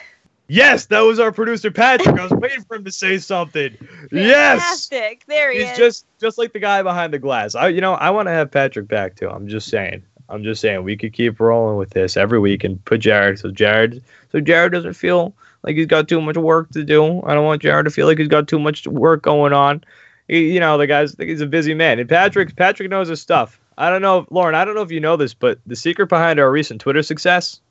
Yes, 0.51 0.87
that 0.87 1.01
was 1.01 1.19
our 1.19 1.31
producer 1.31 1.69
Patrick. 1.69 2.19
I 2.19 2.23
was 2.23 2.31
waiting 2.41 2.63
for 2.63 2.75
him 2.75 2.83
to 2.83 2.91
say 2.91 3.19
something. 3.19 3.69
Fantastic. 4.09 4.11
Yes, 4.11 5.19
there 5.27 5.51
he 5.51 5.59
He's 5.59 5.69
is. 5.71 5.77
just 5.77 6.05
just 6.19 6.39
like 6.39 6.53
the 6.53 6.59
guy 6.59 6.81
behind 6.81 7.13
the 7.13 7.19
glass. 7.19 7.53
I, 7.53 7.67
you 7.67 7.81
know, 7.81 7.93
I 7.93 8.09
want 8.09 8.27
to 8.27 8.31
have 8.31 8.49
Patrick 8.49 8.87
back 8.87 9.15
too. 9.15 9.29
I'm 9.29 9.47
just 9.47 9.69
saying. 9.69 10.03
I'm 10.27 10.43
just 10.43 10.59
saying 10.59 10.83
we 10.83 10.97
could 10.97 11.13
keep 11.13 11.39
rolling 11.39 11.77
with 11.77 11.91
this 11.91 12.17
every 12.17 12.39
week 12.39 12.63
and 12.63 12.83
put 12.85 13.01
Jared 13.01 13.39
so 13.39 13.51
Jared 13.51 14.03
so 14.31 14.39
Jared 14.39 14.71
doesn't 14.71 14.93
feel 14.93 15.35
like 15.63 15.75
he's 15.75 15.85
got 15.85 16.07
too 16.07 16.19
much 16.21 16.37
work 16.37 16.69
to 16.71 16.83
do. 16.83 17.21
I 17.23 17.35
don't 17.35 17.45
want 17.45 17.61
Jared 17.61 17.85
to 17.85 17.91
feel 17.91 18.07
like 18.07 18.17
he's 18.17 18.27
got 18.27 18.47
too 18.47 18.59
much 18.59 18.87
work 18.87 19.21
going 19.21 19.53
on. 19.53 19.83
He, 20.27 20.51
you 20.53 20.59
know, 20.59 20.79
the 20.79 20.87
guy's 20.87 21.15
he's 21.19 21.41
a 21.41 21.47
busy 21.47 21.75
man. 21.75 21.99
And 21.99 22.09
Patrick 22.09 22.55
Patrick 22.55 22.89
knows 22.89 23.07
his 23.07 23.21
stuff. 23.21 23.59
I 23.77 23.91
don't 23.91 24.01
know, 24.01 24.25
Lauren. 24.31 24.55
I 24.55 24.65
don't 24.65 24.73
know 24.73 24.81
if 24.81 24.91
you 24.91 24.99
know 24.99 25.15
this, 25.15 25.35
but 25.35 25.59
the 25.67 25.75
secret 25.75 26.07
behind 26.07 26.39
our 26.39 26.51
recent 26.51 26.81
Twitter 26.81 27.03
success, 27.03 27.61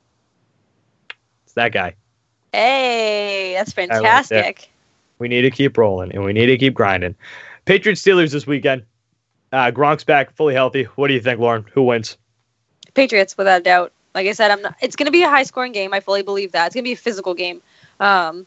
it's 1.45 1.55
that 1.55 1.73
guy. 1.73 1.97
Hey, 2.53 3.55
that's 3.57 3.73
fantastic. 3.73 4.71
We 5.19 5.29
need 5.29 5.43
to 5.43 5.51
keep 5.51 5.77
rolling 5.77 6.13
and 6.13 6.25
we 6.25 6.33
need 6.33 6.47
to 6.47 6.57
keep 6.57 6.75
grinding. 6.75 7.15
Patriots 7.65 8.03
Steelers 8.03 8.33
this 8.33 8.47
weekend. 8.47 8.85
Uh, 9.53 9.71
Gronk's 9.71 10.05
back, 10.05 10.35
fully 10.35 10.55
healthy. 10.55 10.85
What 10.85 11.09
do 11.09 11.15
you 11.15 11.21
think, 11.21 11.41
Lauren? 11.41 11.65
Who 11.73 11.83
wins? 11.83 12.17
Patriots, 12.95 13.37
without 13.37 13.61
a 13.61 13.65
doubt. 13.65 13.93
Like 14.15 14.27
I 14.27 14.33
said, 14.33 14.51
I'm 14.51 14.63
not. 14.63 14.75
It's 14.81 14.97
going 14.97 15.07
to 15.07 15.13
be 15.13 15.23
a 15.23 15.29
high 15.29 15.43
scoring 15.43 15.73
game. 15.73 15.93
I 15.93 16.01
fully 16.01 16.23
believe 16.23 16.53
that. 16.53 16.67
It's 16.67 16.75
going 16.75 16.85
to 16.85 16.89
be 16.89 16.93
a 16.93 16.97
physical 16.97 17.35
game. 17.35 17.63
Um, 18.01 18.47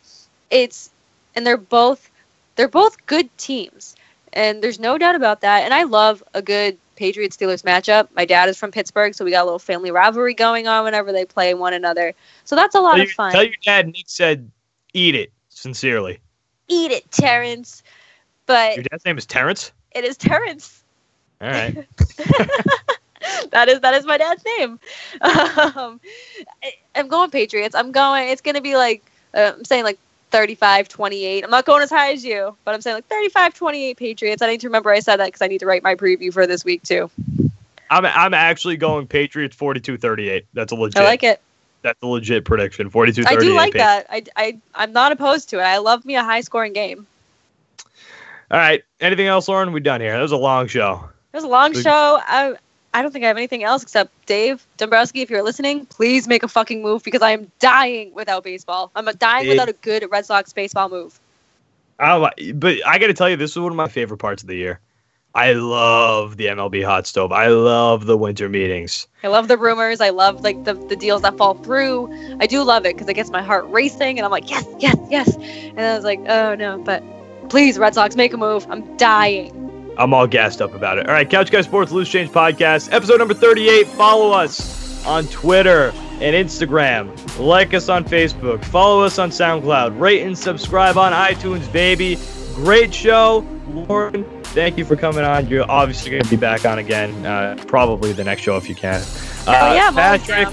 it's 0.49 0.91
and 1.35 1.45
they're 1.45 1.57
both 1.57 2.09
they're 2.55 2.67
both 2.67 3.03
good 3.05 3.35
teams, 3.37 3.95
and 4.33 4.63
there's 4.63 4.79
no 4.79 4.97
doubt 4.97 5.15
about 5.15 5.41
that. 5.41 5.63
And 5.63 5.73
I 5.73 5.83
love 5.83 6.23
a 6.33 6.41
good 6.41 6.77
Patriots 7.01 7.35
Steelers 7.35 7.63
matchup. 7.63 8.09
My 8.15 8.25
dad 8.25 8.47
is 8.47 8.59
from 8.59 8.69
Pittsburgh, 8.69 9.15
so 9.15 9.25
we 9.25 9.31
got 9.31 9.41
a 9.41 9.45
little 9.45 9.57
family 9.57 9.89
rivalry 9.89 10.35
going 10.35 10.67
on 10.67 10.83
whenever 10.83 11.11
they 11.11 11.25
play 11.25 11.55
one 11.55 11.73
another. 11.73 12.13
So 12.45 12.55
that's 12.55 12.75
a 12.75 12.79
lot 12.79 12.97
tell 12.97 13.01
of 13.01 13.09
fun. 13.09 13.31
Tell 13.31 13.43
your 13.43 13.55
dad 13.65 13.87
Nick 13.87 14.05
said, 14.05 14.51
"Eat 14.93 15.15
it." 15.15 15.31
Sincerely. 15.49 16.19
Eat 16.67 16.91
it, 16.91 17.11
Terrence. 17.11 17.81
But 18.45 18.75
Your 18.75 18.83
dad's 18.83 19.03
name 19.03 19.17
is 19.17 19.25
Terrence. 19.25 19.71
it 19.91 20.03
is 20.03 20.15
Terrence. 20.15 20.83
All 21.41 21.49
right. 21.49 21.73
that 23.49 23.67
is 23.67 23.79
that 23.79 23.95
is 23.95 24.05
my 24.05 24.17
dad's 24.17 24.43
name. 24.59 24.79
Um, 25.23 25.99
I, 26.63 26.73
I'm 26.95 27.07
going 27.07 27.31
Patriots. 27.31 27.73
I'm 27.73 27.91
going. 27.91 28.29
It's 28.29 28.41
going 28.41 28.55
to 28.55 28.61
be 28.61 28.75
like 28.75 29.03
uh, 29.33 29.53
I'm 29.57 29.65
saying 29.65 29.85
like 29.85 29.97
35 30.31 30.89
28. 30.89 31.43
I'm 31.43 31.49
not 31.51 31.65
going 31.65 31.83
as 31.83 31.89
high 31.89 32.11
as 32.13 32.23
you, 32.23 32.55
but 32.65 32.73
I'm 32.73 32.81
saying 32.81 32.95
like 32.95 33.07
35 33.07 33.53
28 33.53 33.97
Patriots. 33.97 34.41
I 34.41 34.47
need 34.47 34.61
to 34.61 34.67
remember 34.67 34.89
I 34.89 34.99
said 34.99 35.17
that 35.17 35.27
because 35.27 35.41
I 35.41 35.47
need 35.47 35.59
to 35.59 35.65
write 35.65 35.83
my 35.83 35.95
preview 35.95 36.33
for 36.33 36.47
this 36.47 36.65
week 36.65 36.83
too. 36.83 37.09
I'm 37.89 38.05
I'm 38.05 38.33
actually 38.33 38.77
going 38.77 39.07
Patriots 39.07 39.55
42-38. 39.55 40.45
That's 40.53 40.71
a 40.71 40.75
legit. 40.75 41.01
I 41.01 41.05
like 41.05 41.23
it. 41.23 41.41
That's 41.81 42.01
a 42.01 42.07
legit 42.07 42.45
prediction. 42.45 42.89
42-38. 42.89 43.27
I 43.27 43.35
do 43.35 43.55
like 43.55 43.73
Patriots. 43.73 44.07
that. 44.07 44.07
I, 44.09 44.23
I 44.35 44.57
I'm 44.73 44.93
not 44.93 45.11
opposed 45.11 45.49
to 45.49 45.59
it. 45.59 45.63
I 45.63 45.77
love 45.79 46.05
me 46.05 46.15
a 46.15 46.23
high 46.23 46.41
scoring 46.41 46.73
game. 46.73 47.05
All 48.49 48.57
right. 48.57 48.83
Anything 48.99 49.27
else, 49.27 49.47
Lauren? 49.47 49.71
We 49.71 49.79
done 49.79 50.01
here. 50.01 50.13
That 50.13 50.21
was 50.21 50.31
a 50.31 50.37
long 50.37 50.67
show. 50.67 51.09
It 51.33 51.37
was 51.37 51.43
a 51.43 51.49
long 51.49 51.71
Good. 51.71 51.83
show. 51.83 52.19
I 52.21 52.55
I 52.93 53.01
don't 53.01 53.11
think 53.11 53.23
I 53.23 53.29
have 53.29 53.37
anything 53.37 53.63
else 53.63 53.83
except 53.83 54.11
Dave 54.25 54.65
Dombrowski. 54.77 55.21
If 55.21 55.29
you're 55.29 55.43
listening, 55.43 55.85
please 55.85 56.27
make 56.27 56.43
a 56.43 56.47
fucking 56.47 56.81
move 56.81 57.03
because 57.03 57.21
I 57.21 57.31
am 57.31 57.51
dying 57.59 58.13
without 58.13 58.43
baseball. 58.43 58.91
I'm 58.95 59.05
dying 59.17 59.47
without 59.47 59.69
a 59.69 59.73
good 59.73 60.05
Red 60.11 60.25
Sox 60.25 60.51
baseball 60.51 60.89
move. 60.89 61.19
Oh, 61.99 62.29
but 62.55 62.85
I 62.85 62.97
got 62.99 63.07
to 63.07 63.13
tell 63.13 63.29
you, 63.29 63.37
this 63.37 63.51
is 63.51 63.59
one 63.59 63.71
of 63.71 63.75
my 63.77 63.87
favorite 63.87 64.17
parts 64.17 64.41
of 64.43 64.47
the 64.47 64.55
year. 64.55 64.79
I 65.33 65.53
love 65.53 66.35
the 66.35 66.47
MLB 66.47 66.83
hot 66.83 67.07
stove. 67.07 67.31
I 67.31 67.47
love 67.47 68.05
the 68.05 68.17
winter 68.17 68.49
meetings. 68.49 69.07
I 69.23 69.29
love 69.29 69.47
the 69.47 69.57
rumors. 69.57 70.01
I 70.01 70.09
love 70.09 70.43
like 70.43 70.65
the, 70.65 70.73
the 70.73 70.95
deals 70.97 71.21
that 71.21 71.37
fall 71.37 71.53
through. 71.53 72.11
I 72.41 72.47
do 72.47 72.63
love 72.63 72.85
it 72.85 72.95
because 72.95 73.07
it 73.07 73.13
gets 73.13 73.29
my 73.29 73.41
heart 73.41 73.65
racing, 73.69 74.19
and 74.19 74.25
I'm 74.25 74.31
like, 74.31 74.49
yes, 74.49 74.65
yes, 74.79 74.97
yes. 75.09 75.35
And 75.35 75.79
I 75.79 75.95
was 75.95 76.03
like, 76.03 76.19
oh 76.27 76.55
no, 76.55 76.79
but 76.79 77.01
please, 77.49 77.79
Red 77.79 77.93
Sox, 77.93 78.17
make 78.17 78.33
a 78.33 78.37
move. 78.37 78.67
I'm 78.69 78.97
dying. 78.97 79.70
I'm 80.01 80.13
all 80.15 80.25
gassed 80.25 80.61
up 80.63 80.73
about 80.73 80.97
it. 80.97 81.07
All 81.07 81.13
right, 81.13 81.29
Couch 81.29 81.51
Guy 81.51 81.61
Sports 81.61 81.91
Loose 81.91 82.09
Change 82.09 82.31
Podcast, 82.31 82.91
episode 82.91 83.19
number 83.19 83.35
38. 83.35 83.85
Follow 83.87 84.31
us 84.31 85.05
on 85.05 85.27
Twitter 85.27 85.91
and 86.19 86.35
Instagram. 86.35 87.09
Like 87.39 87.75
us 87.75 87.87
on 87.87 88.03
Facebook. 88.03 88.65
Follow 88.65 89.03
us 89.03 89.19
on 89.19 89.29
SoundCloud. 89.29 89.99
Rate 89.99 90.23
and 90.23 90.35
subscribe 90.35 90.97
on 90.97 91.11
iTunes, 91.13 91.71
baby. 91.71 92.17
Great 92.55 92.91
show. 92.93 93.45
Lauren, 93.69 94.23
thank 94.45 94.77
you 94.79 94.85
for 94.85 94.95
coming 94.95 95.23
on. 95.23 95.47
You're 95.47 95.69
obviously 95.69 96.09
going 96.09 96.23
to 96.23 96.29
be 96.29 96.35
back 96.35 96.65
on 96.65 96.79
again, 96.79 97.23
uh, 97.25 97.63
probably 97.67 98.11
the 98.11 98.23
next 98.23 98.41
show 98.41 98.57
if 98.57 98.67
you 98.67 98.75
can. 98.75 99.01
Oh 99.47 99.51
Uh, 99.51 99.73
yeah, 99.75 99.91
Patrick, 99.91 100.49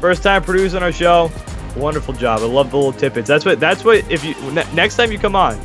first 0.00 0.24
time 0.24 0.42
producing 0.42 0.82
our 0.82 0.92
show. 0.92 1.30
Wonderful 1.76 2.14
job. 2.14 2.40
I 2.40 2.46
love 2.46 2.72
the 2.72 2.76
little 2.76 2.92
tidbits. 2.92 3.28
That's 3.28 3.44
what. 3.44 3.60
That's 3.60 3.84
what. 3.84 3.98
If 4.10 4.24
you 4.24 4.34
ne- 4.50 4.66
next 4.74 4.96
time 4.96 5.12
you 5.12 5.18
come 5.20 5.36
on, 5.36 5.60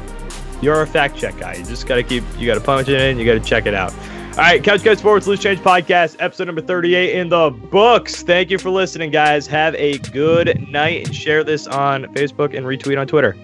you're 0.64 0.82
a 0.82 0.88
fact 0.88 1.18
check 1.18 1.38
guy. 1.38 1.56
You 1.56 1.66
just 1.66 1.88
got 1.88 1.96
to 1.96 2.04
keep. 2.04 2.24
You 2.38 2.48
got 2.48 2.56
to 2.56 2.62
punch 2.62 2.88
it 2.88 3.02
in. 3.02 3.18
You 3.18 3.26
got 3.26 3.34
to 3.34 3.40
check 3.40 3.66
it 3.66 3.74
out. 3.74 3.94
All 4.34 4.40
right, 4.40 4.64
Couch 4.64 4.84
Guy 4.84 4.96
Sports 4.96 5.28
Loose 5.28 5.40
Change 5.40 5.60
Podcast, 5.60 6.16
episode 6.20 6.46
number 6.46 6.62
38 6.62 7.16
in 7.16 7.30
the 7.30 7.52
books. 7.52 8.24
Thank 8.24 8.50
you 8.50 8.58
for 8.58 8.72
listening, 8.72 9.12
guys. 9.12 9.46
Have 9.46 9.76
a 9.76 10.00
good 10.00 10.68
night 10.72 11.06
and 11.06 11.16
share 11.16 11.44
this 11.44 11.68
on 11.68 12.06
Facebook 12.16 12.58
and 12.58 12.66
retweet 12.66 13.00
on 13.00 13.06
Twitter. 13.06 13.38